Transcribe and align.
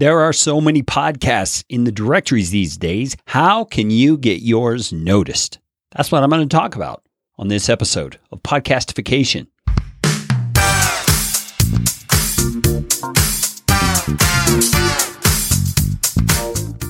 There 0.00 0.20
are 0.20 0.32
so 0.32 0.62
many 0.62 0.82
podcasts 0.82 1.62
in 1.68 1.84
the 1.84 1.92
directories 1.92 2.48
these 2.48 2.78
days. 2.78 3.18
How 3.26 3.64
can 3.64 3.90
you 3.90 4.16
get 4.16 4.40
yours 4.40 4.94
noticed? 4.94 5.58
That's 5.94 6.10
what 6.10 6.22
I'm 6.22 6.30
going 6.30 6.48
to 6.48 6.56
talk 6.56 6.74
about 6.74 7.04
on 7.36 7.48
this 7.48 7.68
episode 7.68 8.18
of 8.32 8.42
Podcastification. 8.42 9.48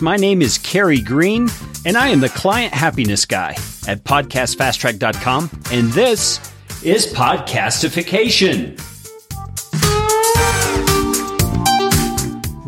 My 0.00 0.16
name 0.16 0.40
is 0.40 0.56
Carey 0.58 1.00
Green, 1.00 1.48
and 1.84 1.96
I 1.96 2.10
am 2.10 2.20
the 2.20 2.28
client 2.28 2.72
happiness 2.72 3.26
guy 3.26 3.56
at 3.88 4.04
podcastfasttrack.com, 4.04 5.50
and 5.72 5.90
this 5.90 6.38
is 6.84 7.12
Podcastification. 7.12 8.80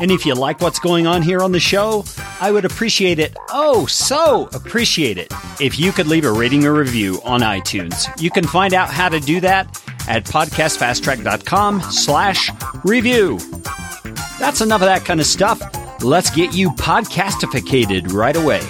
And 0.00 0.10
if 0.10 0.24
you 0.24 0.34
like 0.34 0.60
what's 0.60 0.78
going 0.78 1.06
on 1.06 1.22
here 1.22 1.40
on 1.40 1.52
the 1.52 1.60
show, 1.60 2.04
I 2.40 2.52
would 2.52 2.64
appreciate 2.64 3.18
it, 3.18 3.36
oh, 3.50 3.86
so 3.86 4.48
appreciate 4.52 5.18
it, 5.18 5.32
if 5.60 5.78
you 5.78 5.92
could 5.92 6.06
leave 6.06 6.24
a 6.24 6.32
rating 6.32 6.64
or 6.64 6.74
review 6.74 7.20
on 7.24 7.40
iTunes. 7.40 8.08
You 8.20 8.30
can 8.30 8.46
find 8.46 8.74
out 8.74 8.90
how 8.90 9.08
to 9.08 9.18
do 9.20 9.40
that 9.40 9.66
at 10.08 10.24
podcastfasttrack.com 10.24 11.82
slash 11.82 12.50
review. 12.84 13.38
That's 14.38 14.60
enough 14.60 14.82
of 14.82 14.86
that 14.86 15.04
kind 15.04 15.20
of 15.20 15.26
stuff. 15.26 15.60
Let's 16.02 16.30
get 16.30 16.54
you 16.54 16.70
podcastificated 16.70 18.12
right 18.12 18.36
away. 18.36 18.62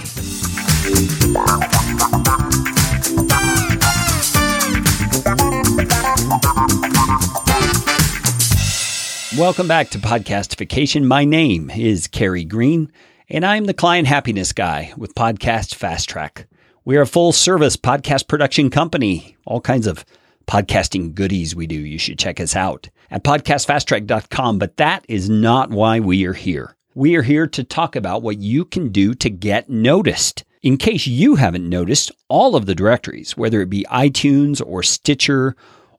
Welcome 9.39 9.69
back 9.69 9.91
to 9.91 9.99
Podcastification. 9.99 11.05
My 11.05 11.25
name 11.25 11.71
is 11.71 12.09
Carey 12.09 12.45
Green, 12.45 12.91
and 13.29 13.47
I'm 13.47 13.67
the 13.67 13.73
client 13.73 14.09
happiness 14.09 14.53
guy 14.53 14.93
with 14.97 15.15
Podcast 15.15 15.77
Fast 15.77 16.09
Track. 16.09 16.49
We 16.85 16.97
are 16.97 17.03
a 17.03 17.07
full 17.07 17.31
service 17.31 17.77
podcast 17.77 18.27
production 18.27 18.69
company, 18.69 19.37
all 19.47 19.61
kinds 19.61 19.87
of 19.87 20.05
podcasting 20.49 21.15
goodies 21.15 21.55
we 21.55 21.69
do. 21.69 21.77
You 21.77 22.01
should 22.01 22.19
check 22.19 22.41
us 22.41 22.57
out 22.57 22.89
at 23.13 23.23
podcastfasttrack.com. 23.23 24.59
But 24.59 24.77
that 24.79 25.05
is 25.09 25.31
not 25.31 25.71
why 25.71 26.01
we 26.01 26.27
are 26.27 26.33
here. 26.33 26.75
We 26.97 27.15
are 27.15 27.23
here 27.23 27.47
to 27.47 27.63
talk 27.63 27.95
about 27.95 28.23
what 28.23 28.39
you 28.39 28.65
can 28.65 28.89
do 28.89 29.15
to 29.15 29.31
get 29.31 29.71
noticed. 29.71 30.45
In 30.63 30.77
case 30.77 31.07
you 31.07 31.37
haven't 31.37 31.69
noticed, 31.69 32.11
all 32.27 32.57
of 32.57 32.67
the 32.67 32.75
directories, 32.75 33.37
whether 33.37 33.61
it 33.61 33.71
be 33.71 33.87
iTunes 33.89 34.61
or 34.67 34.83
Stitcher 34.83 35.55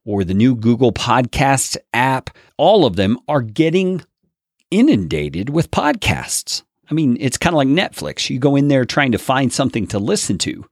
or 0.10 0.24
the 0.24 0.34
new 0.34 0.56
Google 0.56 0.92
Podcasts 0.92 1.78
app, 1.94 2.32
all 2.58 2.84
of 2.84 2.96
them 2.96 3.20
are 3.28 3.44
getting 3.44 4.02
inundated 4.72 5.52
with 5.52 5.70
podcasts. 5.70 6.64
I 6.90 6.96
mean, 6.96 7.16
it's 7.20 7.38
kind 7.38 7.54
of 7.54 7.58
like 7.58 7.68
Netflix. 7.68 8.28
You 8.28 8.40
go 8.40 8.56
in 8.56 8.70
there 8.70 8.86
trying 8.86 9.12
to 9.12 9.20
find 9.20 9.54
something 9.54 9.86
to 9.88 10.00
listen 10.00 10.40
to. 10.40 10.66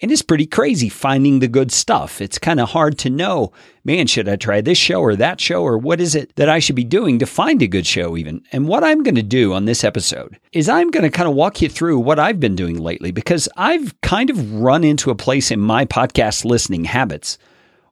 And 0.00 0.10
it's 0.10 0.22
pretty 0.22 0.46
crazy 0.46 0.88
finding 0.88 1.38
the 1.38 1.46
good 1.46 1.70
stuff. 1.70 2.20
It's 2.20 2.36
kind 2.36 2.58
of 2.58 2.70
hard 2.70 2.98
to 2.98 3.10
know, 3.10 3.52
man, 3.84 4.08
should 4.08 4.28
I 4.28 4.34
try 4.34 4.60
this 4.60 4.76
show 4.76 5.00
or 5.00 5.14
that 5.14 5.40
show 5.40 5.62
or 5.62 5.78
what 5.78 6.00
is 6.00 6.16
it 6.16 6.34
that 6.34 6.48
I 6.48 6.58
should 6.58 6.74
be 6.74 6.82
doing 6.82 7.20
to 7.20 7.26
find 7.26 7.62
a 7.62 7.68
good 7.68 7.86
show 7.86 8.16
even? 8.16 8.42
And 8.50 8.66
what 8.66 8.82
I'm 8.82 9.04
going 9.04 9.14
to 9.14 9.22
do 9.22 9.52
on 9.52 9.66
this 9.66 9.84
episode 9.84 10.36
is 10.52 10.68
I'm 10.68 10.90
going 10.90 11.04
to 11.04 11.16
kind 11.16 11.28
of 11.28 11.36
walk 11.36 11.62
you 11.62 11.68
through 11.68 12.00
what 12.00 12.18
I've 12.18 12.40
been 12.40 12.56
doing 12.56 12.80
lately 12.80 13.12
because 13.12 13.48
I've 13.56 13.98
kind 14.00 14.30
of 14.30 14.54
run 14.54 14.82
into 14.82 15.12
a 15.12 15.14
place 15.14 15.52
in 15.52 15.60
my 15.60 15.84
podcast 15.84 16.44
listening 16.44 16.84
habits 16.84 17.38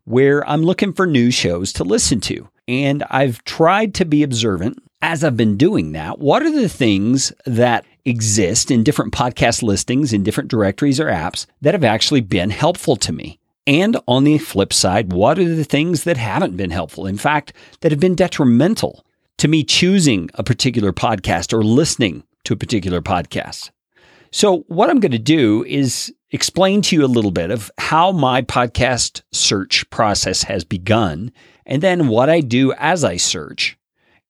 where 0.05 0.49
I'm 0.49 0.63
looking 0.63 0.93
for 0.93 1.07
new 1.07 1.31
shows 1.31 1.73
to 1.75 1.85
listen 1.85 2.21
to. 2.23 2.49
And 2.69 3.05
I've 3.11 3.43
tried 3.45 3.95
to 3.95 4.05
be 4.05 4.23
observant 4.23 4.79
as 5.01 5.25
I've 5.25 5.37
been 5.37 5.57
doing 5.57 5.93
that. 5.93 6.19
What 6.19 6.43
are 6.43 6.51
the 6.51 6.69
things 6.69 7.33
that 7.45 7.85
exist 8.05 8.71
in 8.71 8.85
different 8.85 9.13
podcast 9.13 9.63
listings 9.63 10.13
in 10.13 10.23
different 10.23 10.51
directories 10.51 11.01
or 11.01 11.07
apps 11.07 11.47
that 11.61 11.75
have 11.75 11.85
actually 11.85 12.21
been 12.21 12.51
helpful 12.51 12.97
to 12.97 13.13
me? 13.13 13.39
And 13.67 13.97
on 14.09 14.25
the 14.25 14.39
flip 14.39 14.73
side, 14.73 15.13
what 15.13 15.39
are 15.39 15.55
the 15.55 15.65
things 15.65 16.05
that 16.05 16.17
haven't 16.17 16.57
been 16.57 16.71
helpful? 16.71 17.07
In 17.07 17.17
fact, 17.17 17.53
that 17.81 17.93
have 17.93 18.01
been 18.01 18.17
detrimental 18.17 19.05
to 19.39 19.49
me 19.49 19.63
choosing 19.63 20.31
a 20.35 20.43
particular 20.43 20.93
podcast 20.93 21.53
or 21.53 21.63
listening 21.63 22.25
to 22.45 22.55
a 22.55 22.57
particular 22.57 23.01
podcast. 23.01 23.71
So, 24.33 24.65
what 24.69 24.89
I'm 24.89 24.99
going 24.99 25.13
to 25.13 25.19
do 25.19 25.65
is 25.65 26.13
explain 26.33 26.83
to 26.83 26.97
you 26.97 27.05
a 27.05 27.07
little 27.07 27.31
bit 27.31 27.51
of 27.51 27.71
how 27.79 28.11
my 28.11 28.43
podcast 28.43 29.23
search 29.31 29.89
process 29.91 30.43
has 30.45 30.65
begun, 30.65 31.31
and 31.65 31.83
then 31.83 32.09
what 32.09 32.29
I 32.29 32.41
do 32.41 32.73
as 32.73 33.05
I 33.05 33.17
search, 33.19 33.79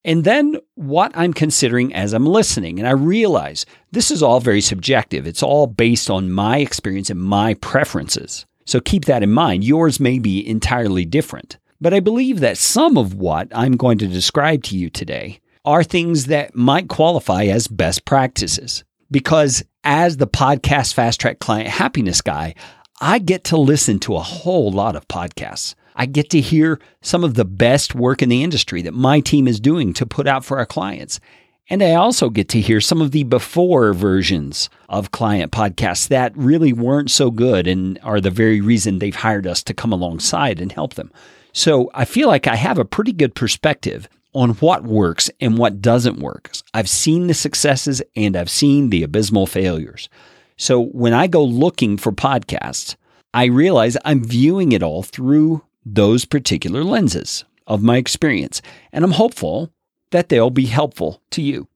and 0.05 0.25
then 0.25 0.59
what 0.75 1.13
I'm 1.15 1.33
considering 1.33 1.95
as 1.95 2.13
I'm 2.13 2.27
listening. 2.27 2.79
And 2.79 2.87
I 2.87 2.93
realize 2.93 3.65
this 3.93 4.11
is 4.11 4.23
all 4.23 4.41
very 4.41 4.61
subjective, 4.61 5.27
it's 5.27 5.43
all 5.43 5.67
based 5.67 6.11
on 6.11 6.31
my 6.31 6.59
experience 6.59 7.09
and 7.09 7.21
my 7.21 7.55
preferences. 7.55 8.45
So 8.67 8.81
keep 8.81 9.07
that 9.07 9.23
in 9.23 9.33
mind. 9.33 9.65
Yours 9.65 9.99
may 9.99 10.19
be 10.19 10.47
entirely 10.47 11.05
different. 11.05 11.59
But 11.81 11.95
I 11.95 12.01
believe 12.01 12.41
that 12.41 12.59
some 12.59 12.97
of 12.97 13.15
what 13.15 13.49
I'm 13.53 13.77
going 13.77 13.99
to 13.99 14.07
describe 14.07 14.63
to 14.65 14.79
you 14.79 14.89
today 14.89 15.41
are 15.65 15.83
things 15.83 16.27
that 16.27 16.55
might 16.55 16.89
qualify 16.89 17.45
as 17.45 17.67
best 17.67 18.05
practices 18.05 18.85
because 19.13 19.63
as 19.85 20.17
the 20.17 20.27
podcast 20.27 20.95
fast 20.95 21.21
track 21.21 21.39
client 21.39 21.69
happiness 21.69 22.21
guy, 22.21 22.55
I 23.01 23.19
get 23.19 23.45
to 23.45 23.57
listen 23.57 23.99
to 24.01 24.17
a 24.17 24.23
whole 24.23 24.71
lot 24.71 24.97
of 24.97 25.07
podcasts. 25.09 25.75
I 25.95 26.07
get 26.07 26.31
to 26.31 26.41
hear 26.41 26.81
some 27.03 27.23
of 27.23 27.35
the 27.35 27.45
best 27.45 27.95
work 27.95 28.23
in 28.23 28.29
the 28.29 28.43
industry 28.43 28.83
that 28.83 28.95
my 28.95 29.21
team 29.21 29.47
is 29.47 29.61
doing 29.61 29.93
to 29.95 30.07
put 30.07 30.27
out 30.27 30.45
for 30.45 30.59
our 30.59 30.67
clients. 30.67 31.21
And 31.69 31.83
I 31.83 31.95
also 31.95 32.29
get 32.29 32.49
to 32.51 32.61
hear 32.61 32.81
some 32.81 33.01
of 33.01 33.13
the 33.13 33.23
before 33.23 33.93
versions 33.93 34.69
of 34.89 35.11
client 35.11 35.53
podcasts 35.53 36.09
that 36.09 36.37
really 36.37 36.73
weren't 36.73 37.11
so 37.11 37.31
good 37.31 37.67
and 37.67 37.99
are 38.03 38.21
the 38.21 38.31
very 38.31 38.61
reason 38.61 38.99
they've 38.99 39.15
hired 39.15 39.47
us 39.47 39.63
to 39.65 39.75
come 39.75 39.93
alongside 39.93 40.61
and 40.61 40.73
help 40.73 40.95
them. 40.95 41.13
So 41.53 41.91
I 41.95 42.05
feel 42.05 42.29
like 42.29 42.47
I 42.47 42.57
have 42.57 42.79
a 42.79 42.85
pretty 42.85 43.13
good 43.13 43.35
perspective 43.35 44.09
on 44.33 44.51
what 44.55 44.85
works 44.85 45.31
and 45.41 45.59
what 45.59 45.83
doesn't 45.83 46.19
work. 46.19 46.51
I've 46.75 46.89
seen 46.89 47.27
the 47.27 47.35
successes 47.35 48.03
and 48.17 48.37
I've 48.37 48.51
seen 48.51 48.91
the 48.91 49.03
abysmal 49.03 49.47
failures. 49.47 50.09
So 50.57 50.87
when 50.87 51.13
I 51.13 51.27
go 51.27 51.45
looking 51.45 51.97
for 51.97 52.13
podcasts, 52.13 52.97
I 53.35 53.47
realize 53.47 53.97
I'm 54.05 54.25
viewing 54.25 54.73
it 54.73 54.83
all 54.83 55.03
through 55.03 55.65
those 55.85 56.25
particular 56.25 56.85
lenses 56.85 57.45
of 57.67 57.83
my 57.83 57.97
experience. 57.97 58.63
And 58.93 59.05
I'm 59.05 59.13
hopeful 59.13 59.73
that 60.11 60.29
they'll 60.29 60.51
be 60.51 60.67
helpful 60.67 61.23
to 61.31 61.43
you. 61.43 61.69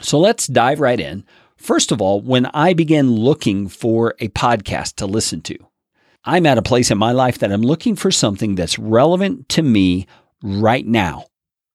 So 0.00 0.18
let's 0.18 0.46
dive 0.46 0.80
right 0.80 0.98
in. 0.98 1.24
First 1.56 1.92
of 1.92 2.02
all, 2.02 2.20
when 2.20 2.46
I 2.46 2.74
began 2.74 3.10
looking 3.10 3.68
for 3.68 4.14
a 4.18 4.28
podcast 4.28 4.96
to 4.96 5.06
listen 5.06 5.40
to, 5.42 5.56
I'm 6.24 6.46
at 6.46 6.58
a 6.58 6.62
place 6.62 6.90
in 6.90 6.98
my 6.98 7.12
life 7.12 7.38
that 7.38 7.52
I'm 7.52 7.62
looking 7.62 7.96
for 7.96 8.10
something 8.10 8.54
that's 8.54 8.78
relevant 8.78 9.48
to 9.50 9.62
me 9.62 10.06
right 10.42 10.86
now. 10.86 11.26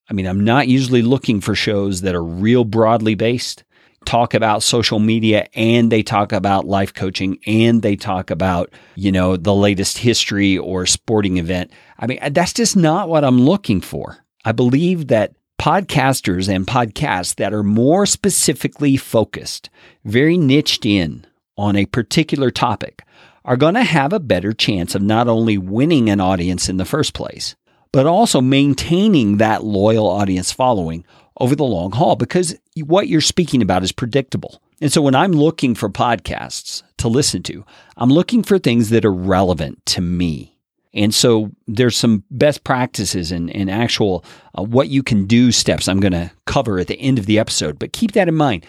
I 0.09 0.14
mean, 0.14 0.25
I'm 0.25 0.44
not 0.44 0.68
usually 0.68 1.02
looking 1.02 1.40
for 1.40 1.56
shows 1.56 2.02
that 2.02 2.16
are 2.16 2.24
real 2.24 2.64
broadly 2.64 3.16
based, 3.16 3.64
talk 4.06 4.34
about 4.34 4.64
social 4.64 5.00
media 5.00 5.47
and 5.53 5.92
they 5.92 6.02
talk 6.02 6.31
about 6.31 6.66
life 6.66 6.94
coaching 6.94 7.38
and 7.46 7.81
they 7.81 7.96
talk 7.96 8.31
about, 8.31 8.74
you 8.96 9.12
know, 9.12 9.38
the 9.38 9.53
latest 9.53 9.98
history 10.00 10.58
or 10.58 10.86
sporting 10.86 11.38
event. 11.38 11.72
I 12.00 12.08
mean, 12.08 12.19
that's 12.31 12.53
just 12.53 12.75
not 12.75 13.09
what 13.09 13.24
I'm 13.24 13.40
looking 13.42 13.81
for. 13.81 14.25
I 14.45 14.51
believe 14.51 15.07
that 15.10 15.36
podcasters 15.60 16.54
and 16.54 16.66
podcasts 16.66 17.36
that 17.36 17.54
are 17.54 17.63
more 17.63 18.06
specifically 18.06 18.95
focused, 18.95 19.69
very 20.06 20.38
niched 20.38 20.86
in 20.86 21.28
on 21.57 21.75
a 21.75 21.86
particular 21.86 22.50
topic, 22.50 23.04
are 23.44 23.57
going 23.57 23.74
to 23.74 23.84
have 23.84 24.13
a 24.13 24.19
better 24.19 24.54
chance 24.54 24.95
of 24.95 25.01
not 25.01 25.28
only 25.28 25.57
winning 25.57 26.10
an 26.10 26.22
audience 26.22 26.69
in 26.69 26.78
the 26.78 26.86
first 26.86 27.13
place, 27.13 27.56
but 27.91 28.06
also 28.06 28.41
maintaining 28.41 29.38
that 29.38 29.63
loyal 29.63 30.07
audience 30.07 30.51
following 30.51 31.06
over 31.39 31.56
the 31.56 31.63
long 31.63 31.91
haul 31.91 32.15
because 32.15 32.56
what 32.86 33.07
you're 33.07 33.21
speaking 33.21 33.62
about 33.62 33.83
is 33.83 33.91
predictable. 33.91 34.62
And 34.81 34.91
so 34.91 35.01
when 35.01 35.15
I'm 35.15 35.31
looking 35.31 35.75
for 35.75 35.89
podcasts 35.89 36.83
to 36.97 37.07
listen 37.07 37.44
to, 37.44 37.65
I'm 37.97 38.09
looking 38.09 38.44
for 38.44 38.59
things 38.59 38.89
that 38.89 39.06
are 39.06 39.13
relevant 39.13 39.86
to 39.88 40.01
me. 40.01 40.56
And 40.94 41.13
so 41.13 41.51
there's 41.68 41.95
some 41.95 42.24
best 42.31 42.63
practices 42.63 43.31
and, 43.31 43.50
and 43.51 43.69
actual 43.69 44.25
uh, 44.57 44.63
what 44.63 44.89
you 44.89 45.03
can 45.03 45.25
do 45.25 45.51
steps 45.51 45.88
I'm 45.88 46.00
going 46.00 46.13
to 46.13 46.31
cover 46.45 46.80
at 46.80 46.88
the 46.88 47.00
end 47.00 47.19
of 47.19 47.25
the 47.25 47.39
episode. 47.39 47.77
But 47.77 47.94
keep 47.94 48.13
that 48.13 48.27
in 48.27 48.36
mind. 48.36 48.65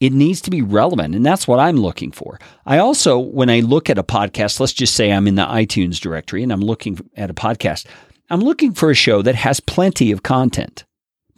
It 0.00 0.12
needs 0.12 0.40
to 0.42 0.50
be 0.50 0.62
relevant. 0.62 1.14
And 1.14 1.26
that's 1.26 1.48
what 1.48 1.58
I'm 1.58 1.76
looking 1.76 2.12
for. 2.12 2.38
I 2.64 2.78
also, 2.78 3.18
when 3.18 3.50
I 3.50 3.60
look 3.60 3.90
at 3.90 3.98
a 3.98 4.04
podcast, 4.04 4.60
let's 4.60 4.72
just 4.72 4.94
say 4.94 5.12
I'm 5.12 5.26
in 5.26 5.34
the 5.34 5.44
iTunes 5.44 6.00
directory 6.00 6.42
and 6.42 6.52
I'm 6.52 6.60
looking 6.60 6.98
at 7.16 7.30
a 7.30 7.34
podcast, 7.34 7.84
I'm 8.30 8.40
looking 8.40 8.72
for 8.74 8.90
a 8.90 8.94
show 8.94 9.22
that 9.22 9.34
has 9.36 9.60
plenty 9.60 10.12
of 10.12 10.22
content. 10.22 10.84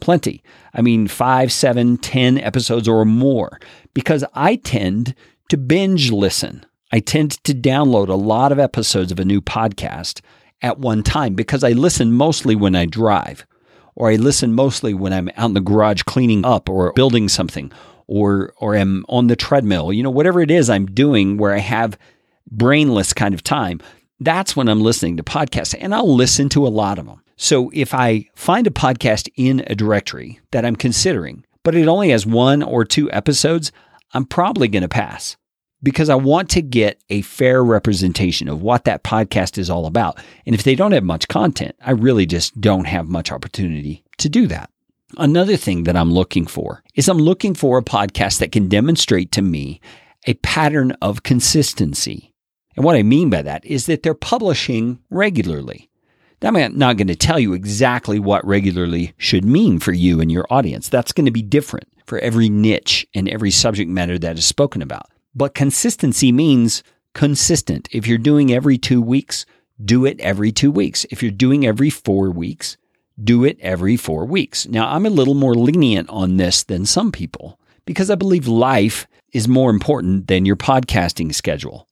Plenty. 0.01 0.43
I 0.73 0.81
mean, 0.81 1.07
five, 1.07 1.51
seven, 1.51 1.97
ten 1.97 2.37
episodes 2.37 2.87
or 2.87 3.05
more, 3.05 3.59
because 3.93 4.25
I 4.33 4.55
tend 4.57 5.15
to 5.49 5.57
binge 5.57 6.11
listen. 6.11 6.65
I 6.91 6.99
tend 6.99 7.41
to 7.45 7.53
download 7.53 8.09
a 8.09 8.15
lot 8.15 8.51
of 8.51 8.59
episodes 8.59 9.11
of 9.11 9.19
a 9.19 9.25
new 9.25 9.39
podcast 9.39 10.19
at 10.61 10.79
one 10.79 11.03
time 11.03 11.33
because 11.33 11.63
I 11.63 11.71
listen 11.71 12.11
mostly 12.11 12.55
when 12.55 12.75
I 12.75 12.85
drive, 12.85 13.45
or 13.95 14.09
I 14.09 14.15
listen 14.15 14.53
mostly 14.53 14.93
when 14.93 15.13
I'm 15.13 15.29
out 15.37 15.49
in 15.49 15.53
the 15.53 15.61
garage 15.61 16.03
cleaning 16.03 16.45
up 16.45 16.67
or 16.67 16.91
building 16.93 17.29
something, 17.29 17.71
or 18.07 18.53
or 18.57 18.75
am 18.75 19.05
on 19.07 19.27
the 19.27 19.37
treadmill. 19.37 19.93
You 19.93 20.03
know, 20.03 20.09
whatever 20.09 20.41
it 20.41 20.51
is 20.51 20.69
I'm 20.69 20.87
doing 20.87 21.37
where 21.37 21.53
I 21.53 21.59
have 21.59 21.97
brainless 22.49 23.13
kind 23.13 23.33
of 23.33 23.43
time. 23.43 23.79
That's 24.21 24.55
when 24.55 24.69
I'm 24.69 24.81
listening 24.81 25.17
to 25.17 25.23
podcasts, 25.23 25.75
and 25.77 25.95
I'll 25.95 26.15
listen 26.15 26.47
to 26.49 26.67
a 26.67 26.69
lot 26.69 26.99
of 26.99 27.07
them. 27.07 27.23
So 27.37 27.71
if 27.73 27.91
I 27.91 28.29
find 28.35 28.67
a 28.67 28.71
podcast 28.71 29.27
in 29.35 29.63
a 29.65 29.73
directory 29.73 30.39
that 30.51 30.63
I'm 30.63 30.75
considering, 30.75 31.43
but 31.63 31.73
it 31.73 31.87
only 31.87 32.09
has 32.09 32.23
one 32.23 32.61
or 32.61 32.85
two 32.85 33.11
episodes, 33.11 33.71
I'm 34.13 34.25
probably 34.25 34.67
going 34.67 34.83
to 34.83 34.87
pass 34.87 35.37
because 35.81 36.07
I 36.07 36.13
want 36.13 36.51
to 36.51 36.61
get 36.61 37.01
a 37.09 37.23
fair 37.23 37.63
representation 37.63 38.47
of 38.47 38.61
what 38.61 38.83
that 38.85 39.03
podcast 39.03 39.57
is 39.57 39.71
all 39.71 39.87
about. 39.87 40.19
And 40.45 40.53
if 40.53 40.61
they 40.61 40.75
don't 40.75 40.91
have 40.91 41.03
much 41.03 41.27
content, 41.27 41.75
I 41.83 41.89
really 41.89 42.27
just 42.27 42.61
don't 42.61 42.85
have 42.85 43.07
much 43.07 43.31
opportunity 43.31 44.03
to 44.19 44.29
do 44.29 44.45
that. 44.45 44.69
Another 45.17 45.57
thing 45.57 45.85
that 45.85 45.97
I'm 45.97 46.13
looking 46.13 46.45
for 46.45 46.83
is 46.93 47.09
I'm 47.09 47.17
looking 47.17 47.55
for 47.55 47.79
a 47.79 47.83
podcast 47.83 48.37
that 48.37 48.51
can 48.51 48.67
demonstrate 48.67 49.31
to 49.31 49.41
me 49.41 49.81
a 50.27 50.35
pattern 50.35 50.91
of 51.01 51.23
consistency. 51.23 52.30
And 52.75 52.85
what 52.85 52.95
I 52.95 53.03
mean 53.03 53.29
by 53.29 53.41
that 53.41 53.65
is 53.65 53.85
that 53.85 54.03
they're 54.03 54.13
publishing 54.13 54.99
regularly. 55.09 55.89
Now, 56.41 56.49
I'm 56.49 56.77
not 56.77 56.97
going 56.97 57.07
to 57.07 57.15
tell 57.15 57.39
you 57.39 57.53
exactly 57.53 58.17
what 58.17 58.45
regularly 58.45 59.13
should 59.17 59.45
mean 59.45 59.77
for 59.77 59.93
you 59.93 60.19
and 60.19 60.31
your 60.31 60.47
audience. 60.49 60.89
That's 60.89 61.11
going 61.11 61.25
to 61.25 61.31
be 61.31 61.43
different 61.43 61.87
for 62.05 62.17
every 62.19 62.49
niche 62.49 63.05
and 63.13 63.29
every 63.29 63.51
subject 63.51 63.91
matter 63.91 64.17
that 64.17 64.39
is 64.39 64.45
spoken 64.45 64.81
about. 64.81 65.07
But 65.35 65.53
consistency 65.53 66.31
means 66.31 66.83
consistent. 67.13 67.87
If 67.91 68.07
you're 68.07 68.17
doing 68.17 68.51
every 68.51 68.79
two 68.79 69.01
weeks, 69.01 69.45
do 69.83 70.05
it 70.05 70.19
every 70.19 70.51
two 70.51 70.71
weeks. 70.71 71.05
If 71.11 71.21
you're 71.21 71.31
doing 71.31 71.65
every 71.65 71.91
four 71.91 72.31
weeks, 72.31 72.77
do 73.23 73.43
it 73.43 73.59
every 73.59 73.95
four 73.95 74.25
weeks. 74.25 74.67
Now, 74.67 74.89
I'm 74.89 75.05
a 75.05 75.11
little 75.11 75.35
more 75.35 75.53
lenient 75.53 76.09
on 76.09 76.37
this 76.37 76.63
than 76.63 76.85
some 76.85 77.11
people 77.11 77.59
because 77.85 78.09
I 78.09 78.15
believe 78.15 78.47
life 78.47 79.07
is 79.31 79.47
more 79.47 79.69
important 79.69 80.27
than 80.27 80.45
your 80.45 80.55
podcasting 80.55 81.33
schedule. 81.35 81.87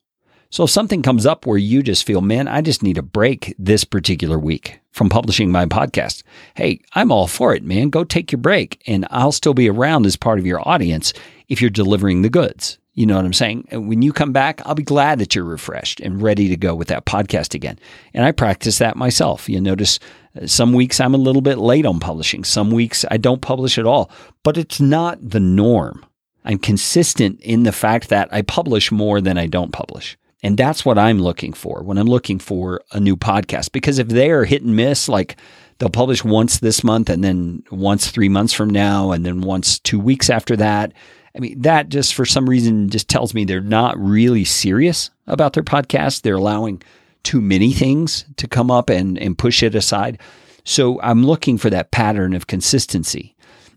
So 0.51 0.63
if 0.63 0.72
something 0.72 1.04
comes 1.04 1.28
up 1.28 1.46
where 1.46 1.60
you 1.60 1.84
just 1.84 2.07
feel, 2.07 2.22
man, 2.22 2.48
I 2.48 2.62
just 2.62 2.81
need 2.81 2.98
a 2.98 3.04
break 3.04 3.54
this 3.60 3.84
particular 3.84 4.40
week 4.40 4.80
from 4.92 5.07
publishing 5.07 5.51
my 5.51 5.68
podcast, 5.68 6.24
hey, 6.56 6.81
I'm 6.94 7.12
all 7.12 7.28
for 7.28 7.54
it, 7.54 7.63
man. 7.63 7.92
Go 7.92 8.04
take 8.04 8.31
your 8.31 8.40
break 8.40 8.81
and 8.88 9.06
I'll 9.12 9.31
still 9.31 9.54
be 9.54 9.69
around 9.69 10.07
as 10.07 10.16
part 10.16 10.40
of 10.40 10.48
your 10.48 10.68
audience 10.68 11.13
if 11.50 11.62
you're 11.62 11.69
delivering 11.69 12.24
the 12.24 12.30
goods. 12.30 12.80
You 12.96 13.06
know 13.06 13.16
what 13.16 13.25
I'm 13.25 13.34
saying? 13.34 13.68
And 13.69 13.88
when 13.88 14.01
you 14.01 14.12
come 14.12 14.34
back, 14.34 14.60
I'll 14.66 14.74
be 14.74 14.81
glad 14.81 15.19
that 15.19 15.36
you're 15.36 15.46
refreshed 15.46 16.00
and 16.00 16.19
ready 16.19 16.50
to 16.50 16.57
go 16.57 16.74
with 16.74 16.88
that 16.88 17.06
podcast 17.06 17.54
again. 17.54 17.78
And 18.16 18.25
I 18.25 18.31
practice 18.31 18.80
that 18.80 18.98
myself. 18.98 19.48
You 19.48 19.62
notice 19.62 20.00
uh, 20.36 20.48
some 20.48 20.74
weeks 20.74 21.00
I'm 21.00 21.13
a 21.13 21.19
little 21.19 21.44
bit 21.44 21.60
late 21.60 21.86
on 21.86 22.00
publishing. 22.00 22.44
Some 22.44 22.72
weeks 22.72 23.06
I 23.12 23.18
don't 23.18 23.42
publish 23.42 23.78
at 23.78 23.86
all, 23.86 24.10
but 24.44 24.57
it's 24.57 24.81
not 24.81 25.18
the 25.22 25.40
norm. 25.40 26.04
I'm 26.44 26.57
consistent 26.57 27.40
in 27.42 27.63
the 27.63 27.72
fact 27.72 28.10
that 28.10 28.28
I 28.34 28.42
publish 28.42 28.92
more 28.92 29.22
than 29.22 29.38
I 29.38 29.46
don't 29.46 29.72
publish. 29.72 30.18
And 30.41 30.57
that's 30.57 30.86
what 30.86 30.97
I'm 30.97 31.19
looking 31.19 31.53
for 31.53 31.83
when 31.83 31.97
I'm 31.97 32.07
looking 32.07 32.39
for 32.39 32.81
a 32.91 33.00
new 33.00 33.18
podcast. 33.18 33.71
Because 33.71 34.00
if 34.00 34.07
they 34.07 34.31
are 34.31 34.45
hit 34.45 34.62
and 34.63 34.75
miss, 34.75 35.09
like 35.09 35.36
they'll 35.77 35.89
publish 35.89 36.24
once 36.24 36.59
this 36.59 36.83
month 36.83 37.09
and 37.09 37.24
then 37.24 37.63
once 37.71 38.09
three 38.09 38.30
months 38.30 38.53
from 38.53 38.69
now 38.69 39.12
and 39.12 39.25
then 39.25 39.41
once 39.41 39.80
two 39.80 40.00
weeks 40.00 40.30
after 40.30 40.56
that. 40.57 40.94
I 41.36 41.39
mean, 41.39 41.62
that 41.62 41.89
just 41.89 42.13
for 42.13 42.25
some 42.25 42.50
reason 42.50 42.89
just 42.89 43.09
tells 43.09 43.33
me 43.33 43.44
they're 43.44 43.62
not 43.62 44.00
really 44.00 44.45
serious 44.45 45.09
about 45.27 45.53
their 45.53 45.63
podcast. 45.63 46.21
They're 46.21 46.36
allowing 46.36 46.81
too 47.24 47.41
many 47.41 47.74
things 47.74 48.25
to 48.38 48.47
come 48.47 48.71
up 48.71 48.89
and, 48.89 49.18
and 49.19 49.38
push 49.38 49.62
it 49.62 49.75
aside. 49.75 50.19
So 50.63 51.01
I'm 51.01 51.25
looking 51.25 51.57
for 51.57 51.69
that 51.69 51.91
pattern 51.91 52.33
of 52.33 52.47
consistency. 52.47 53.36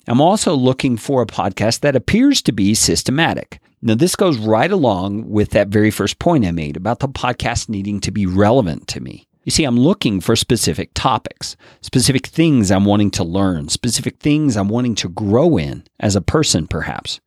I'm 0.08 0.20
also 0.20 0.54
looking 0.54 0.96
for 0.96 1.22
a 1.22 1.26
podcast 1.26 1.80
that 1.80 1.96
appears 1.96 2.42
to 2.42 2.52
be 2.52 2.74
systematic. 2.74 3.60
Now, 3.80 3.94
this 3.94 4.16
goes 4.16 4.38
right 4.38 4.70
along 4.70 5.28
with 5.28 5.50
that 5.50 5.68
very 5.68 5.90
first 5.90 6.18
point 6.18 6.44
I 6.44 6.50
made 6.50 6.76
about 6.76 7.00
the 7.00 7.08
podcast 7.08 7.68
needing 7.68 8.00
to 8.00 8.10
be 8.10 8.26
relevant 8.26 8.88
to 8.88 9.00
me. 9.00 9.26
You 9.44 9.50
see, 9.50 9.64
I'm 9.64 9.78
looking 9.78 10.20
for 10.20 10.36
specific 10.36 10.90
topics, 10.94 11.56
specific 11.80 12.26
things 12.26 12.70
I'm 12.70 12.84
wanting 12.84 13.10
to 13.12 13.24
learn, 13.24 13.68
specific 13.68 14.18
things 14.18 14.56
I'm 14.56 14.68
wanting 14.68 14.94
to 14.96 15.08
grow 15.08 15.56
in 15.56 15.82
as 15.98 16.14
a 16.14 16.20
person, 16.20 16.68
perhaps. 16.68 17.20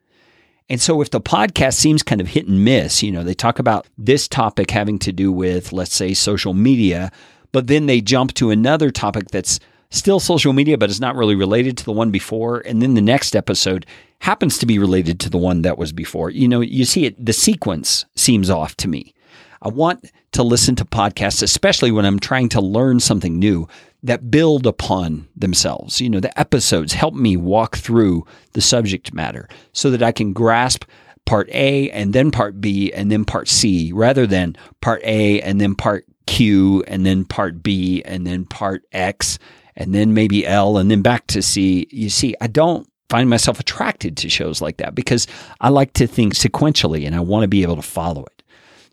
And 0.70 0.82
so 0.82 1.02
if 1.02 1.12
the 1.12 1.22
podcast 1.22 1.74
seems 1.74 2.04
kind 2.04 2.22
of 2.22 2.28
hit 2.28 2.48
and 2.48 2.64
miss, 2.64 3.04
you 3.04 3.12
know, 3.12 3.24
they 3.24 3.34
talk 3.34 3.60
about 3.60 3.88
this 3.98 4.28
topic 4.28 4.72
having 4.72 4.98
to 5.00 5.12
do 5.12 5.32
with, 5.32 5.74
let's 5.74 5.94
say, 5.94 6.14
social 6.14 6.54
media, 6.54 7.12
but 7.52 7.68
then 7.68 7.86
they 7.86 8.02
jump 8.02 8.34
to 8.36 8.50
another 8.50 8.92
topic 8.92 9.28
that's 9.28 9.60
still 9.96 10.20
social 10.20 10.54
media, 10.54 10.78
but 10.78 10.90
it's 10.90 11.00
not 11.00 11.16
really 11.16 11.36
related 11.36 11.78
to 11.78 11.86
the 11.86 11.92
one 11.92 12.12
before. 12.12 12.60
And 12.60 12.82
then 12.82 12.94
the 12.94 13.02
next 13.02 13.36
episode 13.36 13.86
happens 14.20 14.58
to 14.60 14.66
be 14.66 14.80
related 14.80 15.20
to 15.22 15.30
the 15.30 15.38
one 15.38 15.62
that 15.64 15.78
was 15.78 15.92
before. 15.92 16.30
You 16.30 16.48
know, 16.48 16.62
you 16.62 16.86
see 16.86 17.06
it, 17.06 17.24
the 17.24 17.34
sequence 17.34 18.06
seems 18.16 18.50
off 18.50 18.76
to 18.78 18.88
me. 18.88 19.14
I 19.62 19.70
want 19.70 20.12
to 20.34 20.44
listen 20.44 20.76
to 20.76 20.86
podcasts, 20.86 21.42
especially 21.42 21.92
when 21.92 22.06
I'm 22.06 22.20
trying 22.20 22.50
to 22.50 22.62
learn 22.62 23.00
something 23.00 23.40
new 23.40 23.68
that 24.04 24.30
build 24.30 24.68
upon 24.68 25.28
themselves. 25.36 26.00
You 26.00 26.10
know, 26.10 26.20
the 26.20 26.38
episodes 26.40 26.94
help 26.94 27.16
me 27.16 27.36
walk 27.36 27.78
through 27.78 28.26
the 28.54 28.62
subject 28.62 29.14
matter 29.14 29.50
so 29.74 29.90
that 29.90 30.04
I 30.04 30.12
can 30.12 30.34
grasp 30.34 30.86
part 31.26 31.50
A 31.50 31.90
and 31.90 32.14
then 32.14 32.30
part 32.30 32.62
B 32.62 32.94
and 32.94 33.12
then 33.12 33.26
part 33.26 33.48
C 33.48 33.92
rather 33.92 34.28
than 34.28 34.56
part 34.82 35.02
A 35.04 35.42
and 35.42 35.60
then 35.60 35.74
part 35.74 36.06
Q 36.28 36.84
and 36.88 37.06
then 37.06 37.26
part 37.26 37.64
B 37.64 38.04
and 38.04 38.28
then 38.28 38.46
part 38.46 38.84
X 38.92 39.40
and 39.76 39.94
then 39.94 40.14
maybe 40.14 40.46
L 40.46 40.78
and 40.78 40.90
then 40.90 41.02
back 41.02 41.28
to 41.28 41.42
C. 41.42 41.88
You 41.92 42.10
see, 42.10 42.36
I 42.42 42.48
don't 42.48 42.88
find 43.10 43.30
myself 43.30 43.60
attracted 43.60 44.18
to 44.18 44.30
shows 44.30 44.62
like 44.62 44.78
that 44.78 44.96
because 44.96 45.28
I 45.62 45.70
like 45.70 45.94
to 45.94 46.08
think 46.08 46.34
sequentially 46.34 47.06
and 47.06 47.16
I 47.16 47.20
want 47.20 47.44
to 47.44 47.48
be 47.48 47.62
able 47.64 47.76
to 47.76 47.82
follow 47.82 48.24
it. 48.24 48.44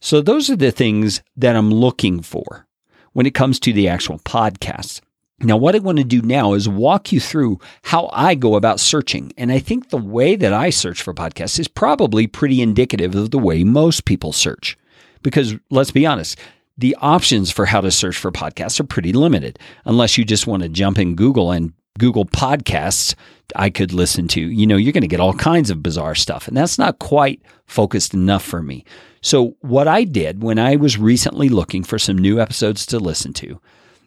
So 0.01 0.21
those 0.21 0.51
are 0.51 0.57
the 0.57 0.73
things 0.73 1.23
that 1.37 1.57
I'm 1.57 1.71
looking 1.71 2.23
for 2.23 2.67
when 3.13 3.27
it 3.27 3.35
comes 3.35 3.61
to 3.61 3.73
the 3.73 3.89
actual 3.89 4.19
podcasts. 4.21 5.01
Now, 5.41 5.57
what 5.57 5.75
I 5.75 5.81
want 5.81 5.99
to 5.99 6.05
do 6.05 6.23
now 6.23 6.53
is 6.53 6.69
walk 6.69 7.11
you 7.11 7.19
through 7.19 7.59
how 7.83 8.09
I 8.13 8.35
go 8.35 8.55
about 8.55 8.79
searching. 8.79 9.33
And 9.37 9.51
I 9.51 9.59
think 9.59 9.89
the 9.89 9.97
way 9.97 10.37
that 10.37 10.53
I 10.53 10.71
search 10.71 11.03
for 11.03 11.13
podcasts 11.13 11.59
is 11.59 11.67
probably 11.67 12.29
pretty 12.29 12.63
indicative 12.63 13.15
of 13.15 13.33
the 13.33 13.39
way 13.39 13.65
most 13.65 14.05
people 14.05 14.33
search. 14.33 14.79
Because 15.23 15.57
let's 15.71 15.91
be 15.91 16.07
honest, 16.07 16.39
the 16.79 16.97
options 17.01 17.51
for 17.51 17.67
how 17.67 17.81
to 17.81 17.91
search 17.91 18.17
for 18.17 18.33
podcasts 18.33 18.81
are 18.81 18.85
pretty 18.85 19.13
limited, 19.13 19.59
unless 19.85 20.17
you 20.17 20.25
just 20.25 20.47
want 20.47 20.63
to 20.63 20.69
jump 20.69 20.99
in 20.99 21.15
Google 21.15 21.51
and 21.51 21.73
Google 21.99 22.25
podcasts 22.25 23.15
I 23.55 23.71
could 23.71 23.93
listen 23.93 24.29
to. 24.29 24.41
You 24.41 24.67
know, 24.67 24.77
you're 24.77 24.93
going 24.93 25.03
to 25.03 25.09
get 25.09 25.21
all 25.21 25.35
kinds 25.35 25.71
of 25.71 25.83
bizarre 25.83 26.15
stuff, 26.15 26.49
and 26.49 26.57
that's 26.57 26.79
not 26.79 26.99
quite 26.99 27.43
focused 27.67 28.15
enough 28.15 28.43
for 28.43 28.63
me. 28.63 28.85
So, 29.21 29.57
what 29.61 29.89
I 29.89 30.05
did 30.05 30.43
when 30.43 30.59
I 30.59 30.77
was 30.77 30.99
recently 30.99 31.49
looking 31.49 31.85
for 31.85 31.99
some 31.99 32.17
new 32.17 32.41
episodes 32.41 32.87
to 32.87 32.99
listen 32.99 33.33
to 33.35 33.61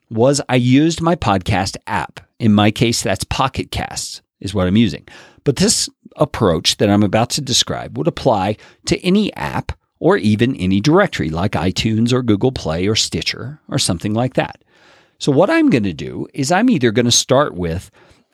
was 0.10 0.42
I 0.50 0.56
used 0.56 1.02
my 1.02 1.16
podcast 1.16 1.78
app. 1.88 2.20
In 2.40 2.54
my 2.54 2.72
case, 2.72 3.02
that's 3.02 3.24
Pocket 3.24 3.72
Casts, 3.72 4.22
is 4.40 4.54
what 4.54 4.68
I'm 4.68 4.78
using. 4.78 5.08
But 5.44 5.56
this 5.58 5.90
approach 6.18 6.78
that 6.78 6.90
I'm 6.90 7.04
about 7.04 7.30
to 7.32 7.42
describe 7.42 7.98
would 7.98 8.08
apply 8.08 8.58
to 8.88 9.00
any 9.06 9.34
app 9.36 9.72
or 10.06 10.18
even 10.18 10.56
any 10.58 10.80
directory 10.80 11.32
like 11.32 11.54
iTunes 11.54 12.14
or 12.14 12.22
Google 12.22 12.52
Play 12.52 12.86
or 12.86 12.96
Stitcher 12.96 13.60
or 13.68 13.80
something 13.80 14.14
like 14.14 14.36
that. 14.36 14.64
So, 15.18 15.32
what 15.32 15.50
I'm 15.50 15.72
going 15.72 15.82
to 15.86 15.94
do 15.94 16.28
is 16.32 16.52
I'm 16.52 16.70
either 16.70 16.92
going 16.92 17.08
to 17.08 17.12
start 17.12 17.56
with 17.56 17.90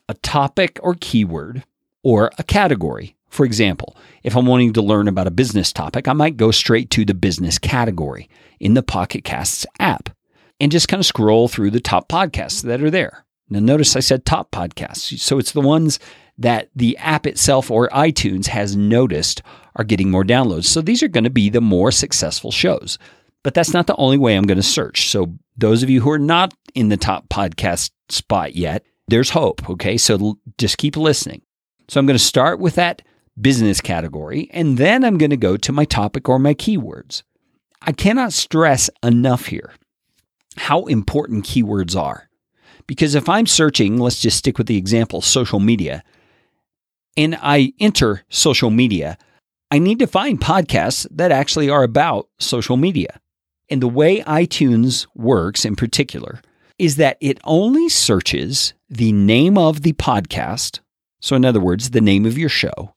a 0.09 0.13
topic 0.15 0.81
or 0.83 0.97
keyword 0.99 1.63
or 2.03 2.29
a 2.37 2.43
category. 2.43 3.15
For 3.29 3.45
example, 3.45 3.95
if 4.21 4.35
I'm 4.35 4.47
wanting 4.47 4.73
to 4.73 4.81
learn 4.81 5.07
about 5.07 5.27
a 5.27 5.31
business 5.31 5.71
topic, 5.71 6.09
I 6.09 6.13
might 6.13 6.35
go 6.35 6.51
straight 6.51 6.89
to 6.89 7.05
the 7.05 7.13
business 7.13 7.57
category 7.57 8.29
in 8.59 8.73
the 8.73 8.83
Pocket 8.83 9.23
Casts 9.23 9.65
app 9.79 10.09
and 10.59 10.73
just 10.73 10.89
kind 10.89 10.99
of 10.99 11.05
scroll 11.05 11.47
through 11.47 11.71
the 11.71 11.79
top 11.79 12.09
podcasts 12.09 12.63
that 12.63 12.83
are 12.83 12.91
there. 12.91 13.23
Now, 13.49 13.59
notice 13.59 13.95
I 13.95 14.01
said 14.01 14.25
top 14.25 14.51
podcasts. 14.51 15.17
So 15.19 15.39
it's 15.39 15.53
the 15.53 15.61
ones 15.61 15.99
that 16.41 16.69
the 16.75 16.97
app 16.97 17.25
itself 17.25 17.71
or 17.71 17.89
iTunes 17.89 18.47
has 18.47 18.75
noticed 18.75 19.41
are 19.75 19.83
getting 19.83 20.11
more 20.11 20.23
downloads. 20.23 20.65
So 20.65 20.81
these 20.81 21.01
are 21.01 21.07
going 21.07 21.23
to 21.23 21.29
be 21.29 21.49
the 21.49 21.61
more 21.61 21.91
successful 21.91 22.51
shows. 22.51 22.97
But 23.43 23.53
that's 23.53 23.73
not 23.73 23.87
the 23.87 23.95
only 23.95 24.17
way 24.17 24.35
I'm 24.35 24.45
going 24.45 24.57
to 24.57 24.63
search. 24.63 25.09
So 25.09 25.33
those 25.57 25.81
of 25.81 25.89
you 25.89 26.01
who 26.01 26.11
are 26.11 26.19
not 26.19 26.53
in 26.75 26.89
the 26.89 26.97
top 26.97 27.27
podcast 27.29 27.91
spot 28.09 28.55
yet, 28.55 28.83
there's 29.07 29.31
hope. 29.31 29.67
Okay. 29.69 29.97
So 29.97 30.37
just 30.57 30.77
keep 30.77 30.95
listening. 30.95 31.41
So 31.87 31.99
I'm 31.99 32.05
going 32.05 32.17
to 32.17 32.23
start 32.23 32.59
with 32.59 32.75
that 32.75 33.01
business 33.39 33.81
category, 33.81 34.49
and 34.51 34.77
then 34.77 35.03
I'm 35.03 35.17
going 35.17 35.31
to 35.31 35.37
go 35.37 35.57
to 35.57 35.71
my 35.71 35.85
topic 35.85 36.29
or 36.29 36.37
my 36.37 36.53
keywords. 36.53 37.23
I 37.81 37.91
cannot 37.91 38.33
stress 38.33 38.89
enough 39.03 39.47
here 39.47 39.73
how 40.57 40.85
important 40.85 41.45
keywords 41.45 41.99
are. 41.99 42.29
Because 42.87 43.15
if 43.15 43.29
I'm 43.29 43.45
searching, 43.45 43.97
let's 43.97 44.19
just 44.19 44.37
stick 44.37 44.57
with 44.57 44.67
the 44.67 44.77
example 44.77 45.21
social 45.21 45.59
media, 45.59 46.03
and 47.17 47.37
I 47.41 47.73
enter 47.79 48.23
social 48.29 48.69
media, 48.69 49.17
I 49.69 49.79
need 49.79 49.99
to 49.99 50.07
find 50.07 50.39
podcasts 50.39 51.07
that 51.11 51.31
actually 51.31 51.69
are 51.69 51.83
about 51.83 52.27
social 52.39 52.77
media. 52.77 53.19
And 53.69 53.81
the 53.81 53.87
way 53.87 54.21
iTunes 54.21 55.07
works 55.15 55.63
in 55.63 55.75
particular 55.75 56.41
is 56.77 56.97
that 56.97 57.17
it 57.21 57.39
only 57.43 57.87
searches 57.87 58.73
the 58.89 59.11
name 59.11 59.57
of 59.57 59.83
the 59.83 59.93
podcast. 59.93 60.79
So, 61.21 61.35
in 61.35 61.45
other 61.45 61.59
words, 61.59 61.91
the 61.91 62.01
name 62.01 62.25
of 62.25 62.37
your 62.37 62.49
show, 62.49 62.93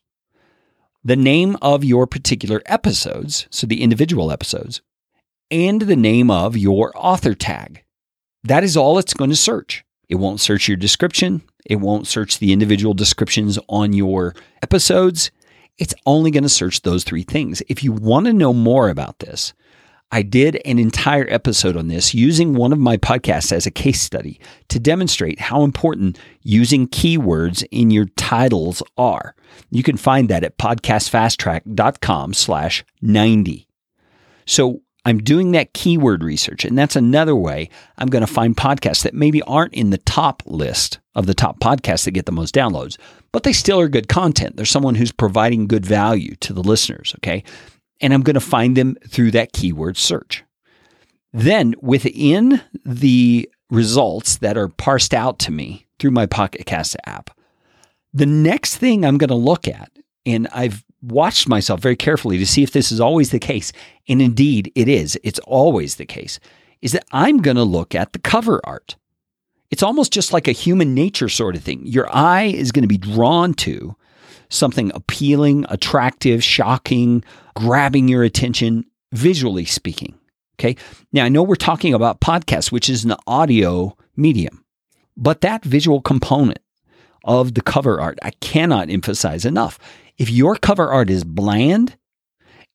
the 1.04 1.16
name 1.16 1.56
of 1.60 1.84
your 1.84 2.06
particular 2.06 2.62
episodes, 2.66 3.46
so 3.50 3.66
the 3.66 3.82
individual 3.82 4.32
episodes, 4.32 4.80
and 5.50 5.82
the 5.82 5.96
name 5.96 6.30
of 6.30 6.56
your 6.56 6.92
author 6.96 7.34
tag. 7.34 7.84
That 8.42 8.64
is 8.64 8.76
all 8.76 8.98
it's 8.98 9.14
going 9.14 9.30
to 9.30 9.36
search. 9.36 9.84
It 10.08 10.16
won't 10.16 10.40
search 10.40 10.68
your 10.68 10.76
description. 10.76 11.42
It 11.64 11.76
won't 11.76 12.06
search 12.06 12.38
the 12.38 12.52
individual 12.52 12.94
descriptions 12.94 13.58
on 13.68 13.92
your 13.92 14.34
episodes. 14.62 15.30
It's 15.78 15.94
only 16.06 16.30
going 16.30 16.44
to 16.44 16.48
search 16.48 16.82
those 16.82 17.04
three 17.04 17.22
things. 17.22 17.62
If 17.68 17.82
you 17.82 17.92
want 17.92 18.26
to 18.26 18.32
know 18.32 18.52
more 18.52 18.88
about 18.88 19.18
this, 19.18 19.54
I 20.12 20.22
did 20.22 20.60
an 20.64 20.78
entire 20.78 21.26
episode 21.28 21.76
on 21.76 21.88
this 21.88 22.14
using 22.14 22.54
one 22.54 22.72
of 22.72 22.78
my 22.78 22.96
podcasts 22.96 23.50
as 23.50 23.66
a 23.66 23.70
case 23.72 24.00
study 24.00 24.38
to 24.68 24.78
demonstrate 24.78 25.40
how 25.40 25.64
important 25.64 26.20
using 26.42 26.86
keywords 26.86 27.66
in 27.72 27.90
your 27.90 28.06
titles 28.16 28.80
are. 28.96 29.34
You 29.70 29.82
can 29.82 29.96
find 29.96 30.28
that 30.28 30.44
at 30.44 30.56
podcastfasttrack.com 30.56 32.34
slash 32.34 32.84
90. 33.02 33.66
So 34.46 34.82
I'm 35.04 35.18
doing 35.18 35.52
that 35.52 35.74
keyword 35.74 36.24
research, 36.24 36.64
and 36.64 36.78
that's 36.78 36.96
another 36.96 37.36
way 37.36 37.68
I'm 37.98 38.08
going 38.08 38.24
to 38.24 38.32
find 38.32 38.56
podcasts 38.56 39.02
that 39.02 39.14
maybe 39.14 39.42
aren't 39.42 39.74
in 39.74 39.90
the 39.90 39.98
top 39.98 40.42
list 40.46 40.98
of 41.14 41.26
the 41.26 41.34
top 41.34 41.60
podcasts 41.60 42.04
that 42.04 42.12
get 42.12 42.26
the 42.26 42.32
most 42.32 42.54
downloads, 42.54 42.96
but 43.30 43.42
they 43.42 43.52
still 43.52 43.78
are 43.80 43.88
good 43.88 44.08
content. 44.08 44.56
They're 44.56 44.64
someone 44.64 44.94
who's 44.94 45.12
providing 45.12 45.66
good 45.66 45.84
value 45.84 46.34
to 46.36 46.52
the 46.52 46.62
listeners, 46.62 47.14
okay? 47.18 47.44
And 48.00 48.14
I'm 48.14 48.22
going 48.22 48.34
to 48.34 48.40
find 48.40 48.76
them 48.76 48.96
through 49.06 49.32
that 49.32 49.52
keyword 49.52 49.96
search. 49.96 50.42
Then 51.32 51.74
within 51.82 52.62
the 52.84 53.50
results 53.70 54.38
that 54.38 54.56
are 54.56 54.68
parsed 54.68 55.12
out 55.12 55.38
to 55.40 55.50
me 55.50 55.86
through 55.98 56.12
my 56.12 56.26
Pocket 56.26 56.70
app, 57.04 57.30
the 58.12 58.26
next 58.26 58.76
thing 58.76 59.04
I'm 59.04 59.18
going 59.18 59.28
to 59.28 59.34
look 59.34 59.66
at, 59.66 59.90
and 60.24 60.48
I've 60.52 60.83
watched 61.04 61.48
myself 61.48 61.80
very 61.80 61.96
carefully 61.96 62.38
to 62.38 62.46
see 62.46 62.62
if 62.62 62.72
this 62.72 62.90
is 62.90 63.00
always 63.00 63.30
the 63.30 63.38
case. 63.38 63.72
And 64.08 64.20
indeed, 64.22 64.72
it 64.74 64.88
is. 64.88 65.18
It's 65.22 65.38
always 65.40 65.96
the 65.96 66.06
case. 66.06 66.40
Is 66.82 66.92
that 66.92 67.06
I'm 67.12 67.38
going 67.38 67.56
to 67.56 67.64
look 67.64 67.94
at 67.94 68.12
the 68.12 68.18
cover 68.18 68.60
art. 68.64 68.96
It's 69.70 69.82
almost 69.82 70.12
just 70.12 70.32
like 70.32 70.46
a 70.46 70.52
human 70.52 70.94
nature 70.94 71.28
sort 71.28 71.56
of 71.56 71.62
thing. 71.62 71.84
Your 71.84 72.14
eye 72.14 72.44
is 72.44 72.72
going 72.72 72.82
to 72.82 72.88
be 72.88 72.98
drawn 72.98 73.54
to 73.54 73.96
something 74.48 74.92
appealing, 74.94 75.64
attractive, 75.68 76.44
shocking, 76.44 77.24
grabbing 77.56 78.08
your 78.08 78.22
attention, 78.22 78.84
visually 79.12 79.64
speaking. 79.64 80.18
Okay. 80.58 80.76
Now, 81.12 81.24
I 81.24 81.28
know 81.28 81.42
we're 81.42 81.56
talking 81.56 81.94
about 81.94 82.20
podcasts, 82.20 82.70
which 82.70 82.88
is 82.88 83.04
an 83.04 83.14
audio 83.26 83.96
medium, 84.16 84.64
but 85.16 85.40
that 85.40 85.64
visual 85.64 86.00
component 86.00 86.60
of 87.24 87.54
the 87.54 87.62
cover 87.62 88.00
art, 88.00 88.18
I 88.22 88.30
cannot 88.40 88.90
emphasize 88.90 89.44
enough. 89.44 89.78
If 90.18 90.30
your 90.30 90.56
cover 90.56 90.88
art 90.88 91.10
is 91.10 91.24
bland 91.24 91.96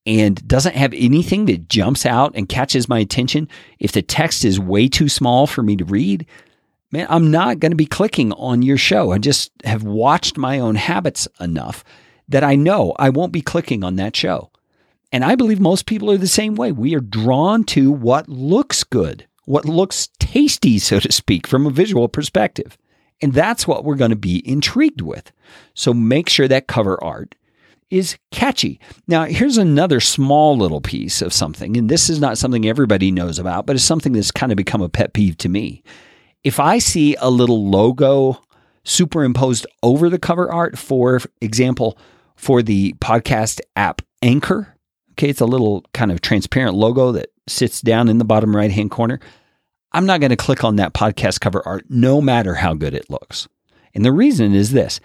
and 0.05 0.45
doesn't 0.47 0.75
have 0.75 0.93
anything 0.93 1.45
that 1.45 1.69
jumps 1.69 2.05
out 2.05 2.33
and 2.35 2.49
catches 2.49 2.89
my 2.89 2.99
attention, 2.99 3.47
if 3.79 3.91
the 3.91 4.01
text 4.01 4.43
is 4.43 4.59
way 4.59 4.87
too 4.87 5.09
small 5.09 5.47
for 5.47 5.63
me 5.63 5.75
to 5.77 5.85
read, 5.85 6.25
man, 6.91 7.07
I'm 7.09 7.31
not 7.31 7.59
going 7.59 7.71
to 7.71 7.77
be 7.77 7.85
clicking 7.85 8.33
on 8.33 8.61
your 8.61 8.77
show. 8.77 9.11
I 9.11 9.17
just 9.17 9.51
have 9.63 9.83
watched 9.83 10.37
my 10.37 10.59
own 10.59 10.75
habits 10.75 11.27
enough 11.39 11.83
that 12.27 12.43
I 12.43 12.55
know 12.55 12.93
I 12.97 13.09
won't 13.09 13.31
be 13.31 13.41
clicking 13.41 13.83
on 13.83 13.95
that 13.95 14.15
show. 14.15 14.51
And 15.11 15.23
I 15.23 15.35
believe 15.35 15.59
most 15.59 15.85
people 15.85 16.11
are 16.11 16.17
the 16.17 16.27
same 16.27 16.55
way. 16.55 16.71
We 16.71 16.93
are 16.95 16.99
drawn 16.99 17.63
to 17.65 17.91
what 17.91 18.29
looks 18.29 18.83
good, 18.83 19.27
what 19.45 19.65
looks 19.65 20.09
tasty, 20.19 20.77
so 20.77 20.99
to 20.99 21.11
speak, 21.11 21.47
from 21.47 21.65
a 21.65 21.71
visual 21.71 22.07
perspective. 22.07 22.77
And 23.21 23.33
that's 23.33 23.67
what 23.67 23.83
we're 23.83 23.95
going 23.95 24.11
to 24.11 24.17
be 24.17 24.47
intrigued 24.47 25.01
with. 25.01 25.31
So 25.73 25.93
make 25.93 26.29
sure 26.29 26.47
that 26.47 26.67
cover 26.67 27.01
art 27.03 27.35
is 27.89 28.17
catchy. 28.31 28.79
Now, 29.07 29.25
here's 29.25 29.57
another 29.57 29.99
small 29.99 30.57
little 30.57 30.81
piece 30.81 31.21
of 31.21 31.33
something, 31.33 31.75
and 31.75 31.89
this 31.89 32.09
is 32.09 32.19
not 32.19 32.37
something 32.37 32.65
everybody 32.65 33.11
knows 33.11 33.39
about, 33.39 33.65
but 33.65 33.75
it's 33.75 33.85
something 33.85 34.13
that's 34.13 34.31
kind 34.31 34.51
of 34.51 34.57
become 34.57 34.81
a 34.81 34.89
pet 34.89 35.13
peeve 35.13 35.37
to 35.37 35.49
me. 35.49 35.83
If 36.43 36.59
I 36.59 36.77
see 36.77 37.15
a 37.19 37.29
little 37.29 37.69
logo 37.69 38.41
superimposed 38.83 39.65
over 39.83 40.09
the 40.09 40.19
cover 40.19 40.51
art, 40.51 40.77
for 40.77 41.19
example, 41.41 41.97
for 42.35 42.61
the 42.61 42.93
podcast 42.93 43.59
app 43.75 44.01
Anchor, 44.21 44.75
okay, 45.11 45.29
it's 45.29 45.41
a 45.41 45.45
little 45.45 45.83
kind 45.93 46.11
of 46.11 46.21
transparent 46.21 46.75
logo 46.75 47.11
that 47.11 47.31
sits 47.47 47.81
down 47.81 48.07
in 48.07 48.19
the 48.19 48.25
bottom 48.25 48.55
right 48.55 48.71
hand 48.71 48.91
corner. 48.91 49.19
I'm 49.91 50.05
not 50.05 50.19
going 50.19 50.29
to 50.29 50.35
click 50.35 50.63
on 50.63 50.75
that 50.75 50.93
podcast 50.93 51.39
cover 51.39 51.61
art 51.65 51.85
no 51.89 52.21
matter 52.21 52.55
how 52.55 52.73
good 52.73 52.93
it 52.93 53.09
looks. 53.09 53.47
And 53.95 54.05
the 54.05 54.11
reason 54.11 54.53
is 54.53 54.71
this 54.71 54.99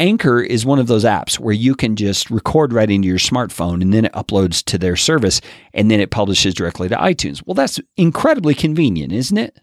Anchor 0.00 0.40
is 0.40 0.66
one 0.66 0.80
of 0.80 0.88
those 0.88 1.04
apps 1.04 1.38
where 1.38 1.54
you 1.54 1.76
can 1.76 1.94
just 1.94 2.28
record 2.28 2.72
right 2.72 2.90
into 2.90 3.06
your 3.06 3.18
smartphone 3.18 3.80
and 3.80 3.94
then 3.94 4.04
it 4.04 4.12
uploads 4.12 4.64
to 4.64 4.76
their 4.76 4.96
service 4.96 5.40
and 5.72 5.88
then 5.88 6.00
it 6.00 6.10
publishes 6.10 6.54
directly 6.54 6.88
to 6.88 6.96
iTunes. 6.96 7.42
Well, 7.46 7.54
that's 7.54 7.78
incredibly 7.96 8.54
convenient, 8.54 9.12
isn't 9.12 9.38
it? 9.38 9.60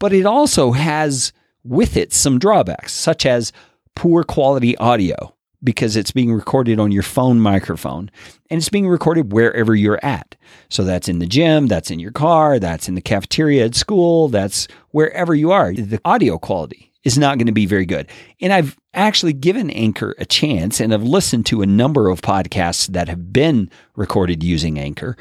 But 0.00 0.12
it 0.12 0.26
also 0.26 0.72
has 0.72 1.32
with 1.62 1.96
it 1.96 2.12
some 2.12 2.40
drawbacks, 2.40 2.92
such 2.92 3.24
as 3.24 3.52
poor 3.94 4.24
quality 4.24 4.76
audio 4.78 5.35
because 5.62 5.96
it's 5.96 6.10
being 6.10 6.32
recorded 6.32 6.78
on 6.78 6.92
your 6.92 7.02
phone 7.02 7.40
microphone 7.40 8.10
and 8.50 8.58
it's 8.58 8.68
being 8.68 8.88
recorded 8.88 9.32
wherever 9.32 9.74
you're 9.74 10.04
at. 10.04 10.36
So 10.68 10.84
that's 10.84 11.08
in 11.08 11.18
the 11.18 11.26
gym, 11.26 11.66
that's 11.66 11.90
in 11.90 11.98
your 11.98 12.12
car, 12.12 12.58
that's 12.58 12.88
in 12.88 12.94
the 12.94 13.00
cafeteria 13.00 13.64
at 13.64 13.74
school, 13.74 14.28
that's 14.28 14.68
wherever 14.90 15.34
you 15.34 15.52
are. 15.52 15.72
The 15.72 16.00
audio 16.04 16.38
quality 16.38 16.92
is 17.04 17.16
not 17.16 17.38
going 17.38 17.46
to 17.46 17.52
be 17.52 17.66
very 17.66 17.86
good. 17.86 18.08
And 18.40 18.52
I've 18.52 18.76
actually 18.92 19.32
given 19.32 19.70
Anchor 19.70 20.14
a 20.18 20.24
chance 20.24 20.80
and 20.80 20.92
I've 20.92 21.04
listened 21.04 21.46
to 21.46 21.62
a 21.62 21.66
number 21.66 22.08
of 22.08 22.20
podcasts 22.20 22.88
that 22.88 23.08
have 23.08 23.32
been 23.32 23.70
recorded 23.94 24.42
using 24.42 24.78
Anchor. 24.78 25.16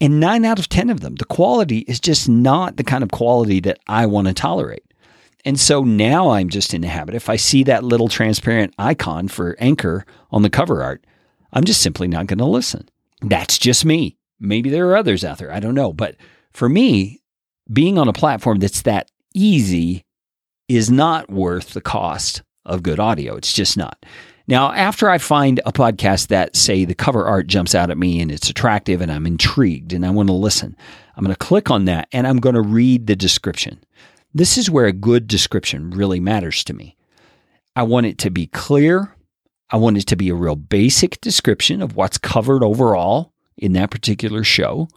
And 0.00 0.20
nine 0.20 0.44
out 0.44 0.58
of 0.58 0.68
10 0.68 0.90
of 0.90 1.00
them, 1.00 1.14
the 1.16 1.24
quality 1.24 1.78
is 1.80 2.00
just 2.00 2.28
not 2.28 2.76
the 2.76 2.84
kind 2.84 3.02
of 3.02 3.10
quality 3.10 3.60
that 3.60 3.78
I 3.86 4.06
want 4.06 4.28
to 4.28 4.34
tolerate. 4.34 4.84
And 5.46 5.60
so 5.60 5.84
now 5.84 6.30
I'm 6.30 6.48
just 6.48 6.74
in 6.74 6.80
the 6.80 6.88
habit. 6.88 7.14
If 7.14 7.30
I 7.30 7.36
see 7.36 7.62
that 7.62 7.84
little 7.84 8.08
transparent 8.08 8.74
icon 8.80 9.28
for 9.28 9.56
Anchor 9.60 10.04
on 10.32 10.42
the 10.42 10.50
cover 10.50 10.82
art, 10.82 11.06
I'm 11.52 11.62
just 11.62 11.80
simply 11.80 12.08
not 12.08 12.26
going 12.26 12.40
to 12.40 12.44
listen. 12.44 12.88
That's 13.22 13.56
just 13.56 13.84
me. 13.84 14.18
Maybe 14.40 14.70
there 14.70 14.88
are 14.90 14.96
others 14.96 15.24
out 15.24 15.38
there. 15.38 15.52
I 15.52 15.60
don't 15.60 15.76
know. 15.76 15.92
But 15.92 16.16
for 16.52 16.68
me, 16.68 17.22
being 17.72 17.96
on 17.96 18.08
a 18.08 18.12
platform 18.12 18.58
that's 18.58 18.82
that 18.82 19.08
easy 19.34 20.04
is 20.68 20.90
not 20.90 21.30
worth 21.30 21.74
the 21.74 21.80
cost 21.80 22.42
of 22.64 22.82
good 22.82 22.98
audio. 22.98 23.36
It's 23.36 23.52
just 23.52 23.76
not. 23.76 24.04
Now, 24.48 24.72
after 24.72 25.08
I 25.08 25.18
find 25.18 25.60
a 25.64 25.72
podcast 25.72 26.26
that, 26.28 26.56
say, 26.56 26.84
the 26.84 26.94
cover 26.94 27.24
art 27.24 27.46
jumps 27.46 27.74
out 27.74 27.90
at 27.90 27.98
me 27.98 28.20
and 28.20 28.32
it's 28.32 28.50
attractive 28.50 29.00
and 29.00 29.12
I'm 29.12 29.26
intrigued 29.26 29.92
and 29.92 30.04
I 30.04 30.10
want 30.10 30.28
to 30.28 30.32
listen, 30.32 30.76
I'm 31.16 31.22
going 31.22 31.34
to 31.34 31.38
click 31.38 31.70
on 31.70 31.84
that 31.84 32.08
and 32.10 32.26
I'm 32.26 32.38
going 32.38 32.56
to 32.56 32.60
read 32.60 33.06
the 33.06 33.16
description. 33.16 33.78
This 34.36 34.58
is 34.58 34.70
where 34.70 34.84
a 34.84 34.92
good 34.92 35.28
description 35.28 35.88
really 35.88 36.20
matters 36.20 36.62
to 36.64 36.74
me. 36.74 36.94
I 37.74 37.84
want 37.84 38.04
it 38.04 38.18
to 38.18 38.28
be 38.28 38.48
clear. 38.48 39.16
I 39.70 39.78
want 39.78 39.96
it 39.96 40.06
to 40.08 40.16
be 40.16 40.28
a 40.28 40.34
real 40.34 40.56
basic 40.56 41.18
description 41.22 41.80
of 41.80 41.96
what's 41.96 42.18
covered 42.18 42.62
overall 42.62 43.32
in 43.56 43.72
that 43.72 43.90
particular 43.90 44.44
show. 44.44 44.88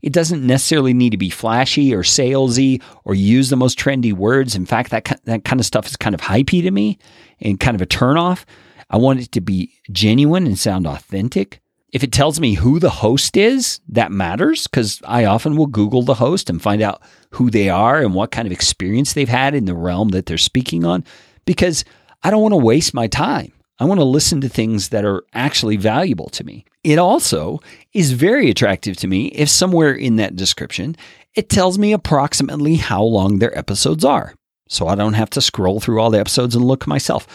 It 0.00 0.12
doesn't 0.12 0.46
necessarily 0.46 0.94
need 0.94 1.10
to 1.10 1.16
be 1.16 1.28
flashy 1.28 1.92
or 1.92 2.04
salesy 2.04 2.80
or 3.04 3.16
use 3.16 3.50
the 3.50 3.56
most 3.56 3.80
trendy 3.80 4.12
words. 4.12 4.54
In 4.54 4.64
fact, 4.64 4.92
that, 4.92 5.20
that 5.24 5.44
kind 5.44 5.58
of 5.58 5.66
stuff 5.66 5.86
is 5.86 5.96
kind 5.96 6.14
of 6.14 6.20
hypey 6.20 6.62
to 6.62 6.70
me 6.70 7.00
and 7.40 7.58
kind 7.58 7.74
of 7.74 7.82
a 7.82 7.86
turnoff. 7.86 8.44
I 8.90 8.96
want 8.96 9.18
it 9.18 9.32
to 9.32 9.40
be 9.40 9.72
genuine 9.90 10.46
and 10.46 10.56
sound 10.56 10.86
authentic. 10.86 11.60
If 11.94 12.02
it 12.02 12.10
tells 12.10 12.40
me 12.40 12.54
who 12.54 12.80
the 12.80 12.90
host 12.90 13.36
is, 13.36 13.78
that 13.88 14.10
matters 14.10 14.66
because 14.66 15.00
I 15.06 15.26
often 15.26 15.56
will 15.56 15.68
Google 15.68 16.02
the 16.02 16.14
host 16.14 16.50
and 16.50 16.60
find 16.60 16.82
out 16.82 17.00
who 17.30 17.50
they 17.50 17.68
are 17.68 18.00
and 18.00 18.12
what 18.12 18.32
kind 18.32 18.46
of 18.46 18.52
experience 18.52 19.12
they've 19.12 19.28
had 19.28 19.54
in 19.54 19.66
the 19.66 19.76
realm 19.76 20.08
that 20.08 20.26
they're 20.26 20.36
speaking 20.36 20.84
on 20.84 21.04
because 21.44 21.84
I 22.24 22.30
don't 22.30 22.42
want 22.42 22.50
to 22.50 22.56
waste 22.56 22.94
my 22.94 23.06
time. 23.06 23.52
I 23.78 23.84
want 23.84 24.00
to 24.00 24.04
listen 24.04 24.40
to 24.40 24.48
things 24.48 24.88
that 24.88 25.04
are 25.04 25.22
actually 25.34 25.76
valuable 25.76 26.28
to 26.30 26.42
me. 26.42 26.64
It 26.82 26.98
also 26.98 27.60
is 27.92 28.10
very 28.10 28.50
attractive 28.50 28.96
to 28.96 29.06
me 29.06 29.26
if 29.28 29.48
somewhere 29.48 29.94
in 29.94 30.16
that 30.16 30.34
description 30.34 30.96
it 31.36 31.48
tells 31.48 31.78
me 31.78 31.92
approximately 31.92 32.74
how 32.74 33.04
long 33.04 33.38
their 33.38 33.56
episodes 33.56 34.04
are. 34.04 34.34
So 34.68 34.88
I 34.88 34.96
don't 34.96 35.14
have 35.14 35.30
to 35.30 35.40
scroll 35.40 35.78
through 35.78 36.00
all 36.00 36.10
the 36.10 36.18
episodes 36.18 36.56
and 36.56 36.64
look 36.64 36.88
myself 36.88 37.28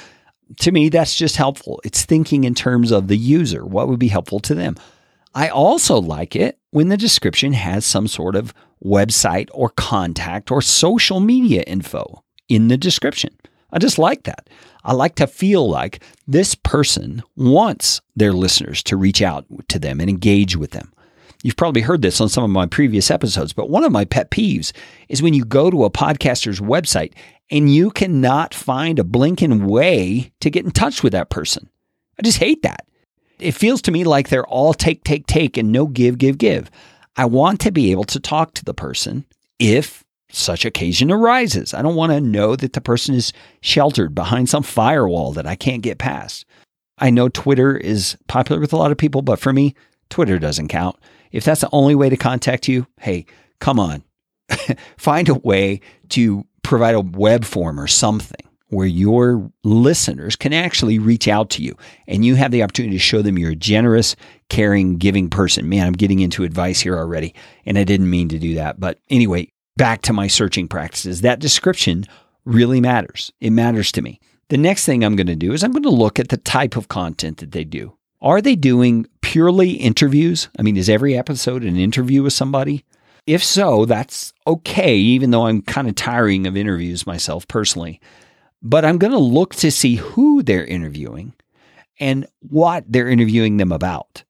to 0.57 0.71
me, 0.71 0.89
that's 0.89 1.15
just 1.15 1.35
helpful. 1.35 1.79
It's 1.83 2.03
thinking 2.03 2.43
in 2.43 2.55
terms 2.55 2.91
of 2.91 3.07
the 3.07 3.17
user, 3.17 3.65
what 3.65 3.87
would 3.87 3.99
be 3.99 4.07
helpful 4.07 4.39
to 4.41 4.55
them. 4.55 4.75
I 5.35 5.49
also 5.49 5.99
like 5.99 6.35
it 6.35 6.57
when 6.71 6.89
the 6.89 6.97
description 6.97 7.53
has 7.53 7.85
some 7.85 8.07
sort 8.07 8.35
of 8.35 8.53
website 8.83 9.49
or 9.53 9.69
contact 9.69 10.51
or 10.51 10.61
social 10.61 11.19
media 11.19 11.61
info 11.67 12.23
in 12.47 12.67
the 12.67 12.77
description. 12.77 13.35
I 13.71 13.77
just 13.77 13.99
like 13.99 14.23
that. 14.23 14.49
I 14.83 14.93
like 14.93 15.15
to 15.15 15.27
feel 15.27 15.69
like 15.69 16.01
this 16.27 16.55
person 16.55 17.21
wants 17.35 18.01
their 18.15 18.33
listeners 18.33 18.81
to 18.83 18.97
reach 18.97 19.21
out 19.21 19.45
to 19.67 19.77
them 19.77 19.99
and 19.99 20.09
engage 20.09 20.55
with 20.55 20.71
them. 20.71 20.91
You've 21.41 21.55
probably 21.55 21.81
heard 21.81 22.01
this 22.01 22.19
on 22.19 22.27
some 22.27 22.43
of 22.43 22.49
my 22.49 22.65
previous 22.65 23.09
episodes, 23.09 23.53
but 23.53 23.69
one 23.69 23.85
of 23.85 23.93
my 23.93 24.03
pet 24.03 24.29
peeves 24.29 24.73
is 25.07 25.21
when 25.21 25.33
you 25.33 25.45
go 25.45 25.71
to 25.71 25.85
a 25.85 25.89
podcaster's 25.89 26.59
website 26.59 27.13
and 27.49 27.73
you 27.73 27.91
cannot 27.91 28.53
find 28.53 28.99
a 28.99 29.05
blinking 29.05 29.65
way 29.65 30.33
to 30.41 30.49
get 30.49 30.65
in 30.65 30.71
touch 30.71 31.01
with 31.01 31.13
that 31.13 31.29
person. 31.29 31.69
I 32.19 32.23
just 32.23 32.39
hate 32.39 32.61
that. 32.63 32.85
It 33.39 33.53
feels 33.53 33.81
to 33.83 33.91
me 33.91 34.03
like 34.03 34.27
they're 34.27 34.45
all 34.47 34.73
take, 34.73 35.05
take, 35.05 35.27
take 35.27 35.55
and 35.55 35.71
no 35.71 35.87
give, 35.87 36.17
give, 36.17 36.37
give. 36.37 36.69
I 37.15 37.25
want 37.25 37.61
to 37.61 37.71
be 37.71 37.91
able 37.91 38.03
to 38.05 38.19
talk 38.19 38.53
to 38.55 38.65
the 38.65 38.73
person 38.73 39.25
if 39.59 40.03
such 40.29 40.65
occasion 40.65 41.09
arises. 41.09 41.73
I 41.73 41.81
don't 41.81 41.95
want 41.95 42.11
to 42.11 42.19
know 42.19 42.57
that 42.57 42.73
the 42.73 42.81
person 42.81 43.15
is 43.15 43.31
sheltered 43.61 44.13
behind 44.13 44.49
some 44.49 44.63
firewall 44.63 45.31
that 45.33 45.47
I 45.47 45.55
can't 45.55 45.81
get 45.81 45.97
past. 45.97 46.45
I 46.97 47.09
know 47.09 47.29
Twitter 47.29 47.77
is 47.77 48.17
popular 48.27 48.59
with 48.59 48.73
a 48.73 48.77
lot 48.77 48.91
of 48.91 48.97
people, 48.97 49.21
but 49.21 49.39
for 49.39 49.53
me, 49.53 49.73
Twitter 50.09 50.37
doesn't 50.37 50.67
count. 50.67 50.97
If 51.31 51.43
that's 51.43 51.61
the 51.61 51.69
only 51.71 51.95
way 51.95 52.09
to 52.09 52.17
contact 52.17 52.67
you, 52.67 52.87
hey, 52.99 53.25
come 53.59 53.79
on. 53.79 54.03
Find 54.97 55.29
a 55.29 55.35
way 55.35 55.81
to 56.09 56.45
provide 56.63 56.95
a 56.95 57.01
web 57.01 57.45
form 57.45 57.79
or 57.79 57.87
something 57.87 58.45
where 58.69 58.87
your 58.87 59.51
listeners 59.63 60.35
can 60.35 60.53
actually 60.53 60.99
reach 60.99 61.27
out 61.27 61.49
to 61.49 61.63
you 61.63 61.75
and 62.07 62.23
you 62.23 62.35
have 62.35 62.51
the 62.51 62.61
opportunity 62.61 62.95
to 62.95 62.99
show 62.99 63.21
them 63.21 63.37
you're 63.37 63.51
a 63.51 63.55
generous, 63.55 64.15
caring, 64.49 64.97
giving 64.97 65.29
person. 65.29 65.67
Man, 65.67 65.87
I'm 65.87 65.93
getting 65.93 66.19
into 66.19 66.43
advice 66.43 66.79
here 66.79 66.97
already, 66.97 67.33
and 67.65 67.77
I 67.77 67.83
didn't 67.83 68.09
mean 68.09 68.29
to 68.29 68.39
do 68.39 68.55
that. 68.55 68.79
But 68.79 68.99
anyway, 69.09 69.49
back 69.77 70.03
to 70.03 70.13
my 70.13 70.27
searching 70.27 70.67
practices. 70.67 71.21
That 71.21 71.39
description 71.39 72.05
really 72.45 72.79
matters. 72.79 73.31
It 73.39 73.51
matters 73.51 73.91
to 73.93 74.01
me. 74.01 74.19
The 74.49 74.57
next 74.57 74.85
thing 74.85 75.03
I'm 75.03 75.15
going 75.15 75.27
to 75.27 75.35
do 75.35 75.53
is 75.53 75.63
I'm 75.63 75.71
going 75.71 75.83
to 75.83 75.89
look 75.89 76.19
at 76.19 76.29
the 76.29 76.37
type 76.37 76.75
of 76.75 76.87
content 76.87 77.37
that 77.37 77.51
they 77.51 77.63
do. 77.63 77.95
Are 78.21 78.41
they 78.41 78.55
doing 78.55 79.05
purely 79.21 79.71
interviews? 79.71 80.49
I 80.57 80.61
mean, 80.61 80.75
is 80.75 80.89
every 80.89 81.17
episode 81.17 81.63
an 81.63 81.77
interview 81.77 82.23
with 82.23 82.33
somebody? 82.33 82.83
If 83.25 83.43
so, 83.43 83.85
that's 83.85 84.33
okay, 84.47 84.95
even 84.95 85.31
though 85.31 85.45
I'm 85.45 85.61
kind 85.61 85.87
of 85.87 85.95
tiring 85.95 86.47
of 86.47 86.57
interviews 86.57 87.07
myself 87.07 87.47
personally. 87.47 88.01
But 88.61 88.83
I'm 88.83 88.97
going 88.97 89.13
to 89.13 89.19
look 89.19 89.55
to 89.55 89.71
see 89.71 89.95
who 89.95 90.43
they're 90.43 90.65
interviewing 90.65 91.33
and 91.99 92.25
what 92.39 92.85
they're 92.87 93.07
interviewing 93.07 93.57
them 93.57 93.71
about. 93.71 94.23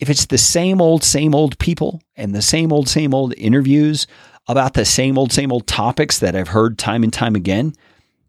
If 0.00 0.10
it's 0.10 0.26
the 0.26 0.38
same 0.38 0.80
old, 0.80 1.04
same 1.04 1.34
old 1.34 1.58
people 1.58 2.02
and 2.16 2.34
the 2.34 2.42
same 2.42 2.72
old, 2.72 2.88
same 2.88 3.14
old 3.14 3.34
interviews 3.36 4.06
about 4.48 4.74
the 4.74 4.84
same 4.84 5.18
old, 5.18 5.32
same 5.32 5.52
old 5.52 5.66
topics 5.66 6.18
that 6.18 6.34
I've 6.34 6.48
heard 6.48 6.78
time 6.78 7.02
and 7.02 7.12
time 7.12 7.34
again, 7.34 7.74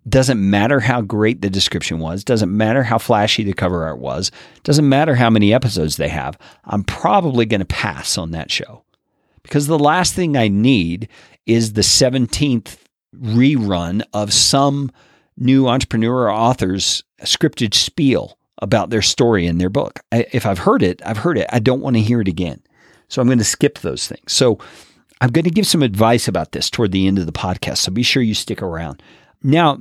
doesn't 0.07 0.49
matter 0.49 0.79
how 0.79 1.01
great 1.01 1.41
the 1.41 1.49
description 1.49 1.99
was, 1.99 2.23
doesn't 2.23 2.55
matter 2.55 2.83
how 2.83 2.97
flashy 2.97 3.43
the 3.43 3.53
cover 3.53 3.85
art 3.85 3.99
was, 3.99 4.31
doesn't 4.63 4.87
matter 4.87 5.15
how 5.15 5.29
many 5.29 5.53
episodes 5.53 5.97
they 5.97 6.09
have. 6.09 6.37
I'm 6.65 6.83
probably 6.83 7.45
going 7.45 7.59
to 7.59 7.65
pass 7.65 8.17
on 8.17 8.31
that 8.31 8.51
show 8.51 8.83
because 9.43 9.67
the 9.67 9.79
last 9.79 10.13
thing 10.13 10.37
I 10.37 10.47
need 10.47 11.09
is 11.45 11.73
the 11.73 11.81
17th 11.81 12.77
rerun 13.15 14.03
of 14.13 14.33
some 14.33 14.91
new 15.37 15.67
entrepreneur 15.67 16.23
or 16.23 16.31
author's 16.31 17.03
scripted 17.21 17.73
spiel 17.73 18.37
about 18.61 18.89
their 18.89 19.01
story 19.01 19.45
in 19.45 19.57
their 19.57 19.69
book. 19.69 19.99
I, 20.11 20.25
if 20.31 20.45
I've 20.45 20.59
heard 20.59 20.83
it, 20.83 21.01
I've 21.05 21.17
heard 21.17 21.37
it. 21.37 21.47
I 21.51 21.59
don't 21.59 21.81
want 21.81 21.95
to 21.95 22.01
hear 22.01 22.21
it 22.21 22.27
again. 22.27 22.61
So 23.07 23.21
I'm 23.21 23.27
going 23.27 23.37
to 23.37 23.43
skip 23.43 23.79
those 23.79 24.07
things. 24.07 24.31
So 24.31 24.59
I'm 25.21 25.29
going 25.29 25.45
to 25.45 25.51
give 25.51 25.67
some 25.67 25.83
advice 25.83 26.27
about 26.27 26.51
this 26.51 26.69
toward 26.69 26.91
the 26.91 27.07
end 27.07 27.19
of 27.19 27.25
the 27.25 27.31
podcast. 27.31 27.77
So 27.77 27.91
be 27.91 28.03
sure 28.03 28.21
you 28.21 28.33
stick 28.33 28.61
around. 28.61 29.01
Now, 29.43 29.79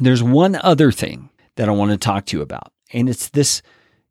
there's 0.00 0.22
one 0.22 0.56
other 0.56 0.92
thing 0.92 1.30
that 1.56 1.68
I 1.68 1.72
want 1.72 1.90
to 1.90 1.98
talk 1.98 2.26
to 2.26 2.36
you 2.36 2.42
about, 2.42 2.72
and 2.92 3.08
it's 3.08 3.30
this 3.30 3.62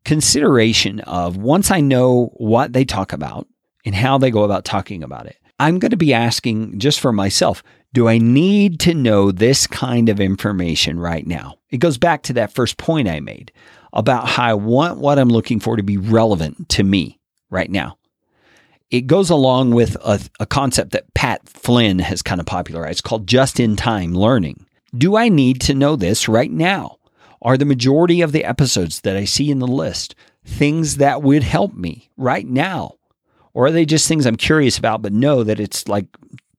consideration 0.05 0.99
of 1.01 1.37
once 1.37 1.71
I 1.71 1.81
know 1.81 2.31
what 2.37 2.73
they 2.73 2.85
talk 2.85 3.13
about 3.13 3.47
and 3.85 3.93
how 3.93 4.17
they 4.17 4.31
go 4.31 4.43
about 4.43 4.65
talking 4.65 5.03
about 5.03 5.27
it, 5.27 5.37
I'm 5.59 5.79
going 5.79 5.91
to 5.91 5.97
be 5.97 6.13
asking 6.13 6.79
just 6.79 6.99
for 6.99 7.11
myself 7.11 7.63
do 7.93 8.07
I 8.07 8.17
need 8.17 8.79
to 8.81 8.93
know 8.93 9.31
this 9.31 9.65
kind 9.65 10.09
of 10.09 10.19
information 10.19 10.99
right 10.99 11.25
now? 11.25 11.55
It 11.71 11.77
goes 11.77 11.97
back 11.97 12.21
to 12.23 12.33
that 12.33 12.53
first 12.53 12.77
point 12.77 13.07
I 13.07 13.19
made 13.21 13.51
about 13.93 14.27
how 14.27 14.43
I 14.43 14.53
want 14.53 14.99
what 14.99 15.17
I'm 15.17 15.29
looking 15.29 15.59
for 15.59 15.75
to 15.75 15.83
be 15.83 15.97
relevant 15.97 16.69
to 16.69 16.83
me 16.83 17.19
right 17.49 17.71
now. 17.71 17.97
It 18.91 19.07
goes 19.07 19.29
along 19.29 19.71
with 19.71 19.95
a, 20.05 20.19
a 20.39 20.45
concept 20.45 20.91
that 20.91 21.11
Pat 21.13 21.49
Flynn 21.49 21.99
has 21.99 22.21
kind 22.21 22.39
of 22.39 22.45
popularized 22.45 23.03
called 23.03 23.25
just 23.25 23.59
in 23.59 23.75
time 23.75 24.13
learning. 24.13 24.66
Do 24.95 25.17
I 25.17 25.29
need 25.29 25.61
to 25.61 25.73
know 25.73 25.95
this 25.95 26.27
right 26.27 26.51
now? 26.51 26.97
Are 27.41 27.57
the 27.57 27.65
majority 27.65 28.21
of 28.21 28.31
the 28.31 28.43
episodes 28.43 29.01
that 29.01 29.17
I 29.17 29.25
see 29.25 29.51
in 29.51 29.59
the 29.59 29.67
list 29.67 30.15
things 30.45 30.97
that 30.97 31.21
would 31.21 31.43
help 31.43 31.73
me 31.73 32.09
right 32.17 32.47
now? 32.47 32.95
Or 33.53 33.65
are 33.65 33.71
they 33.71 33.85
just 33.85 34.07
things 34.07 34.25
I'm 34.25 34.37
curious 34.37 34.77
about, 34.77 35.01
but 35.01 35.13
know 35.13 35.43
that 35.43 35.59
it's 35.59 35.87
like 35.87 36.05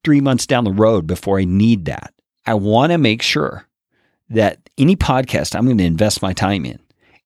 three 0.04 0.20
months 0.20 0.46
down 0.46 0.64
the 0.64 0.72
road 0.72 1.06
before 1.06 1.38
I 1.38 1.44
need 1.44 1.86
that? 1.86 2.12
I 2.46 2.54
want 2.54 2.92
to 2.92 2.98
make 2.98 3.22
sure 3.22 3.66
that 4.30 4.68
any 4.76 4.96
podcast 4.96 5.54
I'm 5.54 5.66
going 5.66 5.78
to 5.78 5.84
invest 5.84 6.22
my 6.22 6.32
time 6.32 6.64
in 6.64 6.78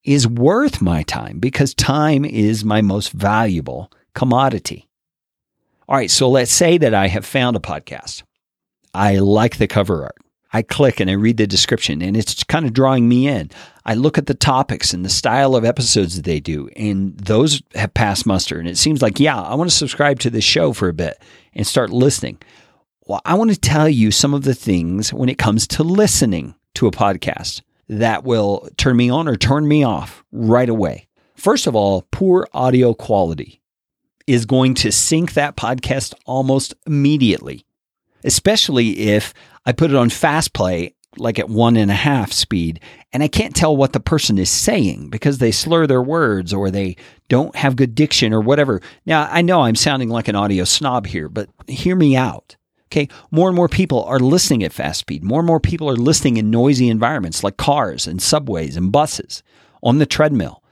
is 0.05 0.27
worth 0.27 0.83
my 0.83 1.03
time 1.05 1.39
because 1.39 1.75
time 1.75 2.25
is 2.25 2.65
my 2.65 2.81
most 2.81 3.13
valuable 3.13 3.91
commodity. 4.15 4.89
All 5.89 5.97
right, 5.97 6.11
so 6.11 6.29
let's 6.29 6.53
say 6.53 6.79
that 6.79 6.95
I 6.95 7.09
have 7.09 7.27
found 7.27 7.57
a 7.57 7.61
podcast. 7.61 8.23
I 8.95 9.19
like 9.19 9.59
the 9.59 9.67
cover 9.67 10.05
art. 10.05 10.17
I 10.53 10.63
click 10.63 11.01
and 11.01 11.11
I 11.11 11.15
read 11.15 11.39
the 11.39 11.47
description 11.47 12.03
and 12.03 12.17
it's 12.17 12.45
kind 12.45 12.67
of 12.67 12.73
drawing 12.73 13.09
me 13.09 13.27
in. 13.27 13.51
I 13.85 13.95
look 13.95 14.19
at 14.19 14.27
the 14.27 14.35
topics 14.35 14.93
and 14.93 15.05
the 15.05 15.11
style 15.11 15.57
of 15.57 15.65
episodes 15.65 16.17
that 16.17 16.25
they 16.25 16.39
do, 16.39 16.69
and 16.77 17.17
those 17.19 17.63
have 17.75 17.95
passed 17.95 18.27
muster. 18.27 18.59
And 18.59 18.69
it 18.69 18.79
seems 18.79 19.03
like, 19.03 19.19
yeah, 19.19 19.41
I 19.41 19.55
want 19.55 19.71
to 19.71 19.77
subscribe 19.77 20.21
to 20.21 20.31
this 20.31 20.45
show 20.45 20.73
for 20.73 20.89
a 20.89 20.93
bit 20.95 21.21
and 21.55 21.67
start 21.67 21.91
listening. 21.91 22.39
Well, 23.07 23.21
I 23.25 23.35
want 23.35 23.51
to 23.51 23.59
tell 23.59 23.89
you 23.89 24.13
some 24.13 24.35
of 24.35 24.45
the 24.45 24.55
things 24.55 25.13
when 25.13 25.29
it 25.29 25.39
comes 25.39 25.67
to 25.69 25.83
listening 25.83 26.55
to 26.75 26.87
a 26.87 26.93
podcast 26.93 27.63
that 27.89 28.23
will 28.25 28.69
turn 28.77 28.97
me 28.97 29.11
on 29.11 29.27
or 29.27 29.37
turn 29.37 29.67
me 29.67 29.83
off 29.83 30.23
right 30.31 30.69
away. 30.69 31.09
First 31.35 31.67
of 31.67 31.75
all, 31.75 32.07
poor 32.13 32.47
audio 32.53 32.95
quality 32.95 33.61
is 34.29 34.47
going 34.47 34.75
to 34.75 34.93
sink 34.93 35.33
that 35.33 35.57
podcast 35.57 36.15
almost 36.25 36.75
immediately, 36.87 37.67
especially 38.25 38.99
if 39.11 39.35
I 39.65 39.73
put 39.73 39.91
it 39.91 39.97
on 39.97 40.11
fast 40.11 40.53
play, 40.53 40.95
like 41.17 41.39
at 41.39 41.49
one 41.49 41.77
and 41.77 41.91
a 41.91 41.95
half 41.95 42.33
speed, 42.33 42.81
and 43.13 43.23
I 43.23 43.29
can't 43.29 43.55
tell 43.55 43.77
what 43.77 43.93
the 43.93 44.01
person 44.01 44.39
is 44.39 44.51
saying 44.51 45.11
because 45.11 45.39
they 45.39 45.53
slur 45.53 45.87
their 45.87 46.03
words 46.03 46.53
or 46.53 46.71
they 46.71 46.97
don't 47.29 47.55
have 47.57 47.77
good 47.77 47.95
diction 47.95 48.33
or 48.33 48.41
whatever. 48.41 48.81
Now, 49.05 49.29
I 49.31 49.43
know 49.43 49.63
I'm 49.63 49.75
sounding 49.75 50.09
like 50.09 50.29
an 50.29 50.37
audio 50.37 50.65
snob 50.65 51.07
here, 51.07 51.29
but 51.29 51.49
hear 51.67 51.97
me 51.97 52.17
out. 52.17 52.57
Okay, 52.93 53.09
more 53.31 53.49
and 53.49 53.57
more 53.57 53.69
people 53.69 54.05
are 54.05 54.19
listening 54.19 54.63
at 54.63 54.73
fast 54.73 55.01
speed. 55.01 55.25
More 55.25 55.41
and 55.41 55.47
more 55.47 55.61
people 55.61 55.89
are 55.89 55.97
listening 55.97 56.37
in 56.37 56.51
noisy 56.51 56.91
environments 56.91 57.43
like 57.43 57.57
cars 57.57 58.07
and 58.07 58.21
subways 58.21 58.77
and 58.77 58.93
buses 58.93 59.43
on 59.83 59.97
the 59.97 60.05
treadmill. 60.05 60.63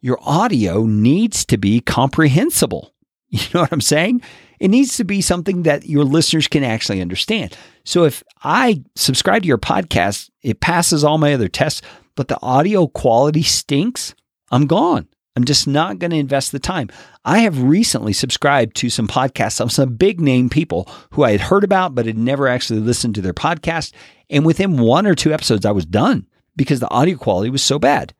Your 0.00 0.18
audio 0.22 0.86
needs 0.86 1.44
to 1.44 1.56
be 1.56 1.80
comprehensible. 1.80 2.92
You 3.30 3.40
know 3.52 3.60
what 3.60 3.72
I'm 3.72 3.82
saying? 3.82 4.22
It 4.60 4.68
needs 4.68 4.96
to 4.96 5.04
be 5.04 5.20
something 5.20 5.62
that 5.62 5.86
your 5.86 6.04
listeners 6.04 6.48
can 6.48 6.64
actually 6.64 7.00
understand. 7.00 7.56
So 7.84 8.04
if 8.04 8.22
I 8.42 8.82
subscribe 8.96 9.42
to 9.42 9.48
your 9.48 9.58
podcast, 9.58 10.30
it 10.42 10.60
passes 10.60 11.04
all 11.04 11.18
my 11.18 11.34
other 11.34 11.48
tests, 11.48 11.82
but 12.14 12.28
the 12.28 12.38
audio 12.42 12.86
quality 12.86 13.42
stinks, 13.42 14.14
I'm 14.50 14.66
gone. 14.66 15.08
I'm 15.36 15.44
just 15.44 15.68
not 15.68 16.00
going 16.00 16.10
to 16.10 16.16
invest 16.16 16.50
the 16.50 16.58
time. 16.58 16.88
I 17.24 17.40
have 17.40 17.62
recently 17.62 18.12
subscribed 18.12 18.74
to 18.76 18.90
some 18.90 19.06
podcasts 19.06 19.60
of 19.60 19.70
some 19.70 19.94
big 19.94 20.20
name 20.20 20.50
people 20.50 20.88
who 21.12 21.22
I 21.22 21.30
had 21.30 21.42
heard 21.42 21.62
about, 21.62 21.94
but 21.94 22.06
had 22.06 22.18
never 22.18 22.48
actually 22.48 22.80
listened 22.80 23.14
to 23.14 23.20
their 23.20 23.32
podcast. 23.32 23.92
And 24.28 24.44
within 24.44 24.78
one 24.78 25.06
or 25.06 25.14
two 25.14 25.32
episodes, 25.32 25.64
I 25.64 25.70
was 25.70 25.86
done 25.86 26.26
because 26.56 26.80
the 26.80 26.90
audio 26.90 27.16
quality 27.16 27.50
was 27.50 27.62
so 27.62 27.78
bad. 27.78 28.14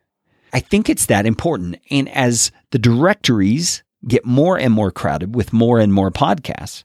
I 0.53 0.61
think 0.61 0.89
it's 0.89 1.07
that 1.07 1.27
important. 1.27 1.81
And 1.91 2.09
as 2.11 2.53
the 2.71 2.79
directories 2.79 3.83
get 4.07 4.25
more 4.25 4.59
and 4.59 4.73
more 4.73 4.91
crowded 4.91 5.35
with 5.35 5.53
more 5.53 5.79
and 5.79 5.93
more 5.93 6.11
podcasts, 6.11 6.85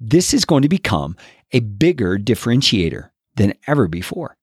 this 0.00 0.32
is 0.32 0.44
going 0.44 0.62
to 0.62 0.68
become 0.68 1.16
a 1.52 1.60
bigger 1.60 2.18
differentiator 2.18 3.10
than 3.36 3.54
ever 3.66 3.88
before. 3.88 4.36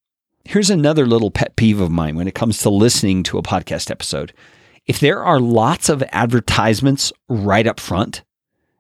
Here's 0.45 0.69
another 0.69 1.05
little 1.05 1.31
pet 1.31 1.55
peeve 1.55 1.79
of 1.79 1.91
mine 1.91 2.15
when 2.15 2.27
it 2.27 2.35
comes 2.35 2.59
to 2.59 2.69
listening 2.69 3.23
to 3.23 3.37
a 3.37 3.43
podcast 3.43 3.91
episode. 3.91 4.33
If 4.85 4.99
there 4.99 5.23
are 5.23 5.39
lots 5.39 5.89
of 5.89 6.03
advertisements 6.11 7.13
right 7.27 7.67
up 7.67 7.79
front 7.79 8.23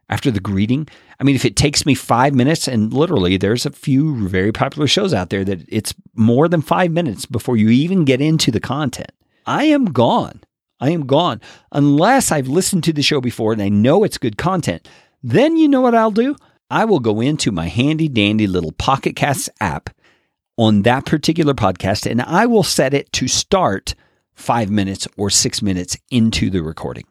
after 0.09 0.31
the 0.31 0.39
greeting, 0.39 0.87
I 1.19 1.23
mean, 1.23 1.35
if 1.35 1.45
it 1.45 1.55
takes 1.55 1.85
me 1.85 1.93
five 1.93 2.33
minutes, 2.33 2.67
and 2.67 2.91
literally 2.93 3.37
there's 3.37 3.65
a 3.65 3.71
few 3.71 4.27
very 4.27 4.51
popular 4.51 4.87
shows 4.87 5.13
out 5.13 5.29
there 5.29 5.45
that 5.45 5.65
it's 5.67 5.93
more 6.15 6.47
than 6.47 6.61
five 6.61 6.91
minutes 6.91 7.25
before 7.25 7.57
you 7.57 7.69
even 7.69 8.05
get 8.05 8.21
into 8.21 8.49
the 8.49 8.59
content, 8.59 9.11
I 9.45 9.65
am 9.65 9.85
gone. 9.85 10.41
I 10.79 10.91
am 10.91 11.05
gone. 11.05 11.41
Unless 11.71 12.31
I've 12.31 12.47
listened 12.47 12.83
to 12.85 12.93
the 12.93 13.01
show 13.01 13.21
before 13.21 13.53
and 13.53 13.61
I 13.61 13.69
know 13.69 14.03
it's 14.03 14.17
good 14.17 14.37
content, 14.37 14.87
then 15.21 15.57
you 15.57 15.67
know 15.67 15.81
what 15.81 15.95
I'll 15.95 16.11
do? 16.11 16.35
I 16.69 16.85
will 16.85 16.99
go 16.99 17.19
into 17.19 17.51
my 17.51 17.67
handy 17.67 18.07
dandy 18.07 18.47
little 18.47 18.71
Pocket 18.71 19.15
Casts 19.15 19.49
app 19.59 19.89
on 20.57 20.83
that 20.83 21.05
particular 21.05 21.53
podcast, 21.53 22.09
and 22.09 22.21
I 22.21 22.45
will 22.45 22.63
set 22.63 22.93
it 22.93 23.11
to 23.13 23.27
start 23.27 23.95
five 24.35 24.69
minutes 24.69 25.07
or 25.17 25.29
six 25.29 25.61
minutes 25.61 25.97
into 26.11 26.49
the 26.49 26.61
recording. 26.61 27.05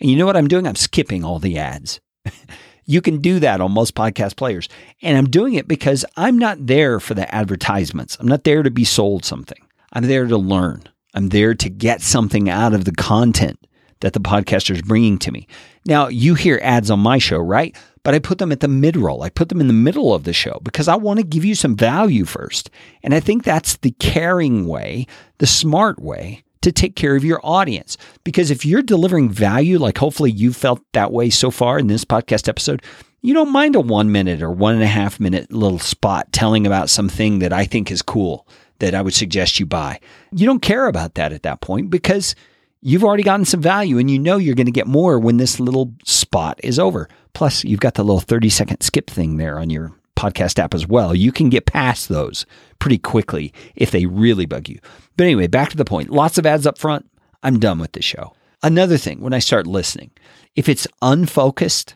And 0.00 0.10
you 0.10 0.16
know 0.16 0.26
what 0.26 0.36
I'm 0.36 0.48
doing? 0.48 0.66
I'm 0.66 0.76
skipping 0.76 1.24
all 1.24 1.38
the 1.38 1.58
ads. 1.58 2.00
you 2.84 3.00
can 3.00 3.20
do 3.20 3.40
that 3.40 3.60
on 3.60 3.72
most 3.72 3.94
podcast 3.94 4.36
players. 4.36 4.68
And 5.00 5.16
I'm 5.16 5.28
doing 5.28 5.54
it 5.54 5.68
because 5.68 6.04
I'm 6.16 6.38
not 6.38 6.66
there 6.66 7.00
for 7.00 7.14
the 7.14 7.32
advertisements. 7.34 8.16
I'm 8.20 8.28
not 8.28 8.44
there 8.44 8.62
to 8.62 8.70
be 8.70 8.84
sold 8.84 9.24
something. 9.24 9.58
I'm 9.92 10.06
there 10.06 10.26
to 10.26 10.36
learn. 10.36 10.84
I'm 11.14 11.28
there 11.28 11.54
to 11.54 11.68
get 11.68 12.00
something 12.00 12.48
out 12.48 12.74
of 12.74 12.84
the 12.84 12.92
content 12.92 13.58
that 14.00 14.12
the 14.12 14.20
podcaster 14.20 14.74
is 14.74 14.82
bringing 14.82 15.18
to 15.18 15.32
me. 15.32 15.46
Now, 15.86 16.08
you 16.08 16.34
hear 16.34 16.60
ads 16.62 16.90
on 16.90 17.00
my 17.00 17.18
show, 17.18 17.38
right? 17.38 17.76
But 18.02 18.14
I 18.14 18.18
put 18.18 18.38
them 18.38 18.52
at 18.52 18.60
the 18.60 18.68
mid 18.68 18.96
roll. 18.96 19.22
I 19.22 19.30
put 19.30 19.48
them 19.48 19.60
in 19.60 19.68
the 19.68 19.72
middle 19.72 20.12
of 20.12 20.24
the 20.24 20.32
show 20.32 20.60
because 20.64 20.88
I 20.88 20.96
want 20.96 21.20
to 21.20 21.26
give 21.26 21.44
you 21.44 21.54
some 21.54 21.76
value 21.76 22.24
first. 22.24 22.70
And 23.02 23.14
I 23.14 23.20
think 23.20 23.44
that's 23.44 23.76
the 23.76 23.92
caring 23.92 24.66
way, 24.66 25.06
the 25.38 25.46
smart 25.46 26.00
way 26.00 26.42
to 26.62 26.72
take 26.72 26.96
care 26.96 27.16
of 27.16 27.24
your 27.24 27.40
audience. 27.44 27.96
Because 28.24 28.50
if 28.50 28.64
you're 28.64 28.82
delivering 28.82 29.30
value, 29.30 29.78
like 29.78 29.98
hopefully 29.98 30.32
you 30.32 30.52
felt 30.52 30.80
that 30.92 31.12
way 31.12 31.30
so 31.30 31.50
far 31.50 31.78
in 31.78 31.86
this 31.86 32.04
podcast 32.04 32.48
episode, 32.48 32.82
you 33.20 33.34
don't 33.34 33.52
mind 33.52 33.76
a 33.76 33.80
one 33.80 34.10
minute 34.10 34.42
or 34.42 34.50
one 34.50 34.74
and 34.74 34.82
a 34.82 34.88
half 34.88 35.20
minute 35.20 35.52
little 35.52 35.78
spot 35.78 36.32
telling 36.32 36.66
about 36.66 36.90
something 36.90 37.38
that 37.38 37.52
I 37.52 37.66
think 37.66 37.90
is 37.90 38.02
cool 38.02 38.48
that 38.82 38.96
I 38.96 39.00
would 39.00 39.14
suggest 39.14 39.60
you 39.60 39.64
buy. 39.64 40.00
You 40.32 40.44
don't 40.44 40.60
care 40.60 40.88
about 40.88 41.14
that 41.14 41.32
at 41.32 41.44
that 41.44 41.60
point 41.60 41.88
because 41.88 42.34
you've 42.80 43.04
already 43.04 43.22
gotten 43.22 43.44
some 43.44 43.62
value 43.62 43.96
and 43.96 44.10
you 44.10 44.18
know 44.18 44.38
you're 44.38 44.56
going 44.56 44.66
to 44.66 44.72
get 44.72 44.88
more 44.88 45.20
when 45.20 45.36
this 45.36 45.60
little 45.60 45.94
spot 46.04 46.58
is 46.64 46.80
over. 46.80 47.08
Plus, 47.32 47.62
you've 47.62 47.78
got 47.78 47.94
the 47.94 48.02
little 48.02 48.18
30 48.18 48.48
second 48.48 48.80
skip 48.80 49.08
thing 49.08 49.36
there 49.36 49.56
on 49.56 49.70
your 49.70 49.92
podcast 50.16 50.58
app 50.58 50.74
as 50.74 50.84
well. 50.84 51.14
You 51.14 51.30
can 51.30 51.48
get 51.48 51.64
past 51.64 52.08
those 52.08 52.44
pretty 52.80 52.98
quickly 52.98 53.54
if 53.76 53.92
they 53.92 54.06
really 54.06 54.46
bug 54.46 54.68
you. 54.68 54.80
But 55.16 55.24
anyway, 55.24 55.46
back 55.46 55.70
to 55.70 55.76
the 55.76 55.84
point. 55.84 56.10
Lots 56.10 56.36
of 56.36 56.44
ads 56.44 56.66
up 56.66 56.76
front. 56.76 57.08
I'm 57.44 57.60
done 57.60 57.78
with 57.78 57.92
the 57.92 58.02
show. 58.02 58.34
Another 58.64 58.96
thing, 58.96 59.20
when 59.20 59.32
I 59.32 59.38
start 59.38 59.68
listening, 59.68 60.10
if 60.56 60.68
it's 60.68 60.88
unfocused, 61.02 61.94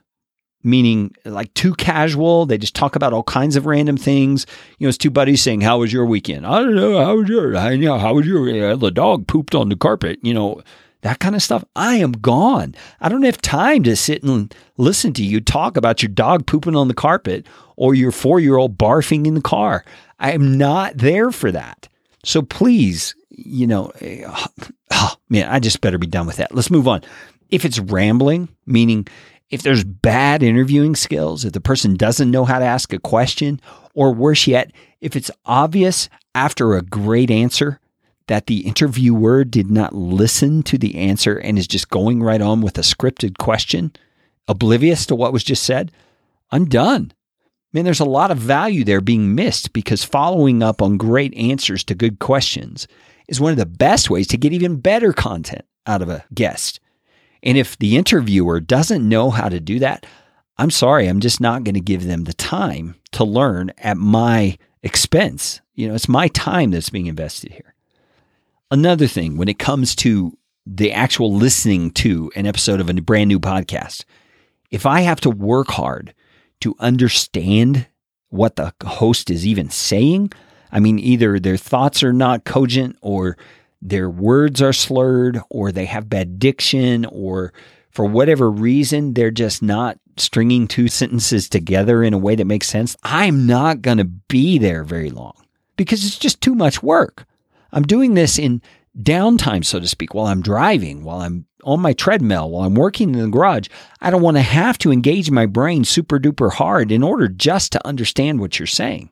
meaning 0.62 1.14
like 1.24 1.52
too 1.54 1.74
casual, 1.74 2.46
they 2.46 2.58
just 2.58 2.74
talk 2.74 2.96
about 2.96 3.12
all 3.12 3.22
kinds 3.22 3.56
of 3.56 3.66
random 3.66 3.96
things. 3.96 4.46
You 4.78 4.86
know, 4.86 4.88
it's 4.88 4.98
two 4.98 5.10
buddies 5.10 5.42
saying, 5.42 5.60
"How 5.60 5.78
was 5.78 5.92
your 5.92 6.06
weekend?" 6.06 6.46
I 6.46 6.60
don't 6.60 6.74
know. 6.74 7.04
How 7.04 7.16
was 7.16 7.28
your? 7.28 7.56
I 7.56 7.76
know. 7.76 7.98
How 7.98 8.14
was 8.14 8.26
your? 8.26 8.72
Uh, 8.72 8.76
the 8.76 8.90
dog 8.90 9.26
pooped 9.26 9.54
on 9.54 9.68
the 9.68 9.76
carpet. 9.76 10.18
You 10.22 10.34
know, 10.34 10.62
that 11.02 11.20
kind 11.20 11.34
of 11.34 11.42
stuff. 11.42 11.64
I 11.76 11.96
am 11.96 12.12
gone. 12.12 12.74
I 13.00 13.08
don't 13.08 13.22
have 13.22 13.40
time 13.40 13.82
to 13.84 13.96
sit 13.96 14.22
and 14.22 14.54
listen 14.76 15.12
to 15.14 15.22
you 15.22 15.40
talk 15.40 15.76
about 15.76 16.02
your 16.02 16.10
dog 16.10 16.46
pooping 16.46 16.76
on 16.76 16.88
the 16.88 16.94
carpet 16.94 17.46
or 17.76 17.94
your 17.94 18.12
four 18.12 18.40
year 18.40 18.56
old 18.56 18.76
barfing 18.76 19.26
in 19.26 19.34
the 19.34 19.40
car. 19.40 19.84
I 20.18 20.32
am 20.32 20.58
not 20.58 20.96
there 20.98 21.30
for 21.30 21.52
that. 21.52 21.88
So 22.24 22.42
please, 22.42 23.14
you 23.30 23.66
know, 23.66 23.92
oh, 24.90 25.14
man, 25.28 25.48
I 25.48 25.60
just 25.60 25.80
better 25.80 25.98
be 25.98 26.06
done 26.06 26.26
with 26.26 26.36
that. 26.36 26.54
Let's 26.54 26.70
move 26.70 26.88
on. 26.88 27.02
If 27.50 27.64
it's 27.64 27.78
rambling, 27.78 28.48
meaning 28.66 29.06
if 29.50 29.62
there's 29.62 29.84
bad 29.84 30.42
interviewing 30.42 30.96
skills, 30.96 31.44
if 31.44 31.52
the 31.52 31.60
person 31.60 31.94
doesn't 31.94 32.30
know 32.30 32.44
how 32.44 32.58
to 32.58 32.64
ask 32.64 32.92
a 32.92 32.98
question, 32.98 33.60
or 33.94 34.12
worse 34.12 34.46
yet, 34.46 34.72
if 35.00 35.16
it's 35.16 35.30
obvious 35.44 36.08
after 36.34 36.74
a 36.74 36.82
great 36.82 37.30
answer 37.30 37.80
that 38.28 38.46
the 38.46 38.66
interviewer 38.66 39.44
did 39.44 39.70
not 39.70 39.94
listen 39.94 40.62
to 40.64 40.76
the 40.76 40.96
answer 40.96 41.36
and 41.36 41.58
is 41.58 41.68
just 41.68 41.90
going 41.90 42.22
right 42.22 42.42
on 42.42 42.60
with 42.60 42.76
a 42.76 42.82
scripted 42.82 43.38
question, 43.38 43.92
oblivious 44.48 45.06
to 45.06 45.14
what 45.14 45.32
was 45.32 45.44
just 45.44 45.62
said, 45.62 45.92
I'm 46.50 46.66
done. 46.66 47.12
Man, 47.72 47.84
there's 47.84 48.00
a 48.00 48.04
lot 48.04 48.30
of 48.30 48.38
value 48.38 48.84
there 48.84 49.00
being 49.00 49.34
missed 49.34 49.72
because 49.72 50.02
following 50.02 50.62
up 50.62 50.82
on 50.82 50.96
great 50.96 51.34
answers 51.34 51.84
to 51.84 51.94
good 51.94 52.18
questions 52.18 52.88
is 53.28 53.40
one 53.40 53.52
of 53.52 53.58
the 53.58 53.66
best 53.66 54.10
ways 54.10 54.26
to 54.28 54.36
get 54.36 54.52
even 54.52 54.80
better 54.80 55.12
content 55.12 55.64
out 55.86 56.02
of 56.02 56.08
a 56.08 56.24
guest. 56.34 56.80
And 57.42 57.56
if 57.56 57.78
the 57.78 57.96
interviewer 57.96 58.60
doesn't 58.60 59.08
know 59.08 59.30
how 59.30 59.48
to 59.48 59.60
do 59.60 59.78
that, 59.80 60.06
I'm 60.58 60.70
sorry, 60.70 61.06
I'm 61.06 61.20
just 61.20 61.40
not 61.40 61.64
going 61.64 61.74
to 61.74 61.80
give 61.80 62.04
them 62.04 62.24
the 62.24 62.32
time 62.32 62.96
to 63.12 63.24
learn 63.24 63.72
at 63.78 63.96
my 63.96 64.56
expense. 64.82 65.60
You 65.74 65.88
know, 65.88 65.94
it's 65.94 66.08
my 66.08 66.28
time 66.28 66.70
that's 66.70 66.90
being 66.90 67.06
invested 67.06 67.52
here. 67.52 67.74
Another 68.70 69.06
thing, 69.06 69.36
when 69.36 69.48
it 69.48 69.58
comes 69.58 69.94
to 69.96 70.36
the 70.66 70.92
actual 70.92 71.32
listening 71.32 71.90
to 71.92 72.32
an 72.34 72.46
episode 72.46 72.80
of 72.80 72.90
a 72.90 72.94
brand 72.94 73.28
new 73.28 73.38
podcast, 73.38 74.04
if 74.70 74.86
I 74.86 75.02
have 75.02 75.20
to 75.20 75.30
work 75.30 75.68
hard 75.68 76.14
to 76.60 76.74
understand 76.78 77.86
what 78.28 78.56
the 78.56 78.72
host 78.84 79.30
is 79.30 79.46
even 79.46 79.70
saying. 79.70 80.32
I 80.72 80.80
mean, 80.80 80.98
either 80.98 81.38
their 81.38 81.56
thoughts 81.56 82.02
are 82.02 82.12
not 82.12 82.44
cogent 82.44 82.96
or 83.00 83.36
their 83.82 84.08
words 84.10 84.62
are 84.62 84.72
slurred 84.72 85.40
or 85.50 85.70
they 85.70 85.84
have 85.86 86.08
bad 86.08 86.38
diction 86.38 87.04
or 87.06 87.52
for 87.90 88.04
whatever 88.04 88.50
reason, 88.50 89.14
they're 89.14 89.30
just 89.30 89.62
not 89.62 89.98
stringing 90.16 90.68
two 90.68 90.88
sentences 90.88 91.48
together 91.48 92.02
in 92.02 92.14
a 92.14 92.18
way 92.18 92.34
that 92.34 92.44
makes 92.46 92.68
sense. 92.68 92.96
I'm 93.02 93.46
not 93.46 93.82
going 93.82 93.98
to 93.98 94.04
be 94.04 94.58
there 94.58 94.84
very 94.84 95.10
long 95.10 95.34
because 95.76 96.04
it's 96.04 96.18
just 96.18 96.40
too 96.40 96.54
much 96.54 96.82
work. 96.82 97.26
I'm 97.72 97.84
doing 97.84 98.14
this 98.14 98.38
in 98.38 98.62
downtime, 98.98 99.64
so 99.64 99.80
to 99.80 99.88
speak, 99.88 100.14
while 100.14 100.26
I'm 100.26 100.42
driving, 100.42 101.04
while 101.04 101.20
I'm 101.20 101.46
on 101.66 101.80
my 101.80 101.92
treadmill, 101.92 102.48
while 102.48 102.64
I'm 102.64 102.74
working 102.74 103.12
in 103.14 103.20
the 103.20 103.28
garage. 103.28 103.68
I 104.00 104.10
don't 104.10 104.22
want 104.22 104.36
to 104.36 104.42
have 104.42 104.78
to 104.78 104.92
engage 104.92 105.30
my 105.30 105.46
brain 105.46 105.84
super 105.84 106.18
duper 106.18 106.52
hard 106.52 106.92
in 106.92 107.02
order 107.02 107.28
just 107.28 107.72
to 107.72 107.86
understand 107.86 108.40
what 108.40 108.58
you're 108.58 108.66
saying. 108.66 109.10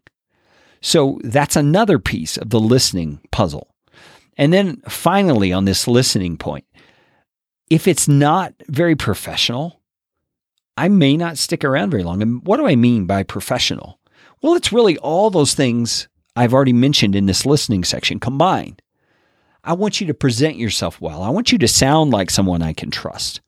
So 0.80 1.18
that's 1.24 1.56
another 1.56 1.98
piece 1.98 2.36
of 2.36 2.50
the 2.50 2.60
listening 2.60 3.20
puzzle. 3.32 3.73
And 4.36 4.52
then 4.52 4.82
finally, 4.88 5.52
on 5.52 5.64
this 5.64 5.86
listening 5.86 6.36
point, 6.36 6.64
if 7.70 7.86
it's 7.86 8.08
not 8.08 8.54
very 8.68 8.96
professional, 8.96 9.80
I 10.76 10.88
may 10.88 11.16
not 11.16 11.38
stick 11.38 11.64
around 11.64 11.90
very 11.90 12.02
long. 12.02 12.20
And 12.20 12.44
what 12.46 12.56
do 12.56 12.66
I 12.66 12.74
mean 12.74 13.06
by 13.06 13.22
professional? 13.22 14.00
Well, 14.42 14.54
it's 14.54 14.72
really 14.72 14.98
all 14.98 15.30
those 15.30 15.54
things 15.54 16.08
I've 16.36 16.52
already 16.52 16.72
mentioned 16.72 17.14
in 17.14 17.26
this 17.26 17.46
listening 17.46 17.84
section 17.84 18.18
combined. 18.18 18.82
I 19.62 19.72
want 19.72 20.00
you 20.00 20.06
to 20.08 20.14
present 20.14 20.56
yourself 20.56 21.00
well. 21.00 21.22
I 21.22 21.30
want 21.30 21.52
you 21.52 21.58
to 21.58 21.68
sound 21.68 22.10
like 22.10 22.30
someone 22.30 22.60
I 22.60 22.72
can 22.72 22.90
trust. 22.90 23.40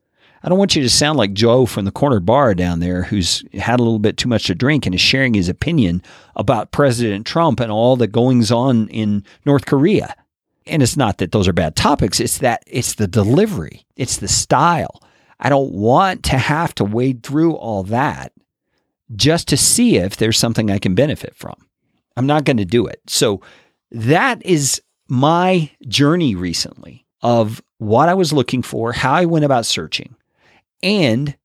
I 0.42 0.48
don't 0.48 0.58
want 0.58 0.76
you 0.76 0.82
to 0.82 0.88
sound 0.88 1.18
like 1.18 1.32
Joe 1.32 1.66
from 1.66 1.84
the 1.84 1.90
corner 1.90 2.20
bar 2.20 2.54
down 2.54 2.78
there 2.78 3.02
who's 3.02 3.42
had 3.54 3.80
a 3.80 3.82
little 3.82 3.98
bit 3.98 4.16
too 4.16 4.28
much 4.28 4.46
to 4.46 4.54
drink 4.54 4.86
and 4.86 4.94
is 4.94 5.00
sharing 5.00 5.34
his 5.34 5.48
opinion 5.48 6.02
about 6.36 6.70
President 6.70 7.26
Trump 7.26 7.58
and 7.58 7.72
all 7.72 7.96
the 7.96 8.06
goings 8.06 8.52
on 8.52 8.88
in 8.88 9.24
North 9.44 9.66
Korea. 9.66 10.14
And 10.66 10.82
it's 10.82 10.96
not 10.96 11.18
that 11.18 11.32
those 11.32 11.46
are 11.48 11.52
bad 11.52 11.76
topics, 11.76 12.20
it's 12.20 12.38
that 12.38 12.62
it's 12.66 12.94
the 12.94 13.06
delivery, 13.06 13.86
it's 13.96 14.16
the 14.18 14.28
style. 14.28 15.02
I 15.38 15.48
don't 15.48 15.72
want 15.72 16.24
to 16.24 16.38
have 16.38 16.74
to 16.76 16.84
wade 16.84 17.22
through 17.22 17.54
all 17.54 17.82
that 17.84 18.32
just 19.14 19.48
to 19.48 19.56
see 19.56 19.96
if 19.96 20.16
there's 20.16 20.38
something 20.38 20.70
I 20.70 20.78
can 20.78 20.94
benefit 20.94 21.36
from. 21.36 21.54
I'm 22.16 22.26
not 22.26 22.44
going 22.44 22.56
to 22.56 22.64
do 22.64 22.86
it. 22.86 23.00
So 23.06 23.42
that 23.90 24.44
is 24.44 24.80
my 25.08 25.70
journey 25.86 26.34
recently 26.34 27.06
of 27.22 27.62
what 27.78 28.08
I 28.08 28.14
was 28.14 28.32
looking 28.32 28.62
for, 28.62 28.92
how 28.92 29.12
I 29.12 29.26
went 29.26 29.44
about 29.44 29.66
searching, 29.66 30.16
and 30.82 31.36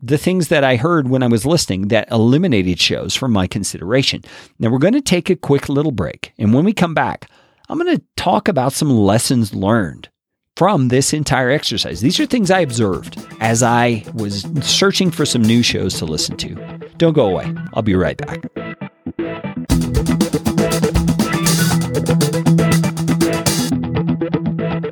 the 0.00 0.18
things 0.18 0.48
that 0.48 0.64
I 0.64 0.76
heard 0.76 1.08
when 1.08 1.22
I 1.22 1.28
was 1.28 1.46
listening 1.46 1.88
that 1.88 2.10
eliminated 2.10 2.80
shows 2.80 3.14
from 3.14 3.32
my 3.32 3.46
consideration. 3.46 4.22
Now, 4.58 4.70
we're 4.70 4.78
going 4.78 4.94
to 4.94 5.00
take 5.00 5.30
a 5.30 5.36
quick 5.36 5.68
little 5.68 5.92
break. 5.92 6.32
And 6.38 6.52
when 6.52 6.64
we 6.64 6.72
come 6.72 6.92
back, 6.92 7.30
I'm 7.72 7.78
going 7.78 7.96
to 7.96 8.04
talk 8.16 8.48
about 8.48 8.74
some 8.74 8.90
lessons 8.90 9.54
learned 9.54 10.10
from 10.58 10.88
this 10.88 11.14
entire 11.14 11.48
exercise. 11.48 12.02
These 12.02 12.20
are 12.20 12.26
things 12.26 12.50
I 12.50 12.60
observed 12.60 13.26
as 13.40 13.62
I 13.62 14.04
was 14.12 14.42
searching 14.60 15.10
for 15.10 15.24
some 15.24 15.40
new 15.40 15.62
shows 15.62 15.94
to 15.94 16.04
listen 16.04 16.36
to. 16.36 16.54
Don't 16.98 17.14
go 17.14 17.24
away. 17.24 17.50
I'll 17.72 17.80
be 17.80 17.94
right 17.94 18.18
back. 18.18 18.42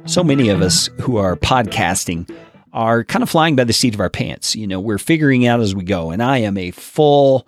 So 0.07 0.25
many 0.25 0.49
of 0.49 0.63
us 0.63 0.89
who 1.03 1.19
are 1.19 1.37
podcasting 1.37 2.35
are 2.73 3.05
kind 3.05 3.23
of 3.23 3.29
flying 3.29 3.57
by 3.57 3.65
the 3.65 3.75
seat 3.75 3.93
of 3.93 4.01
our 4.01 4.09
pants. 4.09 4.57
You 4.57 4.67
know, 4.67 4.81
we're 4.81 4.97
figuring 4.97 5.47
out 5.47 5.61
as 5.61 5.75
we 5.75 5.85
go. 5.85 6.11
And 6.13 6.23
I 6.23 6.39
am 6.39 6.57
a 6.57 6.71
full 6.71 7.47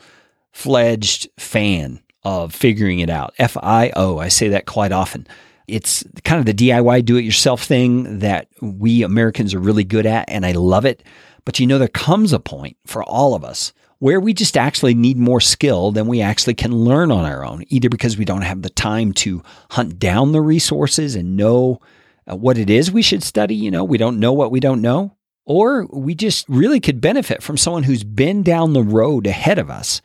fledged 0.52 1.30
fan 1.38 2.01
of 2.24 2.54
figuring 2.54 3.00
it 3.00 3.10
out. 3.10 3.34
F 3.38 3.56
I 3.62 3.92
O. 3.96 4.18
I 4.18 4.28
say 4.28 4.48
that 4.48 4.66
quite 4.66 4.92
often. 4.92 5.26
It's 5.68 6.04
kind 6.24 6.38
of 6.38 6.46
the 6.46 6.54
DIY 6.54 7.04
do 7.04 7.16
it 7.16 7.24
yourself 7.24 7.62
thing 7.62 8.18
that 8.18 8.48
we 8.60 9.02
Americans 9.02 9.54
are 9.54 9.60
really 9.60 9.84
good 9.84 10.06
at, 10.06 10.28
and 10.28 10.44
I 10.44 10.52
love 10.52 10.84
it. 10.84 11.02
But 11.44 11.58
you 11.58 11.66
know, 11.66 11.78
there 11.78 11.88
comes 11.88 12.32
a 12.32 12.40
point 12.40 12.76
for 12.86 13.02
all 13.04 13.34
of 13.34 13.44
us 13.44 13.72
where 13.98 14.18
we 14.18 14.34
just 14.34 14.56
actually 14.56 14.94
need 14.94 15.16
more 15.16 15.40
skill 15.40 15.92
than 15.92 16.08
we 16.08 16.20
actually 16.20 16.54
can 16.54 16.72
learn 16.74 17.12
on 17.12 17.24
our 17.24 17.44
own, 17.44 17.62
either 17.68 17.88
because 17.88 18.18
we 18.18 18.24
don't 18.24 18.42
have 18.42 18.62
the 18.62 18.70
time 18.70 19.12
to 19.12 19.42
hunt 19.70 19.98
down 20.00 20.32
the 20.32 20.40
resources 20.40 21.14
and 21.14 21.36
know 21.36 21.80
uh, 22.28 22.34
what 22.34 22.58
it 22.58 22.68
is 22.68 22.90
we 22.90 23.02
should 23.02 23.22
study. 23.22 23.54
You 23.54 23.70
know, 23.70 23.84
we 23.84 23.98
don't 23.98 24.18
know 24.18 24.32
what 24.32 24.50
we 24.50 24.58
don't 24.58 24.82
know. 24.82 25.16
Or 25.44 25.86
we 25.86 26.14
just 26.14 26.48
really 26.48 26.80
could 26.80 27.00
benefit 27.00 27.42
from 27.42 27.56
someone 27.56 27.84
who's 27.84 28.04
been 28.04 28.42
down 28.42 28.72
the 28.72 28.82
road 28.82 29.26
ahead 29.26 29.58
of 29.58 29.70
us 29.70 30.02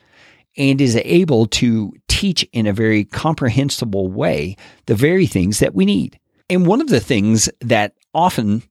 and 0.58 0.80
is 0.80 0.96
able 0.96 1.46
to 1.46 1.92
teach 2.08 2.46
in 2.52 2.66
a 2.66 2.72
very 2.72 3.04
comprehensible 3.04 4.08
way 4.08 4.56
the 4.86 4.94
very 4.94 5.26
things 5.26 5.60
that 5.60 5.74
we 5.74 5.86
need. 5.86 6.18
And 6.50 6.66
one 6.66 6.80
of 6.80 6.88
the 6.88 7.00
things 7.00 7.48
that 7.60 7.94
often 8.12 8.62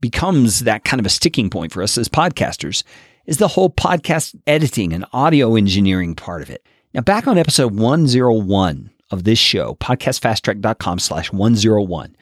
becomes 0.00 0.60
that 0.60 0.84
kind 0.84 1.00
of 1.00 1.06
a 1.06 1.10
sticking 1.10 1.50
point 1.50 1.72
for 1.72 1.82
us 1.82 1.98
as 1.98 2.08
podcasters 2.08 2.82
is 3.26 3.38
the 3.38 3.48
whole 3.48 3.70
podcast 3.70 4.34
editing 4.46 4.92
and 4.92 5.04
audio 5.12 5.56
engineering 5.56 6.14
part 6.14 6.42
of 6.42 6.50
it. 6.50 6.66
Now, 6.92 7.00
back 7.00 7.26
on 7.26 7.38
episode 7.38 7.74
101 7.74 8.90
of 9.10 9.24
this 9.24 9.38
show, 9.38 9.74
podcastfasttrack.com 9.76 10.98
slash 10.98 11.32
101, 11.32 12.16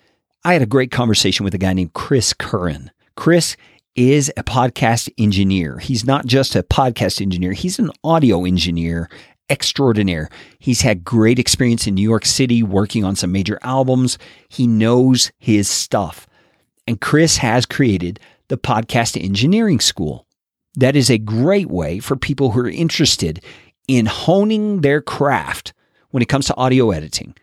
I 0.45 0.53
had 0.53 0.63
a 0.63 0.67
great 0.67 0.91
conversation 0.91 1.45
with 1.45 1.55
a 1.55 1.59
guy 1.59 1.73
named 1.73 1.93
Chris 1.93 2.33
Curran. 2.33 2.91
Chris 3.17 3.57
is 3.95 4.33
a 4.37 4.43
podcast 4.43 5.13
engineer. 5.19 5.79
He's 5.79 6.05
not 6.05 6.27
just 6.27 6.57
a 6.57 6.63
podcast 6.63 7.21
engineer, 7.21 7.53
he's 7.53 7.79
an 7.79 7.91
audio 8.05 8.45
engineer 8.45 9.09
extraordinaire. 9.51 10.31
He's 10.59 10.81
had 10.81 11.05
great 11.05 11.39
experience 11.39 11.87
in 11.87 11.95
New 11.95 12.09
York 12.09 12.25
City 12.25 12.63
working 12.63 13.05
on 13.05 13.17
some 13.17 13.33
major 13.33 13.59
albums. 13.63 14.17
He 14.49 14.67
knows 14.67 15.31
his 15.39 15.69
stuff. 15.69 16.27
And 16.87 17.01
Chris 17.01 17.37
has 17.37 17.67
created 17.67 18.19
the 18.49 18.57
Podcast 18.57 19.23
Engineering 19.23 19.79
School. 19.79 20.27
That 20.77 20.97
is 20.97 21.11
a 21.11 21.19
great 21.19 21.69
way 21.69 21.99
for 21.99 22.17
people 22.17 22.53
who 22.53 22.61
are 22.61 22.71
interested 22.71 23.45
in 23.87 24.07
honing 24.07 24.81
their 24.81 25.03
craft 25.03 25.75
when 26.11 26.23
it 26.23 26.29
comes 26.29 26.47
to 26.47 26.57
audio 26.57 26.91
editing 26.91 27.35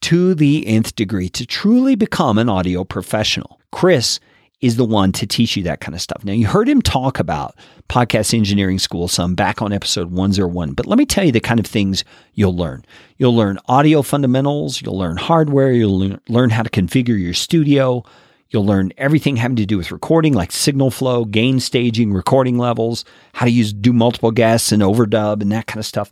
to 0.00 0.34
the 0.34 0.66
nth 0.66 0.96
degree 0.96 1.28
to 1.28 1.46
truly 1.46 1.94
become 1.94 2.38
an 2.38 2.48
audio 2.48 2.82
professional. 2.82 3.60
Chris 3.70 4.18
is 4.62 4.76
the 4.76 4.84
one 4.84 5.10
to 5.12 5.26
teach 5.26 5.56
you 5.56 5.64
that 5.64 5.80
kind 5.80 5.94
of 5.94 6.00
stuff. 6.00 6.24
Now, 6.24 6.32
you 6.32 6.46
heard 6.46 6.68
him 6.68 6.80
talk 6.80 7.18
about 7.18 7.56
podcast 7.88 8.32
engineering 8.32 8.78
school 8.78 9.08
some 9.08 9.34
back 9.34 9.60
on 9.60 9.72
episode 9.72 10.12
101, 10.12 10.72
but 10.72 10.86
let 10.86 10.96
me 10.96 11.04
tell 11.04 11.24
you 11.24 11.32
the 11.32 11.40
kind 11.40 11.60
of 11.60 11.66
things 11.66 12.04
you'll 12.34 12.56
learn. 12.56 12.84
You'll 13.18 13.34
learn 13.34 13.58
audio 13.66 14.02
fundamentals, 14.02 14.80
you'll 14.80 14.96
learn 14.96 15.16
hardware, 15.16 15.72
you'll 15.72 16.16
learn 16.28 16.50
how 16.50 16.62
to 16.62 16.70
configure 16.70 17.20
your 17.20 17.34
studio, 17.34 18.04
you'll 18.50 18.64
learn 18.64 18.92
everything 18.96 19.36
having 19.36 19.56
to 19.56 19.66
do 19.66 19.76
with 19.76 19.90
recording, 19.90 20.32
like 20.32 20.52
signal 20.52 20.92
flow, 20.92 21.24
gain 21.24 21.58
staging, 21.58 22.12
recording 22.12 22.56
levels, 22.56 23.04
how 23.34 23.44
to 23.46 23.52
use 23.52 23.72
do 23.72 23.92
multiple 23.92 24.30
guests 24.30 24.70
and 24.70 24.80
overdub 24.80 25.42
and 25.42 25.50
that 25.50 25.66
kind 25.66 25.80
of 25.80 25.86
stuff. 25.86 26.10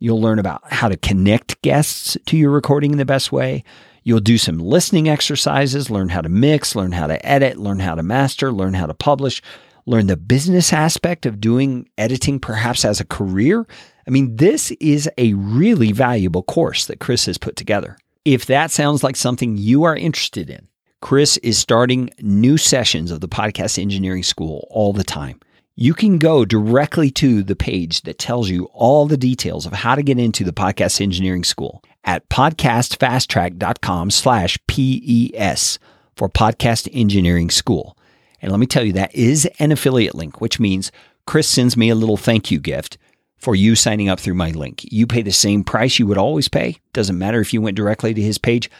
You'll 0.00 0.20
learn 0.20 0.40
about 0.40 0.72
how 0.72 0.88
to 0.88 0.96
connect 0.96 1.62
guests 1.62 2.16
to 2.26 2.36
your 2.36 2.50
recording 2.50 2.90
in 2.90 2.98
the 2.98 3.04
best 3.04 3.30
way. 3.30 3.62
You'll 4.04 4.20
do 4.20 4.38
some 4.38 4.58
listening 4.58 5.08
exercises, 5.08 5.90
learn 5.90 6.08
how 6.08 6.20
to 6.20 6.28
mix, 6.28 6.74
learn 6.74 6.92
how 6.92 7.06
to 7.06 7.24
edit, 7.24 7.58
learn 7.58 7.78
how 7.78 7.94
to 7.94 8.02
master, 8.02 8.52
learn 8.52 8.74
how 8.74 8.86
to 8.86 8.94
publish, 8.94 9.42
learn 9.86 10.06
the 10.06 10.16
business 10.16 10.72
aspect 10.72 11.26
of 11.26 11.40
doing 11.40 11.88
editing 11.98 12.40
perhaps 12.40 12.84
as 12.84 13.00
a 13.00 13.04
career. 13.04 13.66
I 14.06 14.10
mean, 14.10 14.36
this 14.36 14.70
is 14.72 15.08
a 15.18 15.34
really 15.34 15.92
valuable 15.92 16.42
course 16.42 16.86
that 16.86 17.00
Chris 17.00 17.26
has 17.26 17.38
put 17.38 17.56
together. 17.56 17.96
If 18.24 18.46
that 18.46 18.70
sounds 18.70 19.02
like 19.02 19.16
something 19.16 19.56
you 19.56 19.84
are 19.84 19.96
interested 19.96 20.50
in, 20.50 20.68
Chris 21.00 21.36
is 21.38 21.58
starting 21.58 22.10
new 22.20 22.56
sessions 22.56 23.10
of 23.10 23.20
the 23.20 23.28
Podcast 23.28 23.80
Engineering 23.80 24.22
School 24.22 24.66
all 24.70 24.92
the 24.92 25.04
time 25.04 25.40
you 25.74 25.94
can 25.94 26.18
go 26.18 26.44
directly 26.44 27.10
to 27.10 27.42
the 27.42 27.56
page 27.56 28.02
that 28.02 28.18
tells 28.18 28.50
you 28.50 28.64
all 28.74 29.06
the 29.06 29.16
details 29.16 29.64
of 29.64 29.72
how 29.72 29.94
to 29.94 30.02
get 30.02 30.18
into 30.18 30.44
the 30.44 30.52
podcast 30.52 31.00
engineering 31.00 31.44
school 31.44 31.82
at 32.04 32.28
podcastfasttrack.com 32.28 34.10
slash 34.10 34.58
PES 34.66 35.78
for 36.16 36.28
podcast 36.28 36.88
engineering 36.92 37.50
school. 37.50 37.96
And 38.40 38.50
let 38.50 38.58
me 38.58 38.66
tell 38.66 38.84
you, 38.84 38.92
that 38.94 39.14
is 39.14 39.46
an 39.58 39.72
affiliate 39.72 40.14
link, 40.14 40.40
which 40.40 40.58
means 40.58 40.90
Chris 41.26 41.48
sends 41.48 41.76
me 41.76 41.88
a 41.88 41.94
little 41.94 42.16
thank 42.16 42.50
you 42.50 42.58
gift 42.58 42.98
for 43.38 43.54
you 43.54 43.74
signing 43.74 44.08
up 44.08 44.20
through 44.20 44.34
my 44.34 44.50
link. 44.50 44.84
You 44.84 45.06
pay 45.06 45.22
the 45.22 45.32
same 45.32 45.64
price 45.64 45.98
you 45.98 46.06
would 46.06 46.18
always 46.18 46.48
pay. 46.48 46.78
Doesn't 46.92 47.18
matter 47.18 47.40
if 47.40 47.52
you 47.52 47.60
went 47.60 47.76
directly 47.76 48.14
to 48.14 48.22
his 48.22 48.38
page. 48.38 48.70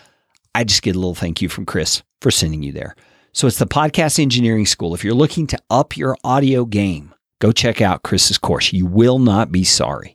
I 0.55 0.65
just 0.65 0.83
get 0.83 0.97
a 0.97 0.99
little 0.99 1.15
thank 1.15 1.41
you 1.41 1.49
from 1.49 1.67
Chris 1.67 2.03
for 2.21 2.31
sending 2.31 2.63
you 2.63 2.73
there. 2.73 2.95
So 3.33 3.47
it's 3.47 3.59
the 3.59 3.67
Podcast 3.67 4.19
Engineering 4.21 4.67
School. 4.67 4.95
If 4.95 5.03
you're 5.05 5.15
looking 5.15 5.47
to 5.49 5.59
up 5.71 5.97
your 5.97 6.17
audio 6.23 6.65
game, 6.65 7.15
go 7.41 7.51
check 7.51 7.81
out 7.81 8.03
Chris's 8.03 8.39
course. 8.39 8.73
You 8.73 8.85
will 8.87 9.19
not 9.19 9.51
be 9.51 9.65
sorry. 9.65 10.15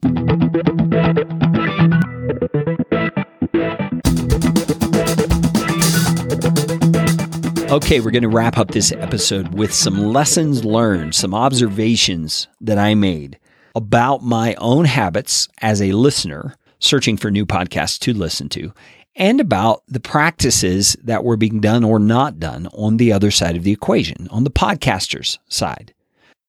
Okay, 7.70 8.00
we're 8.00 8.12
going 8.12 8.24
to 8.24 8.30
wrap 8.30 8.58
up 8.58 8.72
this 8.72 8.94
episode 8.94 9.54
with 9.54 9.74
some 9.74 10.14
lessons 10.14 10.64
learned, 10.64 11.14
some 11.14 11.34
observations 11.34 12.48
that 12.62 12.78
I 12.78 12.96
made 12.96 13.38
about 13.76 14.24
my 14.24 14.56
own 14.56 14.86
habits 14.86 15.50
as 15.62 15.82
a 15.82 15.92
listener, 15.92 16.56
searching 16.80 17.18
for 17.18 17.30
new 17.30 17.46
podcasts 17.46 18.00
to 18.00 18.14
listen 18.14 18.48
to, 18.50 18.72
and 19.18 19.42
about 19.42 19.84
the 19.90 20.00
practices 20.00 20.96
that 21.04 21.26
were 21.26 21.36
being 21.36 21.60
done 21.60 21.84
or 21.84 22.00
not 22.00 22.40
done 22.40 22.68
on 22.68 22.96
the 22.96 23.12
other 23.12 23.32
side 23.32 23.58
of 23.58 23.64
the 23.64 23.74
equation, 23.74 24.30
on 24.32 24.46
the 24.46 24.50
podcaster's 24.50 25.38
side. 25.50 25.94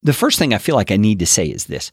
The 0.05 0.13
first 0.13 0.39
thing 0.39 0.55
I 0.55 0.59
feel 0.59 0.77
like 0.77 0.93
I 0.93 0.97
need 0.97 1.19
to 1.19 1.27
say 1.27 1.47
is 1.47 1.65
this 1.65 1.91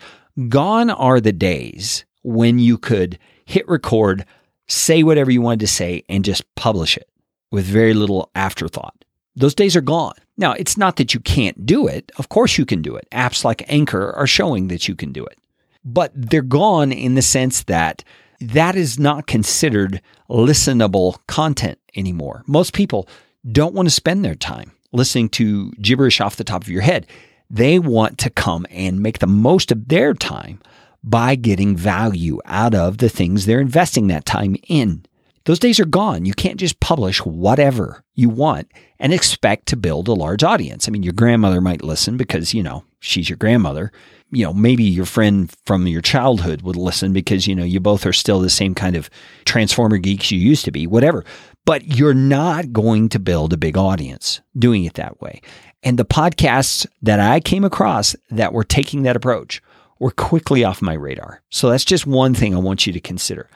gone 0.50 0.92
are 0.92 1.20
the 1.20 1.34
days 1.34 2.06
when 2.22 2.60
you 2.60 2.78
could 2.78 3.18
hit 3.46 3.68
record, 3.68 4.24
say 4.68 5.02
whatever 5.02 5.32
you 5.32 5.42
wanted 5.42 5.62
to 5.62 5.68
say, 5.68 6.04
and 6.10 6.24
just 6.24 6.44
publish 6.54 6.96
it 6.96 7.10
with 7.52 7.66
very 7.66 7.96
little 7.96 8.30
afterthought. 8.36 9.05
Those 9.36 9.56
days 9.56 9.76
are 9.76 9.82
gone. 9.82 10.16
Now, 10.38 10.54
it's 10.54 10.78
not 10.78 10.96
that 10.98 11.14
you 11.14 11.20
can't 11.20 11.66
do 11.66 11.88
it. 11.88 12.12
Of 12.18 12.30
course, 12.30 12.58
you 12.58 12.66
can 12.66 12.82
do 12.82 12.96
it. 12.96 13.08
Apps 13.12 13.44
like 13.44 13.70
Anchor 13.72 14.12
are 14.14 14.28
showing 14.28 14.68
that 14.68 14.88
you 14.88 14.96
can 14.96 15.12
do 15.12 15.26
it. 15.26 15.38
But 15.84 16.12
they're 16.16 16.42
gone 16.42 16.92
in 16.92 17.16
the 17.16 17.22
sense 17.22 17.64
that 17.64 18.04
that 18.40 18.76
is 18.76 19.00
not 19.00 19.28
considered 19.28 20.02
listenable 20.30 21.18
content 21.28 21.80
anymore. 21.96 22.44
Most 22.48 22.74
people 22.74 23.08
don't 23.52 23.76
want 23.76 23.88
to 23.88 23.94
spend 23.94 24.26
their 24.26 24.36
time 24.36 24.72
listening 24.92 25.30
to 25.30 25.72
gibberish 25.74 26.22
off 26.22 26.38
the 26.38 26.44
top 26.44 26.64
of 26.64 26.70
your 26.70 26.82
head. 26.82 27.06
They 27.50 27.80
want 27.80 28.18
to 28.20 28.30
come 28.30 28.66
and 28.70 29.02
make 29.02 29.20
the 29.20 29.28
most 29.28 29.72
of 29.72 29.88
their 29.88 30.14
time 30.14 30.62
by 31.04 31.36
getting 31.36 31.78
value 31.78 32.40
out 32.46 32.74
of 32.74 32.98
the 32.98 33.10
things 33.10 33.46
they're 33.46 33.62
investing 33.62 34.08
that 34.08 34.26
time 34.26 34.56
in. 34.68 35.06
Those 35.46 35.60
days 35.60 35.80
are 35.80 35.86
gone. 35.86 36.26
You 36.26 36.34
can't 36.34 36.60
just 36.60 36.80
publish 36.80 37.24
whatever 37.24 38.04
you 38.14 38.30
want 38.30 38.72
and 39.00 39.14
expect 39.14 39.68
to 39.68 39.78
build 39.78 40.08
a 40.08 40.14
large 40.14 40.44
audience. 40.44 40.88
I 40.88 40.92
mean, 40.92 41.04
your 41.04 41.14
grandmother 41.14 41.62
might 41.62 41.84
listen 41.84 42.18
because, 42.18 42.54
you 42.54 42.64
know, 42.64 42.84
she's 43.00 43.30
your 43.30 43.38
grandmother 43.38 43.92
you 44.32 44.44
know, 44.44 44.54
maybe 44.54 44.84
your 44.84 45.06
friend 45.06 45.54
from 45.66 45.88
your 45.88 46.02
childhood 46.02 46.62
would 46.64 46.76
listen 46.76 47.14
because, 47.14 47.48
you 47.48 47.56
know, 47.56 47.64
you 47.64 47.80
both 47.80 48.06
are 48.06 48.14
still 48.14 48.40
the 48.40 48.50
same 48.50 48.74
kind 48.76 48.96
of 48.96 49.10
transformer 49.46 49.98
geeks 49.98 50.32
you 50.32 50.40
used 50.40 50.66
to 50.66 50.72
be, 50.72 50.88
whatever. 50.88 51.24
But 51.64 51.98
you're 51.98 52.14
not 52.14 52.74
going 52.74 53.10
to 53.10 53.20
build 53.20 53.54
a 53.54 53.58
big 53.58 53.78
audience 53.78 54.42
doing 54.58 54.84
it 54.84 54.96
that 54.96 55.22
way. 55.22 55.42
And 55.84 55.98
the 55.98 56.06
podcasts 56.06 56.86
that 57.02 57.20
I 57.20 57.40
came 57.40 57.64
across 57.64 58.16
that 58.30 58.54
were 58.54 58.64
taking 58.64 59.04
that 59.04 59.16
approach 59.16 59.62
were 60.00 60.12
quickly 60.12 60.64
off 60.64 60.82
my 60.82 60.94
radar. 60.94 61.42
So 61.50 61.70
that's 61.70 61.86
just 61.86 62.06
one 62.06 62.34
thing 62.34 62.54
I 62.54 62.60
want 62.60 62.86
you 62.86 62.94
to 62.94 63.00
consider. 63.00 63.50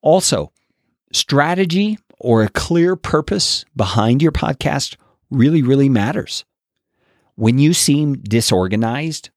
Also, 0.00 0.50
strategy 1.12 1.98
or 2.18 2.42
a 2.42 2.48
clear 2.48 2.96
purpose 2.96 3.64
behind 3.76 4.22
your 4.22 4.32
podcast 4.32 4.96
really, 5.30 5.62
really 5.62 5.88
matters. 5.88 6.44
When 7.36 7.58
you 7.58 7.72
seem 7.72 8.18
disorganized 8.18 9.30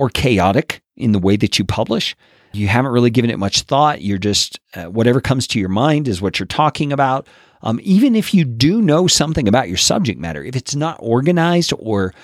or 0.00 0.08
chaotic 0.08 0.82
in 0.96 1.12
the 1.12 1.18
way 1.18 1.36
that 1.36 1.58
you 1.58 1.64
publish. 1.64 2.16
You 2.52 2.68
haven't 2.68 2.92
really 2.92 3.10
given 3.10 3.30
it 3.30 3.38
much 3.38 3.62
thought. 3.62 4.02
You're 4.02 4.18
just, 4.18 4.58
uh, 4.74 4.86
whatever 4.86 5.20
comes 5.20 5.46
to 5.48 5.60
your 5.60 5.68
mind 5.68 6.08
is 6.08 6.22
what 6.22 6.38
you're 6.38 6.46
talking 6.46 6.92
about. 6.92 7.28
Um, 7.62 7.78
even 7.82 8.16
if 8.16 8.32
you 8.32 8.44
do 8.44 8.80
know 8.80 9.06
something 9.06 9.46
about 9.46 9.68
your 9.68 9.76
subject 9.76 10.18
matter, 10.18 10.42
if 10.42 10.56
it's 10.56 10.74
not 10.74 10.96
organized 11.00 11.72
or 11.78 12.14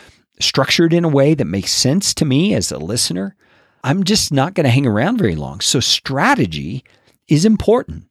structured 0.40 0.94
in 0.94 1.04
a 1.04 1.08
way 1.08 1.34
that 1.34 1.44
makes 1.44 1.70
sense 1.70 2.14
to 2.14 2.24
me 2.24 2.54
as 2.54 2.72
a 2.72 2.78
listener, 2.78 3.36
I'm 3.84 4.04
just 4.04 4.32
not 4.32 4.54
going 4.54 4.64
to 4.64 4.70
hang 4.70 4.86
around 4.86 5.18
very 5.18 5.36
long. 5.36 5.60
So, 5.60 5.78
strategy 5.78 6.82
is 7.28 7.44
important. 7.44 8.05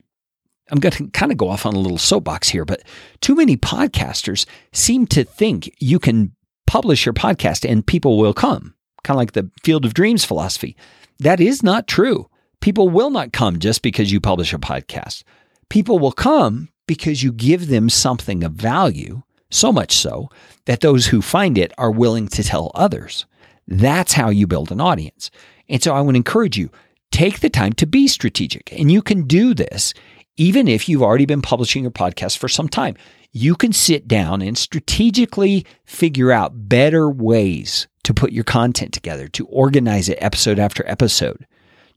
I'm 0.72 0.80
going 0.80 0.94
to 0.94 1.08
kind 1.10 1.32
of 1.32 1.38
go 1.38 1.50
off 1.50 1.66
on 1.66 1.76
a 1.76 1.80
little 1.80 1.98
soapbox 1.98 2.50
here, 2.50 2.66
but 2.66 2.82
too 3.22 3.36
many 3.36 3.56
podcasters 3.56 4.46
seem 4.74 5.06
to 5.08 5.24
think 5.24 5.74
you 5.80 6.00
can 6.00 6.32
publish 6.66 7.06
your 7.06 7.14
podcast 7.14 7.70
and 7.70 7.86
people 7.86 8.18
will 8.18 8.34
come 8.34 8.76
kind 9.06 9.16
of 9.16 9.20
like 9.20 9.32
the 9.34 9.50
field 9.64 9.86
of 9.86 9.94
dreams 9.94 10.26
philosophy. 10.26 10.76
That 11.20 11.40
is 11.40 11.64
not 11.64 11.88
true. 11.88 12.30
People 12.60 12.90
will 12.90 13.12
not 13.12 13.32
come 13.32 13.60
just 13.60 13.82
because 13.82 14.12
you 14.12 14.20
publish 14.20 14.52
a 14.52 14.58
podcast. 14.58 15.24
People 15.70 16.00
will 16.00 16.12
come 16.12 16.70
because 16.88 17.24
you 17.24 17.32
give 17.32 17.68
them 17.68 17.90
something 17.90 18.44
of 18.44 18.54
value, 18.54 19.22
so 19.52 19.72
much 19.72 19.94
so 19.94 20.30
that 20.66 20.82
those 20.82 21.08
who 21.08 21.22
find 21.22 21.58
it 21.58 21.72
are 21.78 21.92
willing 21.92 22.28
to 22.30 22.44
tell 22.44 22.72
others. 22.76 23.26
That's 23.68 24.14
how 24.14 24.30
you 24.30 24.48
build 24.48 24.72
an 24.72 24.82
audience. 24.82 25.32
And 25.70 25.82
so 25.82 25.94
I 25.94 26.02
would 26.02 26.16
encourage 26.16 26.58
you 26.58 26.70
take 27.12 27.40
the 27.40 27.50
time 27.50 27.74
to 27.74 27.86
be 27.86 28.08
strategic. 28.08 28.74
And 28.74 28.92
you 28.92 29.02
can 29.02 29.24
do 29.24 29.54
this 29.54 29.94
even 30.38 30.68
if 30.68 30.90
you've 30.90 31.04
already 31.04 31.26
been 31.26 31.42
publishing 31.42 31.84
your 31.84 31.92
podcast 31.92 32.38
for 32.38 32.48
some 32.48 32.70
time. 32.70 32.96
You 33.32 33.56
can 33.56 33.74
sit 33.74 34.08
down 34.08 34.42
and 34.42 34.58
strategically 34.58 35.66
figure 35.84 36.32
out 36.32 36.70
better 36.70 37.10
ways 37.10 37.88
to 38.04 38.14
put 38.14 38.32
your 38.32 38.44
content 38.44 38.94
together, 38.94 39.28
to 39.30 39.46
organize 39.48 40.08
it 40.08 40.18
episode 40.22 40.60
after 40.60 40.88
episode, 40.88 41.46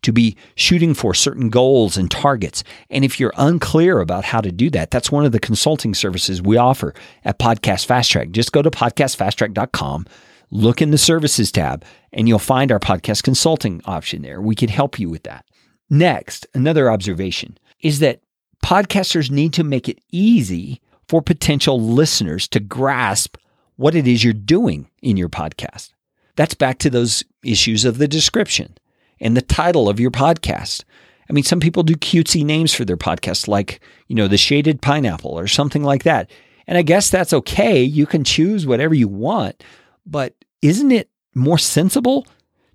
to 0.03 0.13
be 0.13 0.37
shooting 0.55 0.95
for 0.95 1.15
certain 1.15 1.49
goals 1.49 1.97
and 1.97 2.11
targets. 2.11 2.65
And 2.91 3.05
if 3.05 3.21
you're 3.21 3.33
unclear 3.37 4.01
about 4.01 4.25
how 4.25 4.41
to 4.41 4.51
do 4.51 4.71
that, 4.71 4.91
that's 4.91 5.13
one 5.13 5.25
of 5.25 5.33
the 5.33 5.41
consulting 5.41 5.95
services 5.95 6.43
we 6.43 6.57
offer 6.57 6.95
at 7.25 7.39
Podcast 7.39 7.87
Fast 7.87 8.11
Track. 8.11 8.31
Just 8.31 8.53
go 8.53 8.63
to 8.63 8.71
podcastfasttrack.com, 8.71 10.07
look 10.51 10.81
in 10.83 10.91
the 10.91 10.99
services 10.99 11.53
tab, 11.53 11.85
and 12.13 12.27
you'll 12.27 12.39
find 12.39 12.73
our 12.73 12.81
podcast 12.81 13.23
consulting 13.23 13.81
option 13.85 14.23
there. 14.23 14.41
We 14.41 14.55
can 14.55 14.69
help 14.69 14.99
you 14.99 15.09
with 15.09 15.25
that. 15.25 15.45
Next, 15.91 16.47
another 16.55 16.91
observation 16.91 17.59
is 17.81 18.01
that 18.01 18.21
podcasters 18.65 19.31
need 19.31 19.53
to 19.55 19.65
make 19.65 19.89
it 19.89 20.01
easy 20.11 20.81
for 21.09 21.23
potential 21.23 21.81
listeners 21.81 22.47
to 22.49 22.61
grasp 22.61 23.37
what 23.77 23.95
it 23.95 24.07
is 24.07 24.25
you're 24.25 24.33
doing 24.33 24.91
in 25.03 25.17
your 25.17 25.29
podcast. 25.29 25.93
That's 26.37 26.55
back 26.55 26.79
to 26.79 26.91
those 26.91 27.25
issues 27.43 27.85
of 27.85 27.99
the 27.99 28.09
description 28.09 28.77
and 29.21 29.37
the 29.37 29.43
title 29.43 29.89
of 29.89 30.01
your 30.01 30.11
podcast. 30.11 30.85
I 31.29 31.33
mean, 31.33 31.45
some 31.45 31.61
people 31.61 31.83
do 31.83 31.95
cutesy 31.95 32.45
names 32.45 32.75
for 32.75 32.85
their 32.85 32.97
podcast, 32.97 33.49
like, 33.49 33.81
you 34.07 34.17
know, 34.17 34.29
the 34.29 34.39
shaded 34.39 34.81
pineapple 34.81 35.39
or 35.39 35.47
something 35.47 35.83
like 35.83 36.05
that. 36.05 36.31
And 36.67 36.79
I 36.79 36.83
guess 36.83 37.11
that's 37.11 37.33
okay. 37.33 37.83
You 37.83 38.07
can 38.07 38.25
choose 38.25 38.67
whatever 38.67 38.95
you 38.95 39.09
want. 39.09 39.63
But 40.07 40.35
isn't 40.63 40.93
it 40.93 41.11
more 41.35 41.59
sensible 41.59 42.27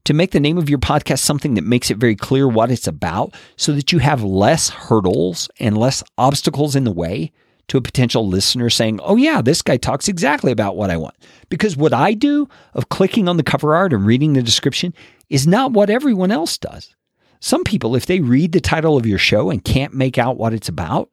to 0.06 0.14
make 0.14 0.32
the 0.32 0.40
name 0.40 0.58
of 0.58 0.70
your 0.70 0.80
podcast 0.80 1.20
something 1.20 1.54
that 1.54 1.64
makes 1.64 1.90
it 1.90 1.98
very 1.98 2.16
clear 2.16 2.48
what 2.48 2.72
it's 2.72 2.88
about 2.88 3.34
so 3.56 3.72
that 3.74 3.92
you 3.92 4.00
have 4.00 4.22
less 4.24 4.70
hurdles 4.70 5.50
and 5.60 5.78
less 5.78 6.04
obstacles 6.18 6.76
in 6.76 6.84
the 6.84 6.92
way 6.92 7.32
to 7.70 7.78
a 7.78 7.82
potential 7.82 8.28
listener 8.28 8.70
saying, 8.70 9.00
Oh, 9.04 9.16
yeah, 9.16 9.42
this 9.42 9.62
guy 9.62 9.78
talks 9.78 10.08
exactly 10.08 10.52
about 10.52 10.76
what 10.76 10.90
I 10.90 10.98
want. 10.98 11.16
Because 11.50 11.78
what 11.78 11.94
I 11.94 12.14
do 12.14 12.50
of 12.74 12.90
clicking 12.90 13.30
on 13.30 13.38
the 13.38 13.44
cover 13.44 13.76
art 13.76 13.94
and 13.94 14.06
reading 14.06 14.34
the 14.34 14.44
description 14.44 14.94
is 15.30 15.48
not 15.48 15.72
what 15.72 15.90
everyone 15.90 16.32
else 16.32 16.58
does. 16.58 16.94
Some 17.40 17.64
people, 17.64 17.96
if 17.96 18.06
they 18.06 18.20
read 18.20 18.52
the 18.52 18.62
title 18.62 18.98
of 18.98 19.06
your 19.06 19.18
show 19.18 19.50
and 19.50 19.64
can't 19.64 19.94
make 19.94 20.18
out 20.18 20.38
what 20.38 20.54
it's 20.54 20.70
about, 20.70 21.10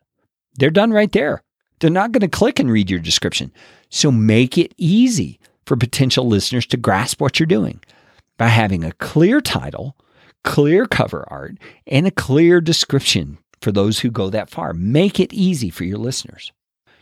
they're 0.54 0.70
done 0.70 0.92
right 0.92 1.10
there. 1.12 1.42
They're 1.78 1.90
not 1.90 2.12
going 2.12 2.20
to 2.20 2.28
click 2.28 2.58
and 2.58 2.70
read 2.70 2.90
your 2.90 3.00
description. 3.00 3.52
So 3.88 4.10
make 4.10 4.58
it 4.58 4.74
easy 4.76 5.40
for 5.66 5.76
potential 5.76 6.26
listeners 6.26 6.66
to 6.66 6.76
grasp 6.76 7.20
what 7.20 7.38
you're 7.38 7.46
doing 7.46 7.80
by 8.40 8.48
having 8.48 8.82
a 8.82 8.92
clear 8.92 9.38
title, 9.42 9.94
clear 10.44 10.86
cover 10.86 11.28
art, 11.30 11.58
and 11.86 12.06
a 12.06 12.10
clear 12.10 12.58
description 12.58 13.36
for 13.60 13.70
those 13.70 13.98
who 13.98 14.10
go 14.10 14.30
that 14.30 14.48
far. 14.48 14.72
Make 14.72 15.20
it 15.20 15.34
easy 15.34 15.68
for 15.68 15.84
your 15.84 15.98
listeners. 15.98 16.50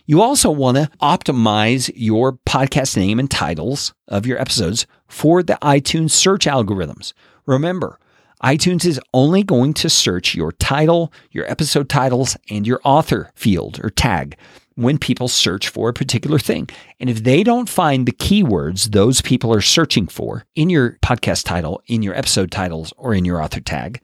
You 0.05 0.21
also 0.21 0.51
want 0.51 0.79
to 0.79 0.91
optimize 1.01 1.93
your 1.95 2.33
podcast 2.45 2.97
name 2.97 3.21
and 3.21 3.31
titles 3.31 3.95
of 4.09 4.27
your 4.27 4.41
episodes 4.41 4.85
for 5.07 5.45
the 5.45 5.57
iTunes 5.63 6.11
search 6.11 6.45
algorithms. 6.47 7.13
Remember, 7.47 8.01
iTunes 8.43 8.85
is 8.85 9.01
only 9.15 9.45
going 9.45 9.75
to 9.75 9.89
search 9.89 10.35
your 10.35 10.51
title, 10.51 11.13
your 11.31 11.49
episode 11.49 11.89
titles, 11.89 12.37
and 12.51 12.67
your 12.67 12.81
author 12.83 13.31
field 13.37 13.79
or 13.81 13.91
tag 13.91 14.37
when 14.79 14.97
people 14.97 15.27
search 15.27 15.69
for 15.69 15.89
a 15.89 15.93
particular 15.93 16.39
thing. 16.39 16.69
And 17.01 17.11
if 17.11 17.25
they 17.25 17.43
don't 17.43 17.69
find 17.69 18.07
the 18.07 18.13
keywords 18.13 18.93
those 18.93 19.21
people 19.21 19.53
are 19.53 19.61
searching 19.61 20.07
for 20.07 20.45
in 20.55 20.71
your 20.71 20.99
podcast 21.03 21.45
title, 21.45 21.83
in 21.89 22.03
your 22.03 22.15
episode 22.15 22.53
titles, 22.53 22.93
or 22.97 23.13
in 23.13 23.25
your 23.25 23.43
author 23.43 23.61
tag, 23.61 24.01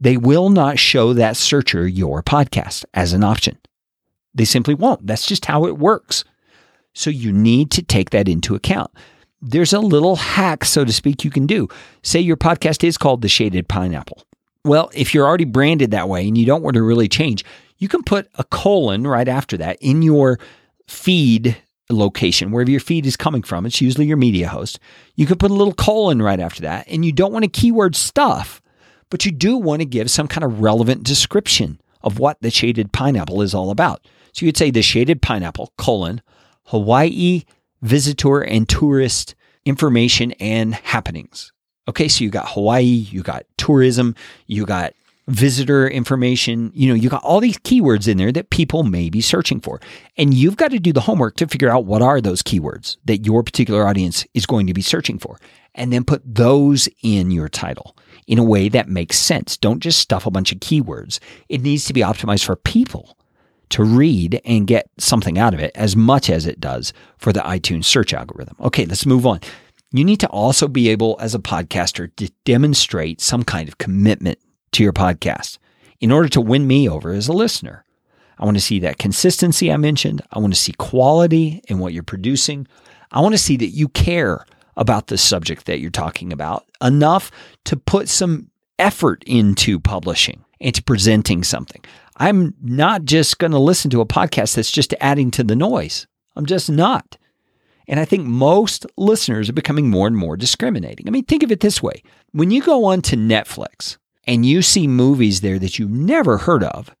they 0.00 0.16
will 0.16 0.50
not 0.50 0.80
show 0.80 1.12
that 1.12 1.36
searcher 1.36 1.86
your 1.86 2.24
podcast 2.24 2.84
as 2.92 3.12
an 3.12 3.22
option. 3.22 3.56
They 4.34 4.44
simply 4.44 4.74
won't. 4.74 5.06
That's 5.06 5.26
just 5.26 5.46
how 5.46 5.64
it 5.66 5.78
works. 5.78 6.24
So 6.92 7.08
you 7.08 7.32
need 7.32 7.70
to 7.72 7.82
take 7.82 8.10
that 8.10 8.28
into 8.28 8.56
account. 8.56 8.90
There's 9.40 9.72
a 9.72 9.78
little 9.78 10.16
hack, 10.16 10.64
so 10.64 10.84
to 10.84 10.92
speak, 10.92 11.22
you 11.22 11.30
can 11.30 11.46
do. 11.46 11.68
Say 12.02 12.18
your 12.18 12.36
podcast 12.36 12.82
is 12.82 12.98
called 12.98 13.22
The 13.22 13.28
Shaded 13.28 13.68
Pineapple. 13.68 14.24
Well, 14.64 14.90
if 14.92 15.14
you're 15.14 15.26
already 15.26 15.44
branded 15.44 15.92
that 15.92 16.08
way 16.08 16.26
and 16.26 16.36
you 16.36 16.46
don't 16.46 16.64
want 16.64 16.74
to 16.74 16.82
really 16.82 17.08
change, 17.08 17.44
you 17.78 17.88
can 17.88 18.02
put 18.02 18.28
a 18.34 18.44
colon 18.44 19.06
right 19.06 19.28
after 19.28 19.56
that 19.58 19.78
in 19.80 20.02
your 20.02 20.38
feed 20.86 21.56
location, 21.88 22.50
wherever 22.50 22.70
your 22.70 22.80
feed 22.80 23.06
is 23.06 23.16
coming 23.16 23.42
from. 23.42 23.66
It's 23.66 23.80
usually 23.80 24.06
your 24.06 24.16
media 24.16 24.48
host. 24.48 24.78
You 25.14 25.26
can 25.26 25.38
put 25.38 25.50
a 25.50 25.54
little 25.54 25.74
colon 25.74 26.20
right 26.20 26.40
after 26.40 26.62
that, 26.62 26.86
and 26.88 27.04
you 27.04 27.12
don't 27.12 27.32
want 27.32 27.44
to 27.44 27.48
keyword 27.50 27.94
stuff 27.94 28.60
but 29.10 29.24
you 29.24 29.32
do 29.32 29.56
want 29.56 29.80
to 29.80 29.86
give 29.86 30.10
some 30.10 30.28
kind 30.28 30.44
of 30.44 30.60
relevant 30.60 31.02
description 31.02 31.80
of 32.02 32.18
what 32.18 32.40
the 32.40 32.50
shaded 32.50 32.92
pineapple 32.92 33.42
is 33.42 33.54
all 33.54 33.70
about. 33.70 34.06
So 34.32 34.46
you'd 34.46 34.56
say 34.56 34.70
the 34.70 34.82
shaded 34.82 35.22
pineapple, 35.22 35.72
colon, 35.78 36.22
Hawaii 36.64 37.42
visitor 37.82 38.40
and 38.40 38.68
tourist 38.68 39.34
information 39.64 40.32
and 40.32 40.74
happenings. 40.74 41.52
Okay, 41.88 42.08
so 42.08 42.24
you 42.24 42.30
got 42.30 42.50
Hawaii, 42.50 42.82
you 42.84 43.22
got 43.22 43.44
tourism, 43.56 44.16
you 44.46 44.66
got 44.66 44.94
visitor 45.28 45.88
information, 45.88 46.70
you 46.74 46.88
know, 46.88 46.94
you 46.94 47.08
got 47.08 47.24
all 47.24 47.40
these 47.40 47.58
keywords 47.58 48.06
in 48.06 48.16
there 48.16 48.32
that 48.32 48.50
people 48.50 48.84
may 48.84 49.10
be 49.10 49.20
searching 49.20 49.60
for. 49.60 49.80
And 50.16 50.32
you've 50.32 50.56
got 50.56 50.70
to 50.70 50.78
do 50.78 50.92
the 50.92 51.00
homework 51.00 51.36
to 51.36 51.48
figure 51.48 51.70
out 51.70 51.84
what 51.84 52.02
are 52.02 52.20
those 52.20 52.42
keywords 52.42 52.96
that 53.04 53.26
your 53.26 53.42
particular 53.42 53.86
audience 53.86 54.24
is 54.34 54.46
going 54.46 54.66
to 54.68 54.74
be 54.74 54.82
searching 54.82 55.18
for 55.18 55.38
and 55.74 55.92
then 55.92 56.04
put 56.04 56.22
those 56.24 56.88
in 57.02 57.30
your 57.30 57.48
title 57.48 57.96
in 58.26 58.38
a 58.38 58.44
way 58.44 58.68
that 58.68 58.88
makes 58.88 59.18
sense. 59.18 59.56
Don't 59.56 59.80
just 59.80 59.98
stuff 59.98 60.26
a 60.26 60.30
bunch 60.30 60.52
of 60.52 60.60
keywords. 60.60 61.18
It 61.48 61.62
needs 61.62 61.84
to 61.86 61.92
be 61.92 62.00
optimized 62.00 62.44
for 62.44 62.56
people 62.56 63.16
to 63.70 63.82
read 63.82 64.40
and 64.44 64.66
get 64.66 64.88
something 64.98 65.38
out 65.38 65.54
of 65.54 65.60
it 65.60 65.72
as 65.74 65.96
much 65.96 66.30
as 66.30 66.46
it 66.46 66.60
does 66.60 66.92
for 67.18 67.32
the 67.32 67.40
iTunes 67.40 67.84
search 67.84 68.14
algorithm. 68.14 68.56
Okay, 68.60 68.86
let's 68.86 69.06
move 69.06 69.26
on. 69.26 69.40
You 69.92 70.04
need 70.04 70.20
to 70.20 70.28
also 70.28 70.68
be 70.68 70.88
able, 70.88 71.16
as 71.20 71.34
a 71.34 71.38
podcaster, 71.38 72.14
to 72.16 72.30
demonstrate 72.44 73.20
some 73.20 73.44
kind 73.44 73.68
of 73.68 73.78
commitment 73.78 74.38
to 74.76 74.82
your 74.82 74.92
podcast 74.92 75.58
in 76.00 76.12
order 76.12 76.28
to 76.28 76.40
win 76.40 76.66
me 76.66 76.88
over 76.88 77.10
as 77.10 77.28
a 77.28 77.32
listener. 77.32 77.84
I 78.38 78.44
want 78.44 78.56
to 78.58 78.62
see 78.62 78.78
that 78.80 78.98
consistency 78.98 79.72
I 79.72 79.78
mentioned. 79.78 80.20
I 80.30 80.38
want 80.38 80.52
to 80.54 80.60
see 80.60 80.72
quality 80.72 81.62
in 81.68 81.78
what 81.78 81.94
you're 81.94 82.02
producing. 82.02 82.66
I 83.10 83.20
want 83.20 83.34
to 83.34 83.38
see 83.38 83.56
that 83.56 83.68
you 83.68 83.88
care 83.88 84.44
about 84.76 85.06
the 85.06 85.16
subject 85.16 85.64
that 85.66 85.80
you're 85.80 85.90
talking 85.90 86.32
about 86.32 86.66
enough 86.82 87.30
to 87.64 87.76
put 87.76 88.10
some 88.10 88.50
effort 88.78 89.24
into 89.26 89.80
publishing 89.80 90.44
and 90.60 90.74
to 90.74 90.82
presenting 90.82 91.42
something. 91.42 91.82
I'm 92.16 92.54
not 92.60 93.04
just 93.04 93.38
going 93.38 93.52
to 93.52 93.58
listen 93.58 93.90
to 93.92 94.02
a 94.02 94.06
podcast 94.06 94.54
that's 94.54 94.70
just 94.70 94.94
adding 95.00 95.30
to 95.32 95.44
the 95.44 95.56
noise. 95.56 96.06
I'm 96.34 96.44
just 96.44 96.70
not. 96.70 97.16
And 97.88 97.98
I 98.00 98.04
think 98.04 98.26
most 98.26 98.84
listeners 98.98 99.48
are 99.48 99.54
becoming 99.54 99.88
more 99.88 100.06
and 100.06 100.16
more 100.16 100.36
discriminating. 100.36 101.08
I 101.08 101.10
mean, 101.10 101.24
think 101.24 101.42
of 101.42 101.52
it 101.52 101.60
this 101.60 101.82
way 101.82 102.02
when 102.32 102.50
you 102.50 102.60
go 102.60 102.84
on 102.84 103.00
to 103.02 103.16
Netflix 103.16 103.96
and 104.26 104.44
you 104.44 104.62
see 104.62 104.86
movies 104.86 105.40
there 105.40 105.58
that 105.58 105.78
you've 105.78 105.90
never 105.90 106.38
heard 106.38 106.64
of, 106.64 106.94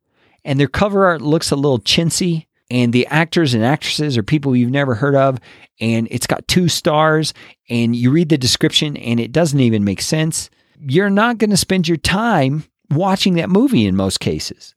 and 0.44 0.60
their 0.60 0.68
cover 0.68 1.06
art 1.06 1.20
looks 1.20 1.50
a 1.50 1.56
little 1.56 1.80
chintzy 1.80 2.46
and 2.70 2.92
the 2.92 3.06
actors 3.06 3.54
and 3.54 3.64
actresses 3.64 4.16
are 4.16 4.22
people 4.22 4.56
you've 4.56 4.70
never 4.70 4.94
heard 4.94 5.14
of 5.14 5.38
and 5.80 6.08
it's 6.10 6.26
got 6.26 6.46
two 6.48 6.68
stars 6.68 7.34
and 7.68 7.94
you 7.94 8.10
read 8.10 8.28
the 8.28 8.38
description 8.38 8.96
and 8.96 9.20
it 9.20 9.32
doesn't 9.32 9.60
even 9.60 9.84
make 9.84 10.00
sense 10.00 10.50
you're 10.80 11.10
not 11.10 11.38
going 11.38 11.50
to 11.50 11.56
spend 11.56 11.88
your 11.88 11.96
time 11.96 12.64
watching 12.90 13.34
that 13.34 13.50
movie 13.50 13.86
in 13.86 13.96
most 13.96 14.20
cases. 14.20 14.74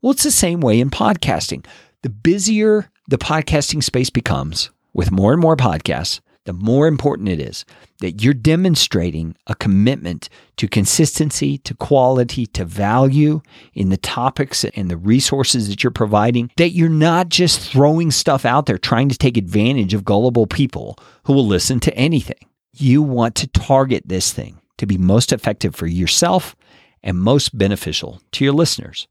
Well 0.00 0.12
it's 0.12 0.24
the 0.24 0.30
same 0.30 0.60
way 0.60 0.80
in 0.80 0.90
podcasting. 0.90 1.66
The 2.02 2.10
busier 2.10 2.90
the 3.08 3.18
podcasting 3.18 3.82
space 3.82 4.10
becomes 4.10 4.70
with 4.92 5.10
more 5.10 5.32
and 5.32 5.40
more 5.40 5.56
podcasts 5.56 6.20
the 6.48 6.54
more 6.54 6.86
important 6.86 7.28
it 7.28 7.40
is 7.40 7.66
that 8.00 8.22
you're 8.22 8.32
demonstrating 8.32 9.36
a 9.48 9.54
commitment 9.54 10.30
to 10.56 10.66
consistency, 10.66 11.58
to 11.58 11.74
quality, 11.74 12.46
to 12.46 12.64
value 12.64 13.42
in 13.74 13.90
the 13.90 13.98
topics 13.98 14.64
and 14.64 14.90
the 14.90 14.96
resources 14.96 15.68
that 15.68 15.84
you're 15.84 15.90
providing, 15.90 16.50
that 16.56 16.70
you're 16.70 16.88
not 16.88 17.28
just 17.28 17.60
throwing 17.60 18.10
stuff 18.10 18.46
out 18.46 18.64
there 18.64 18.78
trying 18.78 19.10
to 19.10 19.18
take 19.18 19.36
advantage 19.36 19.92
of 19.92 20.06
gullible 20.06 20.46
people 20.46 20.98
who 21.24 21.34
will 21.34 21.46
listen 21.46 21.80
to 21.80 21.94
anything. 21.94 22.40
You 22.72 23.02
want 23.02 23.34
to 23.34 23.46
target 23.48 24.04
this 24.06 24.32
thing 24.32 24.58
to 24.78 24.86
be 24.86 24.96
most 24.96 25.34
effective 25.34 25.76
for 25.76 25.86
yourself 25.86 26.56
and 27.02 27.18
most 27.18 27.58
beneficial 27.58 28.22
to 28.32 28.42
your 28.42 28.54
listeners. 28.54 29.06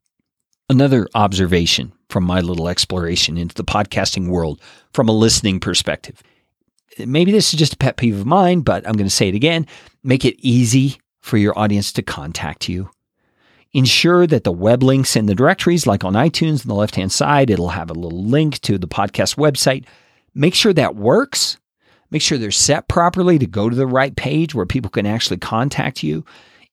Another 0.71 1.07
observation 1.13 1.93
from 2.09 2.23
my 2.23 2.41
little 2.41 2.67
exploration 2.67 3.37
into 3.37 3.53
the 3.53 3.63
podcasting 3.63 4.27
world 4.27 4.59
from 4.91 5.07
a 5.07 5.11
listening 5.11 5.59
perspective 5.59 6.23
maybe 6.99 7.31
this 7.31 7.53
is 7.53 7.59
just 7.59 7.73
a 7.73 7.77
pet 7.77 7.97
peeve 7.97 8.19
of 8.19 8.25
mine, 8.25 8.61
but 8.61 8.85
I'm 8.87 8.93
going 8.93 9.07
to 9.07 9.13
say 9.13 9.29
it 9.29 9.35
again. 9.35 9.67
Make 10.03 10.25
it 10.25 10.35
easy 10.39 10.99
for 11.21 11.37
your 11.37 11.57
audience 11.57 11.91
to 11.93 12.01
contact 12.01 12.69
you. 12.69 12.89
Ensure 13.73 14.25
that 14.27 14.43
the 14.43 14.51
web 14.51 14.81
links 14.81 15.15
in 15.15 15.25
the 15.25 15.35
directories, 15.35 15.85
like 15.85 16.03
on 16.03 16.13
iTunes 16.13 16.65
on 16.65 16.69
the 16.69 16.75
left 16.75 16.95
hand 16.95 17.11
side, 17.11 17.49
it'll 17.49 17.69
have 17.69 17.89
a 17.89 17.93
little 17.93 18.23
link 18.23 18.59
to 18.61 18.77
the 18.77 18.87
podcast 18.87 19.35
website. 19.35 19.85
Make 20.33 20.55
sure 20.55 20.73
that 20.73 20.95
works. 20.95 21.57
Make 22.09 22.21
sure 22.21 22.37
they're 22.37 22.51
set 22.51 22.87
properly 22.87 23.37
to 23.37 23.45
go 23.45 23.69
to 23.69 23.75
the 23.75 23.85
right 23.85 24.15
page 24.15 24.55
where 24.55 24.65
people 24.65 24.89
can 24.89 25.05
actually 25.05 25.37
contact 25.37 26.01
you. 26.01 26.23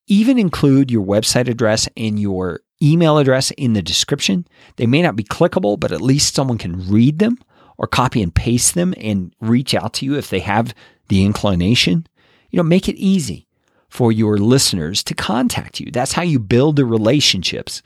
Even 0.06 0.38
include 0.38 0.90
your 0.90 1.04
website 1.04 1.48
address 1.48 1.88
and 1.96 2.20
your 2.20 2.60
email 2.80 3.18
address 3.18 3.50
in 3.52 3.72
the 3.72 3.82
description. 3.82 4.46
They 4.76 4.86
may 4.86 5.02
not 5.02 5.16
be 5.16 5.24
clickable, 5.24 5.80
but 5.80 5.92
at 5.92 6.00
least 6.00 6.34
someone 6.34 6.58
can 6.58 6.88
read 6.88 7.18
them 7.18 7.38
or 7.78 7.86
copy 7.86 8.22
and 8.22 8.34
paste 8.34 8.74
them 8.74 8.94
and 8.98 9.34
reach 9.40 9.74
out 9.74 9.94
to 9.94 10.06
you 10.06 10.16
if 10.16 10.30
they 10.30 10.40
have 10.40 10.74
the 11.08 11.24
inclination. 11.24 12.06
You 12.50 12.58
know, 12.58 12.62
make 12.62 12.88
it 12.88 12.96
easy 12.96 13.46
for 13.88 14.12
your 14.12 14.38
listeners 14.38 15.02
to 15.04 15.14
contact 15.14 15.80
you. 15.80 15.90
That's 15.90 16.12
how 16.12 16.22
you 16.22 16.38
build 16.38 16.76
the 16.76 16.84
relationships 16.84 17.82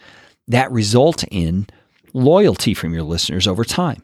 that 0.46 0.70
result 0.72 1.24
in 1.30 1.66
loyalty 2.12 2.74
from 2.74 2.94
your 2.94 3.02
listeners 3.02 3.46
over 3.46 3.64
time. 3.64 4.02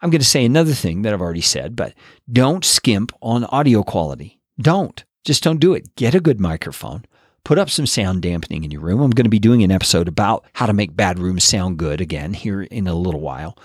I'm 0.00 0.10
going 0.10 0.20
to 0.20 0.26
say 0.26 0.44
another 0.44 0.74
thing 0.74 1.02
that 1.02 1.14
I've 1.14 1.22
already 1.22 1.40
said, 1.40 1.74
but 1.74 1.94
don't 2.30 2.64
skimp 2.64 3.12
on 3.22 3.44
audio 3.44 3.82
quality. 3.82 4.40
Don't. 4.60 5.04
Just 5.24 5.42
don't 5.42 5.60
do 5.60 5.74
it. 5.74 5.96
Get 5.96 6.14
a 6.14 6.20
good 6.20 6.40
microphone. 6.40 7.04
Put 7.44 7.58
up 7.58 7.70
some 7.70 7.86
sound 7.86 8.22
dampening 8.22 8.64
in 8.64 8.70
your 8.70 8.80
room. 8.80 9.00
I'm 9.00 9.10
going 9.10 9.24
to 9.24 9.30
be 9.30 9.38
doing 9.38 9.62
an 9.62 9.70
episode 9.70 10.08
about 10.08 10.44
how 10.52 10.66
to 10.66 10.72
make 10.72 10.96
bad 10.96 11.18
rooms 11.18 11.44
sound 11.44 11.78
good 11.78 12.00
again 12.00 12.34
here 12.34 12.62
in 12.62 12.86
a 12.86 12.94
little 12.94 13.20
while. 13.20 13.56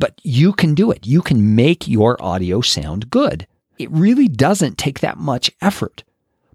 But 0.00 0.18
you 0.24 0.54
can 0.54 0.74
do 0.74 0.90
it. 0.90 1.06
You 1.06 1.20
can 1.20 1.54
make 1.54 1.86
your 1.86 2.20
audio 2.20 2.62
sound 2.62 3.10
good. 3.10 3.46
It 3.78 3.90
really 3.90 4.28
doesn't 4.28 4.78
take 4.78 5.00
that 5.00 5.18
much 5.18 5.50
effort, 5.60 6.04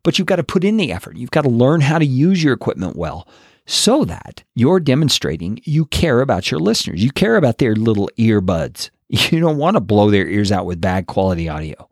but 0.03 0.17
you've 0.17 0.27
got 0.27 0.37
to 0.37 0.43
put 0.43 0.63
in 0.63 0.77
the 0.77 0.91
effort. 0.91 1.15
You've 1.15 1.31
got 1.31 1.43
to 1.43 1.49
learn 1.49 1.81
how 1.81 1.99
to 1.99 2.05
use 2.05 2.43
your 2.43 2.53
equipment 2.53 2.95
well 2.95 3.27
so 3.67 4.03
that 4.05 4.43
you're 4.55 4.79
demonstrating 4.79 5.59
you 5.63 5.85
care 5.85 6.21
about 6.21 6.49
your 6.49 6.59
listeners. 6.59 7.03
You 7.03 7.11
care 7.11 7.37
about 7.37 7.59
their 7.59 7.75
little 7.75 8.09
earbuds. 8.17 8.89
You 9.07 9.39
don't 9.39 9.57
want 9.57 9.75
to 9.75 9.81
blow 9.81 10.09
their 10.09 10.27
ears 10.27 10.51
out 10.51 10.65
with 10.65 10.81
bad 10.81 11.05
quality 11.05 11.47
audio. 11.47 11.87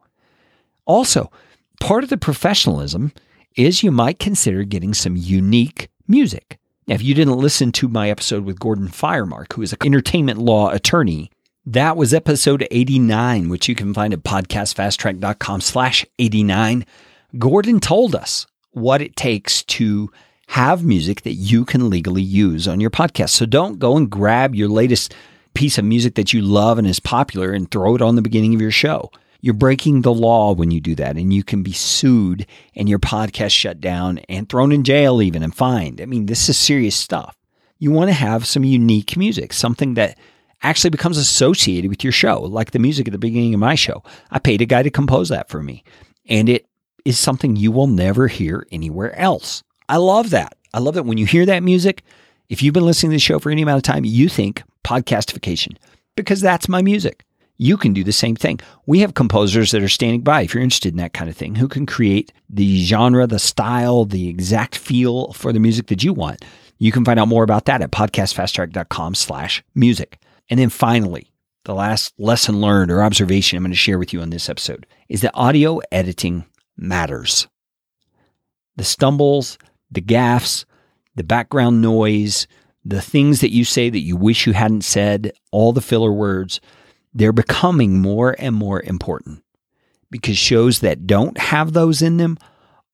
Also, 0.85 1.31
part 1.79 2.03
of 2.03 2.09
the 2.09 2.17
professionalism 2.17 3.13
is 3.55 3.83
you 3.83 3.91
might 3.91 4.17
consider 4.17 4.63
getting 4.63 4.95
some 4.95 5.15
unique 5.15 5.89
music. 6.07 6.57
Now, 6.87 6.95
if 6.95 7.03
you 7.03 7.13
didn't 7.13 7.37
listen 7.37 7.71
to 7.73 7.87
my 7.87 8.09
episode 8.09 8.45
with 8.45 8.59
Gordon 8.59 8.87
Firemark, 8.87 9.53
who 9.53 9.61
is 9.61 9.73
an 9.73 9.79
entertainment 9.85 10.39
law 10.39 10.71
attorney, 10.71 11.29
that 11.65 11.95
was 11.95 12.13
episode 12.13 12.67
89, 12.71 13.47
which 13.49 13.69
you 13.69 13.75
can 13.75 13.93
find 13.93 14.13
at 14.13 14.23
podcastfasttrack.com 14.23 15.61
slash 15.61 16.05
89. 16.19 16.85
Gordon 17.37 17.79
told 17.79 18.15
us 18.15 18.45
what 18.71 19.01
it 19.01 19.15
takes 19.15 19.63
to 19.63 20.11
have 20.47 20.83
music 20.83 21.21
that 21.21 21.33
you 21.33 21.63
can 21.63 21.89
legally 21.89 22.21
use 22.21 22.67
on 22.67 22.81
your 22.81 22.89
podcast. 22.89 23.29
So 23.29 23.45
don't 23.45 23.79
go 23.79 23.95
and 23.95 24.09
grab 24.09 24.53
your 24.53 24.67
latest 24.67 25.15
piece 25.53 25.77
of 25.77 25.85
music 25.85 26.15
that 26.15 26.33
you 26.33 26.41
love 26.41 26.77
and 26.77 26.87
is 26.87 26.99
popular 26.99 27.51
and 27.51 27.69
throw 27.69 27.95
it 27.95 28.01
on 28.01 28.15
the 28.15 28.21
beginning 28.21 28.53
of 28.53 28.61
your 28.61 28.71
show. 28.71 29.09
You're 29.39 29.53
breaking 29.53 30.01
the 30.01 30.13
law 30.13 30.53
when 30.53 30.71
you 30.71 30.79
do 30.79 30.95
that, 30.95 31.17
and 31.17 31.33
you 31.33 31.43
can 31.43 31.63
be 31.63 31.73
sued 31.73 32.45
and 32.75 32.87
your 32.87 32.99
podcast 32.99 33.51
shut 33.51 33.81
down 33.81 34.19
and 34.29 34.47
thrown 34.47 34.71
in 34.71 34.83
jail, 34.83 35.21
even 35.21 35.43
and 35.43 35.53
fined. 35.53 35.99
I 35.99 36.05
mean, 36.05 36.27
this 36.27 36.47
is 36.47 36.57
serious 36.57 36.95
stuff. 36.95 37.35
You 37.77 37.91
want 37.91 38.09
to 38.09 38.13
have 38.13 38.47
some 38.47 38.63
unique 38.63 39.17
music, 39.17 39.51
something 39.51 39.95
that 39.95 40.17
actually 40.63 40.89
becomes 40.89 41.17
associated 41.17 41.89
with 41.89 42.03
your 42.03 42.13
show, 42.13 42.41
like 42.41 42.71
the 42.71 42.79
music 42.79 43.07
at 43.07 43.11
the 43.11 43.17
beginning 43.17 43.53
of 43.53 43.59
my 43.59 43.75
show. 43.75 44.03
I 44.31 44.39
paid 44.39 44.61
a 44.61 44.65
guy 44.65 44.83
to 44.83 44.89
compose 44.89 45.29
that 45.29 45.49
for 45.49 45.61
me, 45.61 45.83
and 46.27 46.49
it 46.49 46.65
is 47.05 47.19
something 47.19 47.55
you 47.55 47.71
will 47.71 47.87
never 47.87 48.27
hear 48.27 48.65
anywhere 48.71 49.17
else. 49.19 49.63
I 49.89 49.97
love 49.97 50.29
that. 50.31 50.55
I 50.73 50.79
love 50.79 50.95
that 50.95 51.05
when 51.05 51.17
you 51.17 51.25
hear 51.25 51.45
that 51.45 51.63
music, 51.63 52.03
if 52.49 52.63
you've 52.63 52.73
been 52.73 52.85
listening 52.85 53.11
to 53.11 53.15
the 53.15 53.19
show 53.19 53.39
for 53.39 53.51
any 53.51 53.61
amount 53.61 53.77
of 53.77 53.83
time, 53.83 54.05
you 54.05 54.29
think 54.29 54.63
podcastification 54.83 55.77
because 56.15 56.41
that's 56.41 56.69
my 56.69 56.81
music. 56.81 57.25
You 57.57 57.77
can 57.77 57.93
do 57.93 58.03
the 58.03 58.11
same 58.11 58.35
thing. 58.35 58.59
We 58.85 58.99
have 58.99 59.13
composers 59.13 59.71
that 59.71 59.83
are 59.83 59.89
standing 59.89 60.21
by 60.21 60.41
if 60.41 60.53
you're 60.53 60.63
interested 60.63 60.93
in 60.93 60.97
that 60.97 61.13
kind 61.13 61.29
of 61.29 61.37
thing 61.37 61.55
who 61.55 61.67
can 61.67 61.85
create 61.85 62.33
the 62.49 62.83
genre, 62.83 63.27
the 63.27 63.39
style, 63.39 64.05
the 64.05 64.27
exact 64.27 64.75
feel 64.75 65.33
for 65.33 65.53
the 65.53 65.59
music 65.59 65.87
that 65.87 66.03
you 66.03 66.13
want. 66.13 66.43
You 66.79 66.91
can 66.91 67.05
find 67.05 67.19
out 67.19 67.27
more 67.27 67.43
about 67.43 67.65
that 67.65 67.81
at 67.81 67.91
podcastfasttrack.com 67.91 69.15
slash 69.15 69.63
music. 69.75 70.19
And 70.49 70.59
then 70.59 70.69
finally, 70.69 71.31
the 71.65 71.73
last 71.73 72.13
lesson 72.17 72.59
learned 72.59 72.91
or 72.91 73.03
observation 73.03 73.57
I'm 73.57 73.63
going 73.63 73.71
to 73.71 73.77
share 73.77 73.97
with 73.97 74.13
you 74.13 74.21
on 74.21 74.29
this 74.29 74.49
episode 74.49 74.85
is 75.07 75.21
that 75.21 75.31
audio 75.33 75.79
editing 75.91 76.45
matters. 76.75 77.47
The 78.75 78.83
stumbles, 78.83 79.57
the 79.91 80.01
gaffes, 80.01 80.65
the 81.15 81.23
background 81.23 81.81
noise, 81.81 82.47
the 82.83 83.01
things 83.01 83.41
that 83.41 83.51
you 83.51 83.63
say 83.63 83.89
that 83.89 83.99
you 83.99 84.17
wish 84.17 84.45
you 84.45 84.53
hadn't 84.53 84.83
said, 84.83 85.31
all 85.51 85.71
the 85.71 85.81
filler 85.81 86.11
words, 86.11 86.59
they're 87.13 87.31
becoming 87.31 88.01
more 88.01 88.35
and 88.39 88.55
more 88.55 88.81
important 88.81 89.43
because 90.09 90.37
shows 90.37 90.79
that 90.79 91.07
don't 91.07 91.37
have 91.37 91.73
those 91.73 92.01
in 92.01 92.17
them 92.17 92.37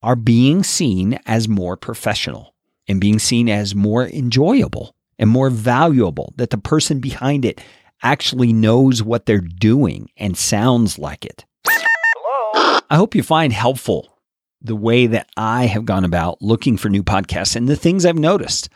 are 0.04 0.16
being 0.16 0.64
seen 0.64 1.20
as 1.26 1.48
more 1.48 1.76
professional 1.76 2.54
and 2.88 3.02
being 3.02 3.20
seen 3.20 3.50
as 3.50 3.76
more 3.76 4.08
enjoyable 4.08 4.96
and 5.20 5.30
more 5.30 5.52
valuable, 5.52 6.34
that 6.38 6.50
the 6.50 6.58
person 6.58 7.00
behind 7.00 7.46
it 7.46 7.62
actually 8.02 8.54
knows 8.54 9.04
what 9.04 9.26
they're 9.26 9.40
doing 9.40 10.10
and 10.18 10.38
sounds 10.38 10.98
like 10.98 11.26
it. 11.26 11.46
Hello? 11.68 12.80
I 12.90 12.96
hope 12.96 13.14
you 13.14 13.22
find 13.22 13.54
helpful 13.54 14.18
the 14.62 14.76
way 14.76 15.08
that 15.08 15.30
I 15.38 15.66
have 15.66 15.86
gone 15.86 16.06
about 16.06 16.42
looking 16.42 16.78
for 16.78 16.90
new 16.90 17.04
podcasts 17.04 17.56
and 17.56 17.68
the 17.68 17.76
things 17.76 18.06
I've 18.06 18.18
noticed 18.18 18.70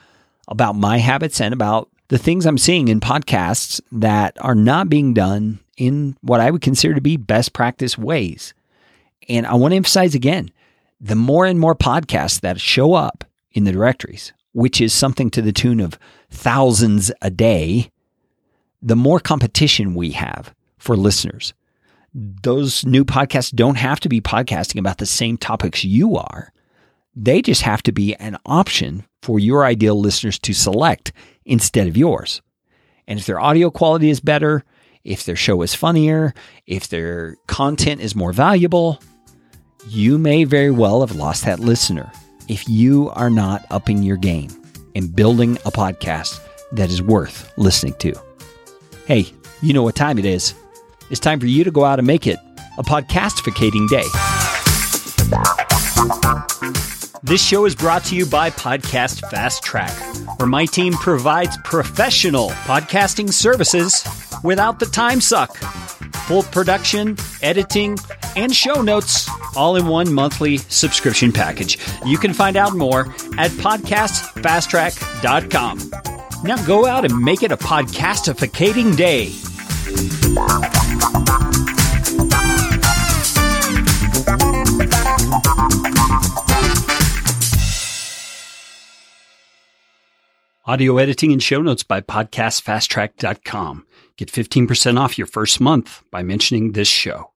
about 0.47 0.75
my 0.75 0.97
habits 0.97 1.41
and 1.41 1.53
about 1.53 1.89
the 2.09 2.17
things 2.17 2.45
I'm 2.45 2.57
seeing 2.57 2.89
in 2.89 2.99
podcasts 2.99 3.81
that 3.91 4.37
are 4.41 4.55
not 4.55 4.89
being 4.89 5.13
done 5.13 5.59
in 5.77 6.17
what 6.21 6.39
I 6.39 6.51
would 6.51 6.61
consider 6.61 6.93
to 6.93 7.01
be 7.01 7.17
best 7.17 7.53
practice 7.53 7.97
ways. 7.97 8.53
And 9.29 9.47
I 9.47 9.55
want 9.55 9.71
to 9.71 9.77
emphasize 9.77 10.13
again 10.13 10.51
the 10.99 11.15
more 11.15 11.45
and 11.45 11.59
more 11.59 11.75
podcasts 11.75 12.41
that 12.41 12.59
show 12.59 12.93
up 12.93 13.23
in 13.51 13.63
the 13.63 13.71
directories, 13.71 14.33
which 14.51 14.79
is 14.79 14.93
something 14.93 15.29
to 15.31 15.41
the 15.41 15.51
tune 15.51 15.79
of 15.79 15.97
thousands 16.34 17.11
a 17.21 17.29
day, 17.29 17.89
the 18.81 18.95
more 18.95 19.19
competition 19.19 19.95
we 19.95 20.11
have 20.11 20.53
for 20.77 20.97
listeners 20.97 21.53
those 22.13 22.86
new 22.86 23.03
podcasts 23.03 23.53
don't 23.53 23.77
have 23.77 23.99
to 24.01 24.09
be 24.09 24.21
podcasting 24.21 24.79
about 24.79 24.99
the 24.99 25.05
same 25.05 25.38
topics 25.38 25.84
you 25.84 26.15
are. 26.15 26.51
They 27.15 27.41
just 27.41 27.63
have 27.63 27.81
to 27.84 27.91
be 27.91 28.15
an 28.15 28.38
option 28.45 29.05
for 29.21 29.39
your 29.39 29.65
ideal 29.65 29.99
listeners 29.99 30.38
to 30.39 30.53
select 30.53 31.11
instead 31.45 31.88
of 31.88 31.97
yours. 31.97 32.41
And 33.07 33.19
if 33.19 33.25
their 33.25 33.39
audio 33.39 33.69
quality 33.69 34.09
is 34.09 34.19
better, 34.19 34.63
if 35.03 35.25
their 35.25 35.36
show 35.36 35.61
is 35.63 35.75
funnier, 35.75 36.34
if 36.65 36.88
their 36.88 37.36
content 37.47 38.01
is 38.01 38.15
more 38.15 38.31
valuable, 38.31 39.01
you 39.88 40.17
may 40.17 40.43
very 40.43 40.71
well 40.71 41.01
have 41.01 41.15
lost 41.15 41.45
that 41.45 41.59
listener 41.59 42.11
if 42.47 42.67
you 42.69 43.09
are 43.11 43.29
not 43.29 43.65
upping 43.69 44.03
your 44.03 44.17
game 44.17 44.62
and 44.95 45.15
building 45.15 45.57
a 45.65 45.71
podcast 45.71 46.39
that 46.71 46.89
is 46.89 47.01
worth 47.01 47.51
listening 47.57 47.93
to. 47.95 48.13
Hey, 49.05 49.27
you 49.61 49.73
know 49.73 49.83
what 49.83 49.95
time 49.95 50.17
it 50.17 50.25
is. 50.25 50.53
It's 51.09 51.19
time 51.19 51.39
for 51.39 51.45
you 51.45 51.63
to 51.63 51.71
go 51.71 51.85
out 51.85 51.99
and 51.99 52.07
make 52.07 52.27
it 52.27 52.37
a 52.77 52.83
podcastificating 52.83 53.87
day. 53.89 54.03
This 57.23 57.41
show 57.41 57.65
is 57.65 57.73
brought 57.73 58.03
to 58.05 58.15
you 58.15 58.25
by 58.25 58.49
Podcast 58.49 59.21
Fast 59.29 59.63
Track, 59.63 59.91
where 60.39 60.47
my 60.47 60.65
team 60.65 60.93
provides 60.93 61.57
professional 61.63 62.49
podcasting 62.49 63.31
services 63.31 64.03
without 64.43 64.79
the 64.79 64.85
time 64.85 65.21
suck. 65.21 65.55
Full 66.27 66.43
production, 66.43 67.17
editing, 67.41 67.97
and 68.35 68.55
show 68.55 68.81
notes 68.81 69.29
all 69.55 69.75
in 69.75 69.87
one 69.87 70.13
monthly 70.13 70.57
subscription 70.57 71.31
package. 71.31 71.79
You 72.05 72.17
can 72.17 72.33
find 72.33 72.55
out 72.55 72.75
more 72.75 73.01
at 73.37 73.51
podcastfasttrack.com. 73.51 75.91
Now 76.43 76.65
go 76.65 76.85
out 76.85 77.05
and 77.05 77.17
make 77.19 77.43
it 77.43 77.51
a 77.51 77.57
podcastificating 77.57 78.97
day. 78.97 79.31
Audio 90.65 90.97
editing 90.97 91.33
and 91.33 91.43
show 91.43 91.61
notes 91.61 91.83
by 91.83 91.99
podcastfasttrack.com. 91.99 93.85
Get 94.18 94.32
15% 94.32 94.99
off 94.99 95.18
your 95.18 95.28
first 95.28 95.59
month 95.59 96.03
by 96.11 96.24
mentioning 96.24 96.74
this 96.74 96.88
show. 96.88 97.32